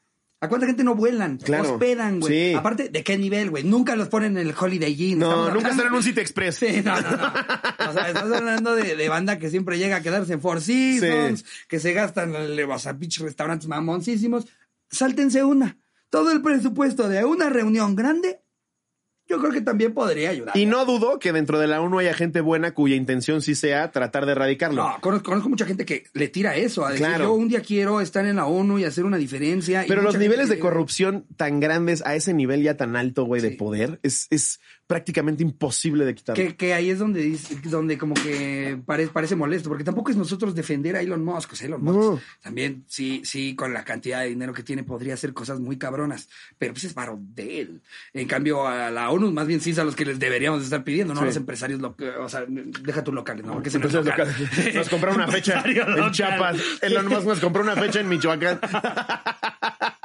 [0.41, 1.39] ¿A cuánta gente no vuelan?
[1.39, 1.73] Claro.
[1.73, 2.51] Hospedan, güey.
[2.51, 2.55] Sí.
[2.55, 3.65] Aparte, ¿de qué nivel, güey?
[3.65, 5.19] Nunca los ponen en el Holiday Inn.
[5.19, 6.55] No, Estamos nunca estará en un City Express.
[6.55, 7.33] Sí, no, no, no.
[7.91, 11.41] O sea, estás hablando de, de banda que siempre llega a quedarse en Four Seasons,
[11.41, 11.47] Sí.
[11.67, 14.47] que se gastan en o sea, restaurantes mamoncísimos.
[14.89, 15.77] Sáltense una.
[16.09, 18.41] Todo el presupuesto de una reunión grande,
[19.29, 20.57] yo creo que también podría ayudar.
[20.57, 23.91] Y no dudo que dentro de la ONU haya gente buena cuya intención sí sea
[23.91, 24.83] tratar de erradicarlo.
[24.83, 27.25] No, conozco, conozco mucha gente que le tira eso, a decir, Claro.
[27.25, 29.85] yo un día quiero estar en la ONU y hacer una diferencia.
[29.87, 33.51] Pero los niveles de corrupción tan grandes a ese nivel ya tan alto, güey, de
[33.51, 36.35] poder, es, es prácticamente imposible de quitar.
[36.35, 40.17] Que, que ahí es donde dice- donde como que parece, parece molesto, porque tampoco es
[40.17, 41.53] nosotros defender a Elon Musk.
[41.53, 42.21] O sea, Elon Musk No.
[42.43, 46.29] también, sí, sí, con la cantidad de dinero que tiene, podría hacer cosas muy cabronas,
[46.59, 47.81] pero pues es varo de él.
[48.15, 50.83] En cambio, a la ONU, más bien sí es a los que les deberíamos estar
[50.83, 51.27] pidiendo, no a Sí.
[51.29, 53.53] los empresarios, lo- o sea, deja tus locales, ¿no?
[53.53, 54.27] Porque Entonces local.
[54.29, 56.11] local- nos compró una fecha en local.
[56.13, 56.57] Chiapas.
[56.81, 58.59] Elon Musk nos compró una fecha en Michoacán.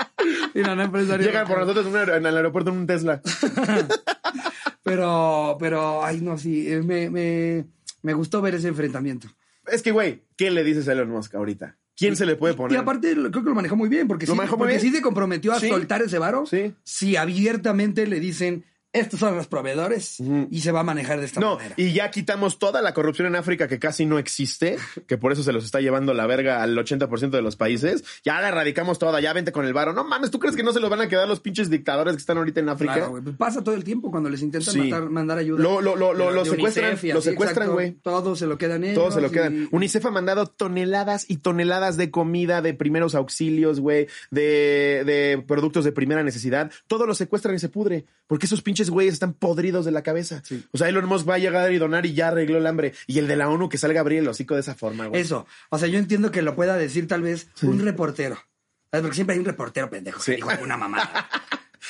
[0.53, 3.21] Mira, no empresario Llegan por nosotros en el aeropuerto en un Tesla.
[4.83, 7.65] Pero, pero, ay, no, sí, eh, me, me,
[8.01, 9.29] me gustó ver ese enfrentamiento.
[9.67, 11.77] Es que, güey, ¿qué le dices a Elon Musk ahorita?
[11.95, 12.73] ¿Quién se le puede poner?
[12.77, 14.91] Y aparte creo que lo manejó muy bien, porque, ¿Lo sí, manejó muy porque bien?
[14.91, 15.69] sí se comprometió a Sí.
[15.69, 16.45] soltar ese varo.
[16.45, 16.73] Sí.
[16.83, 20.17] Si abiertamente le dicen, estos son los proveedores
[20.51, 21.73] y se va a manejar de esta No, manera.
[21.77, 24.77] y ya quitamos toda la corrupción en África que casi no existe,
[25.07, 28.03] que por eso se los está llevando la verga al 80% de los países.
[28.23, 29.93] Ya la erradicamos toda, ya vente con el varo.
[29.93, 32.19] No mames, ¿tú crees que no se los van a quedar los pinches dictadores que
[32.19, 32.93] están ahorita en África?
[32.93, 34.79] Claro, güey, pasa todo el tiempo cuando les intentan Sí.
[34.79, 35.61] matar- mandar ayuda.
[35.63, 37.91] Lo- lo- lo- lo- lo secuestran, lo secuestran, güey.
[38.03, 38.95] Todo se lo quedan ellos.
[38.95, 39.67] Todos se lo y- quedan.
[39.71, 45.83] UNICEF ha mandado toneladas y toneladas de comida, de primeros auxilios, güey, de, de productos
[45.83, 46.71] de primera necesidad.
[46.87, 48.05] Todo lo secuestran y se pudre.
[48.27, 50.41] Porque esos pinches güeyes están podridos de la cabeza.
[50.43, 50.65] Sí.
[50.71, 52.93] O sea, Elon Musk va a llegar y donar y ya arregló el hambre.
[53.07, 55.21] Y el de la ONU que salga a abrir el hocico de esa forma, güey.
[55.21, 55.45] Eso.
[55.69, 58.35] O sea, yo entiendo que lo pueda decir tal vez un reportero.
[58.91, 59.01] ¿Sabes?
[59.01, 60.35] Porque siempre hay un reportero pendejo Sí.
[60.35, 61.29] dijo alguna mamada.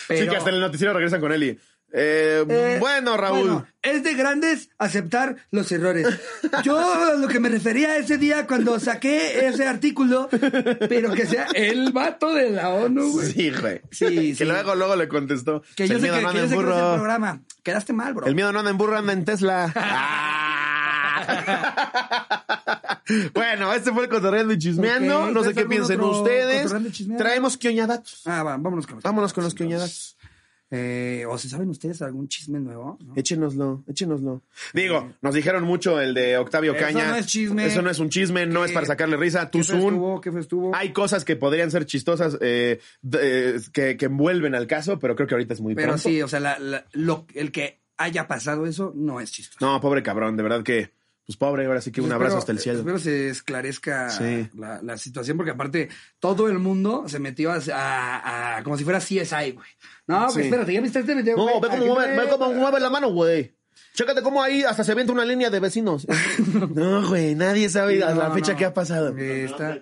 [0.08, 1.60] Sí, que hasta en el noticiero regresan con él y...
[1.94, 3.40] eh, Eh, bueno, Raúl.
[3.40, 6.08] bueno, es de grandes aceptar los errores.
[6.64, 10.28] Yo lo que me refería ese día cuando saqué ese artículo,
[10.90, 13.32] pero que sea el vato de la ONU, güey.
[13.32, 13.82] Sí, güey.
[13.92, 14.46] Sí, que sí.
[14.46, 15.62] luego, luego le contestó.
[15.76, 17.42] Que yo el sé miedo que, no anda en que el programa.
[17.62, 18.28] Quedaste mal, bro.
[18.28, 19.72] El miedo no anda en burro, anda en Tesla.
[21.26, 22.40] Ah.
[23.34, 25.30] Bueno, este fue el cotorreando y chismeando.
[25.32, 26.74] No sé ¿traes qué piensen otro ustedes.
[27.18, 28.22] Traemos quioñadatos.
[28.26, 30.13] Ah, va, vámonos con los Vámonos con los quioñadatos.
[30.76, 32.98] Eh, ¿O se saben ustedes algún chisme nuevo?
[33.06, 33.14] ¿No?
[33.16, 34.42] Échenoslo, échenoslo.
[34.74, 37.10] Digo, nos dijeron mucho el de Octavio Eso Caña.
[37.12, 37.68] no es chisme.
[37.68, 39.46] Eso no es un chisme, no ¿Qué- es para sacarle risa.
[39.46, 40.20] ¿Qué Tú estuvo?
[40.20, 40.76] ¿Qué estuvo?
[40.76, 42.80] Hay cosas que podrían ser chistosas eh,
[43.14, 46.10] eh, que, que envuelven al caso, pero creo que ahorita es muy Pero pronto.
[46.10, 49.64] sí, o sea, la- la- lo, el que haya pasado eso no es chistoso.
[49.64, 50.90] No, pobre cabrón, de verdad que,
[51.26, 52.80] pues pobre, ahora sí que un Pues abrazo espero- hasta el cielo.
[52.80, 54.50] Espero se esclarezca Sí.
[54.58, 58.84] la, la situación, porque aparte todo el mundo se metió a, a- a- como si
[58.84, 59.68] fuera CSI, güey.
[60.08, 60.34] No, Sí.
[60.36, 61.38] güey, espérate, ya viste este video.
[61.38, 63.56] No, ve cómo mueve, me- ve cómo mueve la mano, güey.
[63.96, 66.08] Chécate cómo ahí hasta se avienta una línea de vecinos.
[66.74, 68.58] No, güey, nadie sabe a la No, fecha no.
[68.58, 69.16] qué ha pasado.
[69.18, 69.80] Eh, está-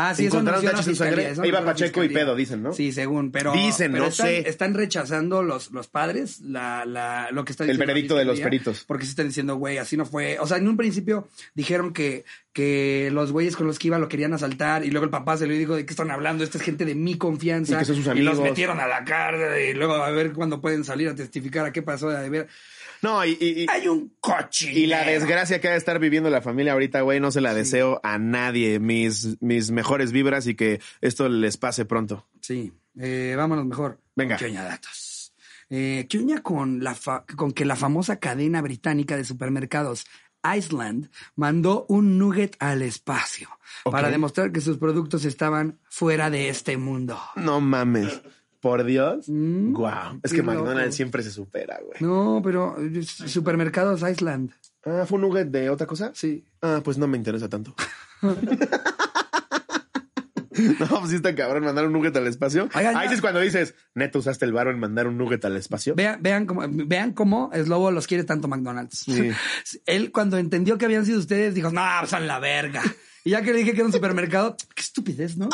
[0.00, 1.32] Ah, sí, Encontraron tachos en sangre.
[1.42, 2.72] Ahí va Pacheco y pedo, dicen, ¿no?
[2.72, 4.48] Sí, según, pero Dicen, pero no están, sé.
[4.48, 8.24] Están rechazando los, los padres la, la, lo que está El diciendo la veredicto de
[8.24, 8.84] los peritos.
[8.86, 10.38] Porque se están diciendo, güey, así no fue.
[10.38, 14.08] O sea, en un principio dijeron que, que los güeyes con los que iba lo
[14.08, 16.64] querían asaltar y luego el papá se lo dijo de qué están hablando, esta es
[16.64, 17.74] gente de mi confianza.
[17.74, 18.36] Y que son sus Y amigos.
[18.36, 21.72] los metieron a la cárcel y luego a ver cuándo pueden salir a testificar a
[21.72, 22.08] qué pasó.
[22.08, 22.46] De ver.
[23.02, 24.72] No, y, y- y- Hay un coche.
[24.72, 27.54] y la desgracia que ha de estar viviendo la familia ahorita, güey, no se la
[27.54, 28.78] deseo a nadie.
[28.80, 32.26] Mis, mis mejores vibras y que esto les pase pronto.
[32.40, 34.00] Sí, eh, vámonos mejor.
[34.16, 34.36] Venga.
[34.36, 35.32] ¿Qué oña datos?
[35.70, 40.06] Eh, ¿Qué oña con, la fa- con que la famosa cadena británica de supermercados
[40.56, 43.48] Iceland mandó un nugget al espacio
[43.84, 47.20] para demostrar que sus productos estaban fuera de este mundo?
[47.36, 48.20] No mames.
[48.60, 49.28] Por Dios.
[49.28, 50.20] Mm, Guau.
[50.22, 50.50] Es que loco.
[50.52, 51.96] McDonald's siempre se supera, güey.
[52.00, 54.50] No, pero eh, supermercados Iceland,
[54.84, 56.12] Ah, ¿fue un nugget de otra cosa?
[56.14, 56.44] sí.
[56.62, 57.74] Ah, pues no me interesa tanto.
[60.80, 62.68] No, pues sí está cabrón mandar un nugget al espacio.
[62.74, 65.56] Oigan, Ahí ya- es cuando dices, neta, usaste el varo en mandar un nugget al
[65.56, 65.94] espacio.
[65.94, 68.98] Vean, vean cómo, vean cómo Slobo los quiere tanto McDonald's.
[69.00, 69.30] Sí.
[69.86, 72.82] Él cuando entendió que habían sido ustedes, dijo, no, pues a la verga.
[73.28, 75.50] Y ya que le dije que era un supermercado, qué estupidez, ¿no?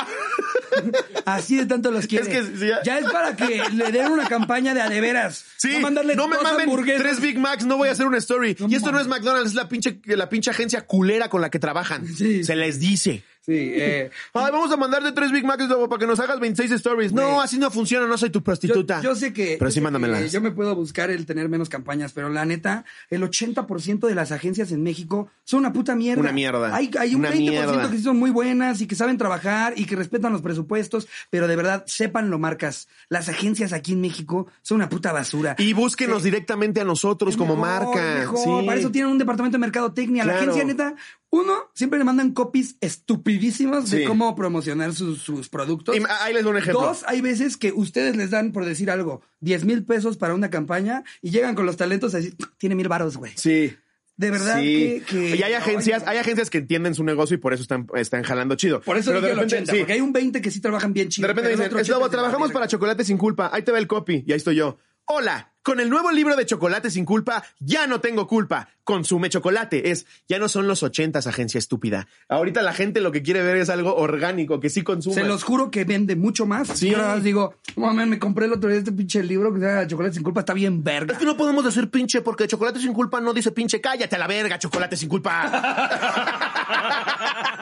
[1.25, 2.31] Así de tanto los quiere.
[2.31, 2.99] Es que ya- ya...
[3.01, 5.45] es para que le den una campaña de a de veras.
[5.57, 7.03] Sí, no mandarle no me mamen hamburguesas.
[7.03, 8.57] tres Big Macs, no voy a hacer una story.
[8.61, 9.09] No y esto no es.
[9.09, 12.07] McDonald's, es la pinche, la pinche agencia culera con la que trabajan.
[12.07, 12.45] Sí.
[12.45, 13.25] Se les dice.
[13.45, 16.71] Sí, eh, Ay, vamos a mandarte tres Big Macs luego para que nos hagas 26
[16.73, 17.13] stories.
[17.13, 19.03] No, así no funciona, no soy tu yo, prostituta.
[19.03, 19.57] yo sé que.
[19.59, 20.33] Pero yo sí mándamelas.
[20.33, 24.33] Yo me puedo buscar el tener menos campañas, pero la neta, el 80% de las
[24.33, 26.21] agencias en México son una puta mierda.
[26.23, 26.75] Una mierda.
[26.75, 27.91] Hay, hay un Una 20% mierda.
[27.91, 31.47] que sí son muy buenas y que saben trabajar y que respetan los presupuestos, pero
[31.47, 32.89] de verdad, sépanlo, marcas.
[33.11, 35.55] Las agencias aquí en México son una puta basura.
[35.59, 36.31] Y búsquenos Sí.
[36.31, 38.15] directamente a nosotros como mejor, marca.
[38.21, 38.39] mejor.
[38.61, 38.67] Sí.
[38.67, 40.25] Para eso tienen un departamento de mercadotecnia.
[40.25, 40.53] La Claro.
[40.53, 40.95] agencia, neta,
[41.35, 44.05] uno, siempre le mandan copies estupidísimos de Sí.
[44.05, 45.97] cómo promocionar sus, sus productos.
[45.97, 46.83] Y ahí les doy un ejemplo.
[46.83, 50.51] Dos, hay veces que ustedes les dan, por decir algo, 10 mil pesos para una
[50.51, 53.33] campaña y llegan con los talentos así, tiene mil varos, güey.
[53.37, 53.75] Sí.
[54.17, 55.03] De verdad Sí.
[55.09, 57.63] que, que- Y hay agencias, Ay, hay agencias que entienden su negocio y por eso
[57.63, 58.81] están, están jalando chido.
[58.81, 59.79] Por eso Pero dije de el repente, 80, sí.
[59.79, 61.27] porque hay un 20 que sí trabajan bien chido.
[61.27, 62.61] De repente el dicen, es lobo, 80 es de la trabajamos verga".
[62.61, 63.51] para Chocolate sin culpa.
[63.53, 64.23] Ahí te va el copy.
[64.27, 64.79] Y ahí estoy yo.
[65.07, 68.69] Hola, con el nuevo libro de Chocolate sin culpa, ya no tengo culpa.
[68.85, 69.91] Consume chocolate.
[69.91, 72.07] Es, ya no son los ochentas, agencia estúpida.
[72.29, 75.15] Ahorita la gente lo que quiere ver es algo orgánico, que sí consume.
[75.15, 76.69] Se los juro que vende mucho más.
[76.69, 76.91] Sí.
[76.91, 79.87] Y ahora digo, mami, me compré el otro día este pinche libro que se llama
[79.87, 81.15] Chocolate sin culpa, está bien verga.
[81.15, 83.81] Es que no podemos decir pinche porque Chocolate sin culpa no dice pinche.
[83.81, 85.51] Cállate a la verga, Chocolate sin culpa.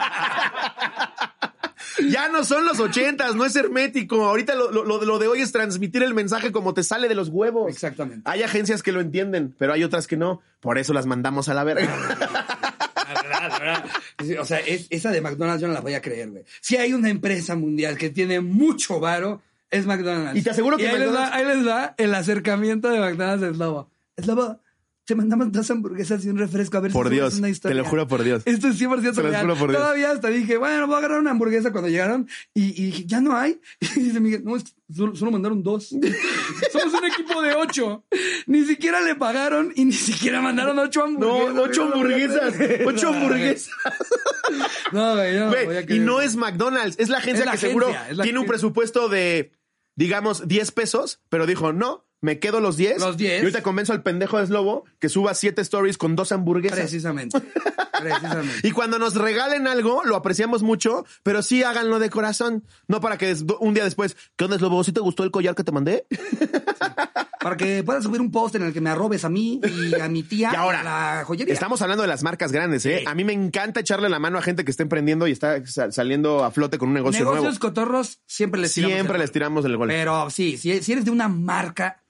[2.10, 4.24] Ya no son los ochentas, no es hermético.
[4.24, 7.28] Ahorita lo, lo- lo de hoy es transmitir el mensaje como te sale de los
[7.28, 7.70] huevos.
[7.70, 8.22] Exactamente.
[8.30, 10.40] Hay agencias que lo entienden, pero hay otras que no.
[10.60, 11.84] Por eso las mandamos a la verga.
[11.88, 13.84] La verdad, la verdad.
[14.40, 16.44] O sea, es- esa de McDonald's yo no la voy a creer, güey.
[16.60, 20.38] Si hay una empresa mundial que tiene mucho varo, es McDonald's.
[20.38, 23.44] Y te aseguro que ahí, les McDonald's- da, ahí les da el acercamiento de McDonald's
[23.44, 23.90] a Slobo.
[24.22, 24.60] Slobo,
[25.04, 27.82] te mandamos dos hamburguesas y un refresco a ver Por si Dios, una te historia.
[27.82, 28.42] lo juro por Dios.
[28.46, 29.42] Esto es 100% Se los real.
[29.42, 29.82] juro por Dios.
[29.82, 32.28] Todavía hasta dije, bueno, voy a agarrar una hamburguesa cuando llegaron.
[32.54, 33.60] Y, y dije, ya no hay.
[33.96, 35.88] Y dice Miguel, no, es que solo, solo mandaron dos.
[36.72, 38.04] Somos un equipo de ocho.
[38.46, 41.58] Ni siquiera le pagaron y ni siquiera mandaron ocho No, hamburguesas.
[41.68, 42.54] ocho hamburguesas.
[42.86, 43.70] Ocho No, hamburguesas.
[44.92, 48.14] No, güey, no y no es McDonald's, es la agencia Es la que seguro agencia,
[48.14, 49.52] la tiene un presupuesto de,
[49.96, 53.00] digamos, 10 pesos, pero dijo, no, me quedo los 10.
[53.00, 53.34] Los 10.
[53.34, 56.78] Y ahorita convenzo al pendejo de Slobo que suba 7 stories con dos hamburguesas.
[56.78, 57.38] Precisamente.
[58.00, 58.60] Precisamente.
[58.66, 62.64] Y cuando nos regalen algo, lo apreciamos mucho, pero sí háganlo de corazón.
[62.88, 64.82] No para que un día después, ¿qué onda, Slobo?
[64.84, 66.06] ¿Sí te gustó el collar que te mandé?
[67.40, 70.08] Para que puedas subir un post en el que me arrobes a mí y a
[70.08, 71.52] mi tía Y ahora, la joyería.
[71.52, 72.98] Estamos hablando de las marcas grandes, ¿eh?
[73.00, 73.04] Sí.
[73.06, 75.92] A mí me encanta echarle la mano a gente que está emprendiendo y está sal-
[75.92, 77.58] saliendo a flote con un negocio Negocios nuevo.
[77.58, 79.88] cotorros siempre les tiramos Siempre les tiramos el gol.
[79.88, 82.01] Pero sí, si eres de una marca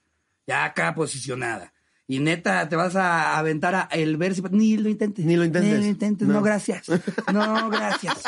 [0.47, 1.73] ya acá posicionada
[2.07, 5.23] Y neta, te vas a aventar a el ver si ni lo intentes.
[5.25, 5.71] Ni lo intentes.
[5.71, 6.27] Ni lo intentes.
[6.27, 6.41] No, No.
[6.41, 6.87] gracias.
[7.33, 8.23] No, gracias.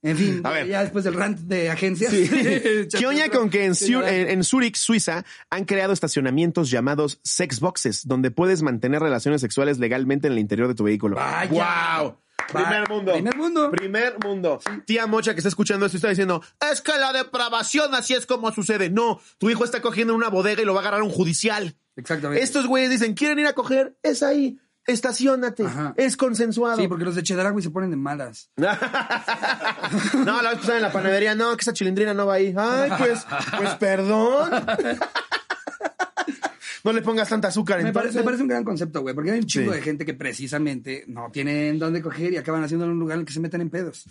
[0.00, 0.66] En fin, A ver.
[0.68, 2.12] ya después del rant de agencias.
[2.98, 7.58] ¿Qué oña con que en, Sí, en- en Zurich, Suiza, han creado estacionamientos llamados sex
[7.60, 11.16] boxes, donde puedes mantener relaciones sexuales legalmente en el interior de tu vehículo?
[11.16, 11.98] Vaya.
[12.00, 12.16] ¡Wow!
[12.52, 13.12] Primer mundo.
[13.12, 13.70] primer mundo.
[13.70, 14.60] Primer mundo.
[14.86, 18.52] Tía Mocha que está escuchando esto está diciendo, es que la depravación así es como
[18.52, 18.90] sucede.
[18.90, 21.76] No, tu hijo está cogiendo en una bodega y lo va a agarrar un judicial.
[21.96, 22.42] Exactamente.
[22.42, 23.96] Estos güeyes dicen, ¿quieren ir a coger?
[24.02, 24.58] Es ahí.
[24.86, 25.66] Estacionate.
[25.66, 25.92] Ajá.
[25.98, 26.78] Es consensuado.
[26.78, 28.50] Sí, porque los de Chedragui se ponen de malas.
[28.56, 28.66] no,
[30.40, 32.54] la vez en la panadería, no, que esa chilindrina no va ahí.
[32.56, 33.26] Ay, pues,
[33.58, 34.50] pues perdón.
[36.88, 38.02] No le pongas tanta azúcar Me, entonces.
[38.02, 39.76] parece, me parece un gran concepto, güey, porque hay un chingo Sí.
[39.76, 43.20] de gente que precisamente no tienen dónde coger y acaban haciendo en un lugar en
[43.20, 44.06] el que se meten en pedos.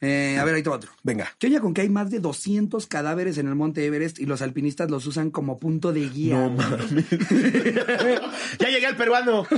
[0.00, 0.90] Eh, a ver, ahí te otro.
[1.02, 1.28] Venga.
[1.38, 4.40] ¿Qué oña con que hay más de 200 cadáveres en el monte Everest y los
[4.40, 6.36] alpinistas los usan como punto de guía?
[6.38, 6.90] No mames.
[8.58, 9.46] ya llegué al peruano.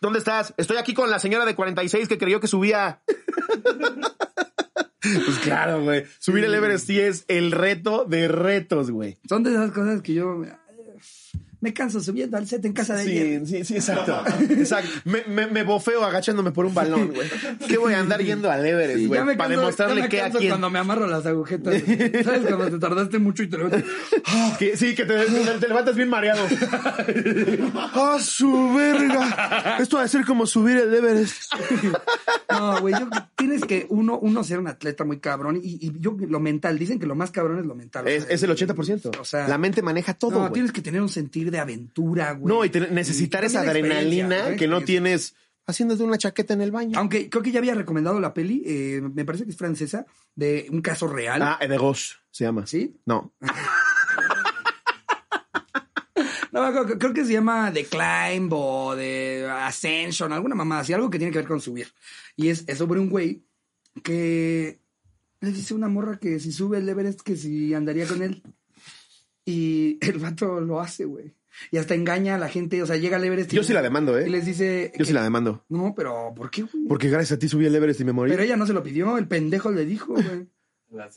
[0.00, 0.54] ¿Dónde estás?
[0.56, 3.00] Estoy aquí con la señora de 46 que creyó que subía.
[5.24, 6.04] Pues claro, güey.
[6.18, 9.18] Subir el Everest sí es el reto de retos, güey.
[9.28, 10.42] Son de esas cosas que yo
[11.60, 13.44] me canso subiendo al set en casa de ella.
[13.46, 14.22] Sí, sí, sí, exacto.
[14.50, 14.88] Exacto.
[15.04, 17.28] Me, me, me bofeo agachándome por un balón, güey.
[17.66, 19.18] ¿Qué voy a andar yendo al Everest, Sí, güey?
[19.20, 20.48] ya me Para demostrarle me qué a quién.
[20.50, 21.74] cuando me amarro las agujetas.
[21.82, 22.42] ¿Sabes?
[22.46, 23.82] Cuando te tardaste mucho y te levantas.
[24.58, 25.16] Que- sí, que te,
[25.68, 26.42] levantas bien mareado.
[27.74, 29.76] ¡Ah, su verga!
[29.80, 31.52] Esto va a ser como subir el Everest.
[32.50, 36.16] No, güey, yo tienes que uno, uno ser un atleta muy cabrón y, y yo
[36.28, 38.06] lo mental, dicen que lo más cabrón es lo mental.
[38.06, 39.18] o Es, sea, es el 80%.
[39.20, 41.08] O sea, la mente maneja todo, No, tienes que tener un
[41.50, 42.54] de aventura, güey.
[42.54, 45.34] No, y te- necesitar Y esa adrenalina que no Es- tienes
[45.66, 46.98] haciéndote una chaqueta en el baño.
[46.98, 50.66] Aunque creo que ya había recomendado la peli, eh, me parece que es francesa, de
[50.70, 51.42] un caso real.
[51.42, 52.66] Ah, de Ghost se llama.
[52.66, 52.96] ¿Sí?
[53.06, 53.34] No.
[56.50, 61.10] No, creo, creo que se llama The Climb o de Ascension, alguna mamá así, algo
[61.10, 61.88] que tiene que ver con subir.
[62.36, 63.44] Y es, es sobre un güey
[64.02, 64.80] que
[65.40, 68.42] le dice a una morra que si sube el Everest, que si andaría con él.
[69.44, 71.34] Y el vato lo hace, güey.
[71.70, 73.52] Y hasta engaña a la gente, o sea, llega al Everest.
[73.52, 74.28] y- Yo sí la demando, Y ¿eh?
[74.30, 74.90] les dice.
[74.94, 75.64] Yo que- sí la demando.
[75.68, 76.84] No, pero ¿por qué, güey?
[76.86, 78.30] Porque gracias a ti subí el Everest y me morí.
[78.30, 80.46] Pero ella no se lo pidió, el pendejo le dijo, güey.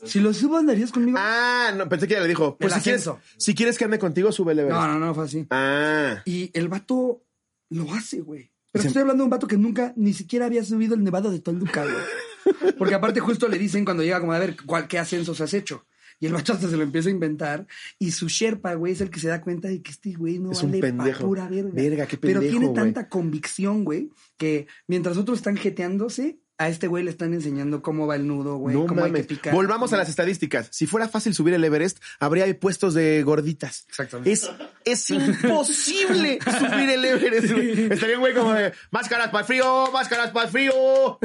[0.04, 1.16] Si lo subo, andarías conmigo.
[1.18, 3.20] Ah, no, pensé que ella le dijo, pues El si quieres, ascenso.
[3.38, 4.78] si quieres que ande contigo, sube el Everest.
[4.78, 5.46] no, no, no, fue así.
[5.50, 6.20] Ah.
[6.26, 7.22] Y el vato
[7.70, 8.50] lo hace, güey.
[8.70, 11.40] Pero estoy hablando de un vato que nunca ni siquiera había subido el Nevado de
[11.40, 12.74] Toluca, güey.
[12.78, 15.86] Porque aparte justo le dicen cuando llega como a ver cuál, qué ascensos has hecho.
[16.22, 17.66] Y el vato hasta se lo empieza a inventar.
[17.98, 20.52] Y su Sherpa, güey, es el que se da cuenta de que este güey no
[20.52, 21.26] Es un vale pa' pendejo.
[21.26, 21.70] pura verga.
[21.72, 22.74] Verga, qué Pero tiene güey.
[22.74, 28.06] tanta convicción, güey, que mientras otros están jeteándose, a este güey le están enseñando cómo
[28.06, 29.26] va el nudo, güey, no cómo hay que mames.
[29.26, 29.52] picar.
[29.52, 30.68] Volvamos a las estadísticas.
[30.70, 33.84] Si fuera fácil subir el Everest, habría puestos de gorditas.
[33.88, 34.30] Exactamente.
[34.30, 34.48] Es,
[34.84, 37.52] es imposible subir el Everest.
[37.52, 37.92] güey.
[37.92, 40.72] Estaría un güey como de máscaras para el frío, máscaras para el frío.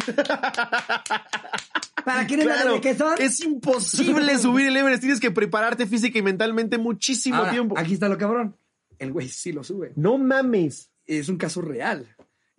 [2.07, 3.15] ¿Para quiénes Claro, de qué son?
[3.19, 5.01] es imposible subir el Everest.
[5.01, 7.77] Tienes que prepararte física y mentalmente muchísimo Ahora, tiempo.
[7.77, 8.55] Aquí está lo cabrón.
[8.97, 9.91] El güey sí lo sube.
[9.95, 10.89] No mames.
[11.05, 12.07] es un caso real.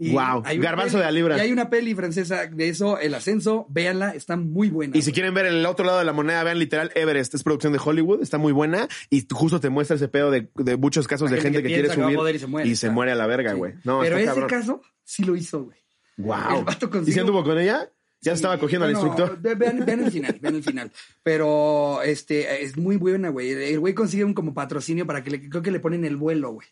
[0.00, 1.36] Guau, hay una garbanzo peli- de la libra.
[1.38, 4.96] Y hay una peli francesa de eso, El Ascenso, véanla, está muy buena.
[4.96, 7.34] Y si quieren ver el otro lado de la moneda, vean literal Everest.
[7.34, 8.86] Es producción de Hollywood, está muy buena.
[9.10, 11.74] Y justo te muestra ese pedo de, de muchos casos La de gente que que,
[11.74, 13.74] quiere que subir poder y se muere, y se muere a la verga, güey.
[13.82, 14.48] No, Pero ese cabrón.
[14.48, 15.78] caso sí lo hizo, güey.
[16.18, 16.64] Wow.
[17.06, 17.90] ¿Y si anduvo con ella?
[18.20, 19.38] Ya estaba cogiendo al instructor.
[19.40, 20.90] ve- Vean, vean el final, vean el final.
[21.22, 23.50] Pero este es muy buena, güey.
[23.52, 26.50] El- güey consigue un como patrocinio para que le, creo que le ponen el vuelo,
[26.52, 26.66] güey.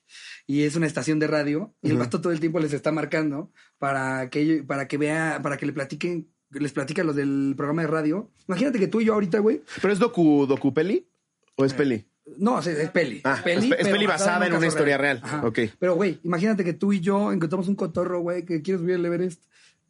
[0.46, 1.74] Y es una estación de radio.
[1.82, 5.56] Y el vato todo el tiempo les está marcando para que para que vea, para
[5.56, 8.30] que le platiquen, les platica los del programa de radio.
[8.48, 9.62] Imagínate que tú y yo ahorita, güey.
[9.80, 11.08] ¿Pero es docu, docu peli?
[11.56, 12.06] ¿O es peli?
[12.38, 13.20] No, es, es peli.
[13.22, 15.20] Ah, es peli, es peli basada un en una historia real.
[15.22, 15.46] Ajá.
[15.46, 15.60] Ok.
[15.78, 19.04] Pero, güey, imagínate que tú y yo encontramos un cotorro, güey, que quiere subir el
[19.06, 19.44] Everest,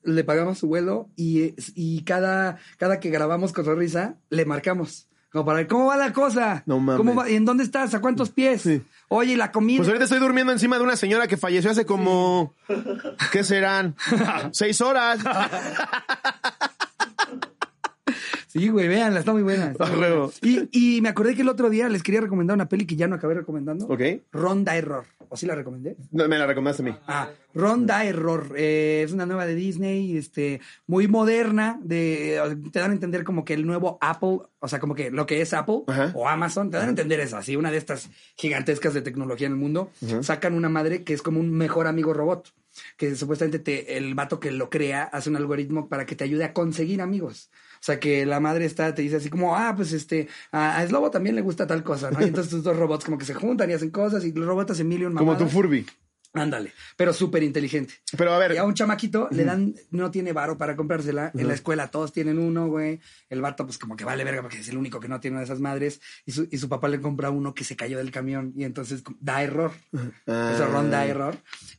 [0.06, 5.08] le pagamos su vuelo y, y cada, cada que grabamos Cotorrisa, le marcamos.
[5.30, 6.62] Como para ver, ¿cómo va la cosa?
[6.66, 6.96] No mames.
[6.98, 7.28] ¿Cómo va?
[7.28, 7.92] ¿En dónde estás?
[7.94, 8.62] ¿A cuántos pies?
[8.62, 8.82] Sí.
[9.08, 9.78] Oye, ¿y la comida?
[9.78, 12.54] Pues ahorita estoy durmiendo encima de una señora que falleció hace como...
[13.32, 13.96] ¿Qué serán?
[14.52, 15.18] Seis horas.
[18.58, 19.72] Sí, güey, véanla, está muy buena.
[19.72, 20.26] está Ah, muy buena.
[20.42, 23.06] Y, y me acordé que el otro día les quería recomendar una peli que ya
[23.08, 23.86] no acabé recomendando.
[23.86, 24.00] Ok.
[24.32, 25.04] Ronda Error.
[25.28, 25.96] ¿O sí la recomendé?
[26.12, 26.96] No, me la recomendaste a mí.
[27.08, 28.54] Ah, Ronda Error.
[28.56, 31.80] eh, es una nueva de Disney, este, muy moderna.
[31.82, 32.40] De,
[32.72, 35.40] te dan a entender como que el nuevo Apple, o sea, como que lo que
[35.40, 36.12] es Apple Ajá.
[36.14, 39.54] o Amazon, te dan a entender eso, así, una de estas gigantescas de tecnología en
[39.54, 39.90] el mundo.
[40.22, 42.52] Sacan una madre que es como un mejor amigo robot.
[42.96, 46.44] que supuestamente te, el vato que lo crea hace un algoritmo para que te ayude
[46.44, 47.50] a conseguir amigos.
[47.76, 50.86] O sea, que la madre está, te dice así como, ah, pues este, a, a
[50.86, 52.20] Slobo también le gusta tal cosa, ¿no?
[52.20, 54.72] Y entonces tus dos robots como que se juntan y hacen cosas y los robots
[54.72, 55.46] hacen million Como tu.
[55.46, 55.86] Furby.
[56.38, 57.94] Ándale, pero súper inteligente.
[58.16, 61.30] Pero a ver, Y a un chamaquito le dan, no tiene varo para comprársela.
[61.34, 63.00] En la escuela todos tienen uno, güey.
[63.28, 65.40] El vato, pues como que vale verga porque es el único que no tiene una
[65.40, 66.00] de esas madres.
[66.24, 69.02] Y su, y su papá le compra uno que se cayó del camión y entonces
[69.20, 69.72] da error.
[70.26, 70.52] Ah.
[70.54, 71.36] Ese ron da error.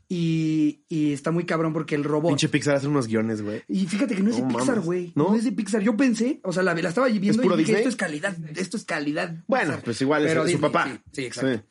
[0.09, 2.31] Y, y está muy cabrón porque el robot.
[2.31, 3.63] pinche Pixar hace unos guiones, güey.
[3.67, 5.11] Y fíjate que no es de Pixar, güey.
[5.15, 5.29] ¿No?
[5.29, 5.35] ¿No?
[5.35, 5.81] es de Pixar.
[5.81, 7.75] Yo pensé, o sea, la, la estaba viendo y dije, Disney?
[7.77, 9.35] esto es calidad, esto es calidad.
[9.47, 9.83] Bueno, Pixar.
[9.83, 10.85] pues igual es Pero su Disney, papá.
[10.87, 11.55] Sí, sí, exacto.
[11.55, 11.61] Sí.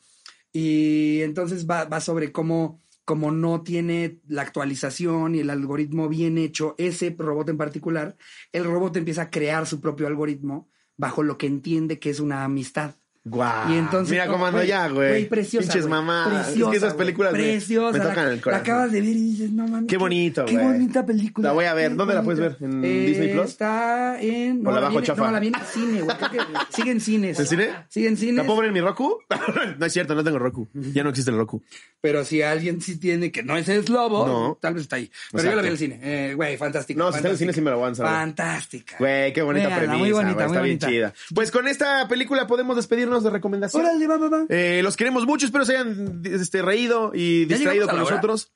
[0.59, 6.74] Y entonces va, sobre cómo, cómo no tiene la actualización y el algoritmo bien hecho,
[6.78, 8.16] ese robot en particular,
[8.53, 12.43] el robot empieza a crear su propio algoritmo bajo lo que entiende que es una
[12.43, 12.95] amistad.
[13.28, 13.73] Guau.
[13.73, 15.28] Y entonces, Mira no, cómo ando ya, güey.
[15.28, 15.66] Preciosa.
[15.66, 16.48] Pinches mamadas.
[16.57, 18.62] Es que esas películas me- preciosa, me, la- tocan el La corazón.
[18.62, 19.89] acabas de ver y dices, no mames.
[19.89, 20.65] Qué bonito, Qué güey.
[20.65, 21.48] bonita película.
[21.48, 21.90] La voy a ver.
[21.90, 22.57] Qué ¿Dónde la puedes ver?
[22.61, 23.47] ¿En Disney Plus?
[23.47, 24.65] Está en.
[24.65, 25.27] ¿O la bajo viene- chafa?
[25.27, 26.16] No, la viene en cine, güey.
[26.16, 26.39] Creo que
[26.70, 27.40] sigue en cines.
[27.40, 27.69] ¿En cine?
[27.89, 28.36] Sigue en cines.
[28.36, 29.19] ¿La puedo ver en mi Roku?
[29.78, 30.69] no es cierto, no tengo Roku.
[30.73, 31.65] Ya no existe el Roku.
[32.01, 34.59] Pero si alguien sí tiene que no es el lobo, No.
[34.61, 35.11] tal vez está ahí.
[35.32, 35.51] Pero Exacto.
[35.51, 36.01] yo la vi en el cine.
[36.03, 36.97] Eh, Güey, fantástica.
[36.98, 37.94] No, si está en el cine sí me la voy a.
[37.97, 38.97] Fantástica.
[39.01, 39.97] Güey, qué bonita premisa.
[39.98, 41.12] Muy bonita, está bien chida.
[41.35, 43.85] Pues con esta película podemos despedirnos de recomendación.
[43.85, 44.45] Órale, va, va, va.
[44.49, 48.53] Eh, los queremos mucho, espero se hayan este, reído y ¿Ya distraído con nosotros.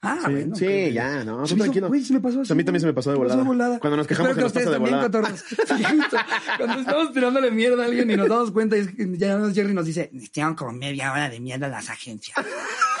[0.00, 0.56] Ah, Sí, bueno.
[0.56, 0.92] sí, ok.
[0.94, 1.88] ya, no, Se me hizo- tranquilo.
[1.88, 2.50] Güey, se me pasó así.
[2.50, 3.78] A mí también se me pasó de volada.
[3.78, 5.10] Cuando nos quejamos se nos que pasa de volada.
[5.36, 5.84] Sí.
[6.56, 9.52] Cuando estamos tirándole mierda a alguien y nos damos cuenta, y es que ya nos-
[9.54, 12.38] Jerry nos dice, necesitaban como media hora de mierda a las agencias.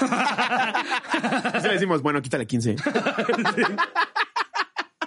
[1.54, 2.76] Así le decimos, bueno, quítale 15.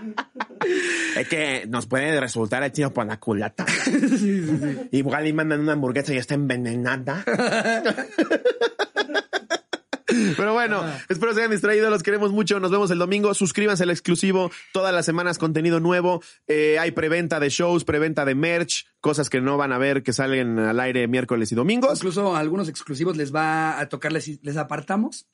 [1.17, 3.65] es que nos puede resultar el tío por la culata.
[4.91, 7.23] Igual y mandan una hamburguesa y está envenenada.
[10.37, 13.89] Pero bueno, espero se hayan distraído, los queremos mucho, nos vemos el domingo, suscríbanse al
[13.89, 19.29] exclusivo, todas las semanas contenido nuevo, Eh, hay preventa de shows, preventa de merch, cosas
[19.29, 21.97] que no van a ver que salen al aire miércoles y domingos.
[21.99, 25.27] Incluso a algunos exclusivos les va a tocar, les, les apartamos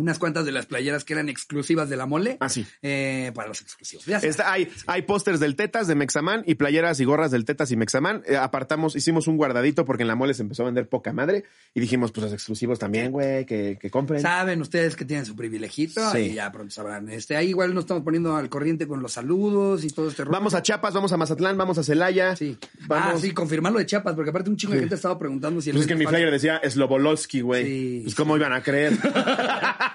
[0.00, 2.36] unas cuantas de las playeras que eran exclusivas de la mole.
[2.40, 2.66] Ah, sí.
[2.82, 4.04] eh, para los exclusivos.
[4.06, 4.18] Ya.
[4.18, 7.76] Está- hay hay pósters del Tetas de Mexaman y playeras y gorras del Tetas y
[7.76, 8.22] Mexaman.
[8.26, 11.44] Eh, apartamos, hicimos un guardadito porque en la mole se empezó a vender poca madre
[11.74, 14.20] y dijimos, pues los exclusivos también, güey, que, que compren.
[14.20, 16.18] Saben ustedes que tienen su privilegito Sí.
[16.18, 17.08] y ya pronto sabrán.
[17.10, 20.32] Este, ahí igual nos estamos poniendo al corriente con los saludos y todo este rollo.
[20.32, 22.34] Vamos a Chiapas, vamos a Mazatlán, vamos a Celaya.
[22.36, 22.56] Sí.
[22.86, 23.14] Vamos.
[23.16, 25.60] Ah, sí, confirmar lo de Chiapas, porque aparte un chingo de gente ha estado preguntando
[25.60, 27.64] si el Pues es que en mi flyer decía Slobolowski, güey.
[27.66, 28.92] Sí, pues cómo iban a creer.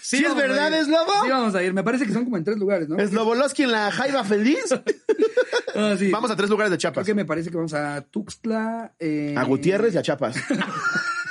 [0.00, 1.12] sí, es verdad, es lobo.
[1.22, 1.72] Sí, vamos a ir.
[1.72, 2.98] Me parece que son como en tres lugares, ¿no?
[2.98, 4.64] Slobolowski en la Jaiba Feliz.
[5.76, 6.08] Ah, sí.
[6.08, 7.04] Vamos a tres lugares de Creo Chiapas.
[7.06, 8.92] que me parece que vamos a Tuxtla.
[9.00, 10.36] eh, A Gutiérrez y a Chiapas.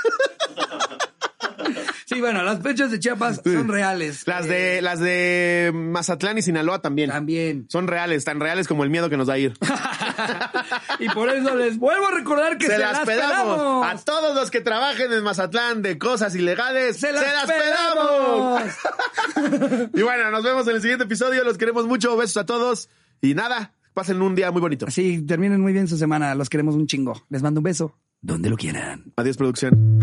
[2.13, 4.27] Sí, bueno, las fechas de Chiapas son reales.
[4.27, 7.09] Las Eh, de, las de Mazatlán y Sinaloa también.
[7.09, 7.65] También.
[7.69, 9.53] Son reales, tan reales como el miedo que nos da ir.
[10.99, 13.85] y por eso les vuelvo a recordar que se, se, las, pedamos.
[13.85, 16.97] A todos los que trabajen en Mazatlán de cosas ilegales.
[16.97, 18.61] ¡Se las, pedamos.
[18.61, 19.89] pedamos!
[19.93, 21.43] Y bueno, nos vemos en el siguiente episodio.
[21.43, 22.15] Los queremos mucho.
[22.15, 22.89] Besos a todos.
[23.21, 24.89] Y nada, pasen un día muy bonito.
[24.89, 26.35] Sí, terminen muy bien su semana.
[26.35, 27.25] Los queremos un chingo.
[27.29, 27.97] Les mando un beso.
[28.21, 29.13] Donde lo quieran.
[29.17, 29.99] Adiós, producción.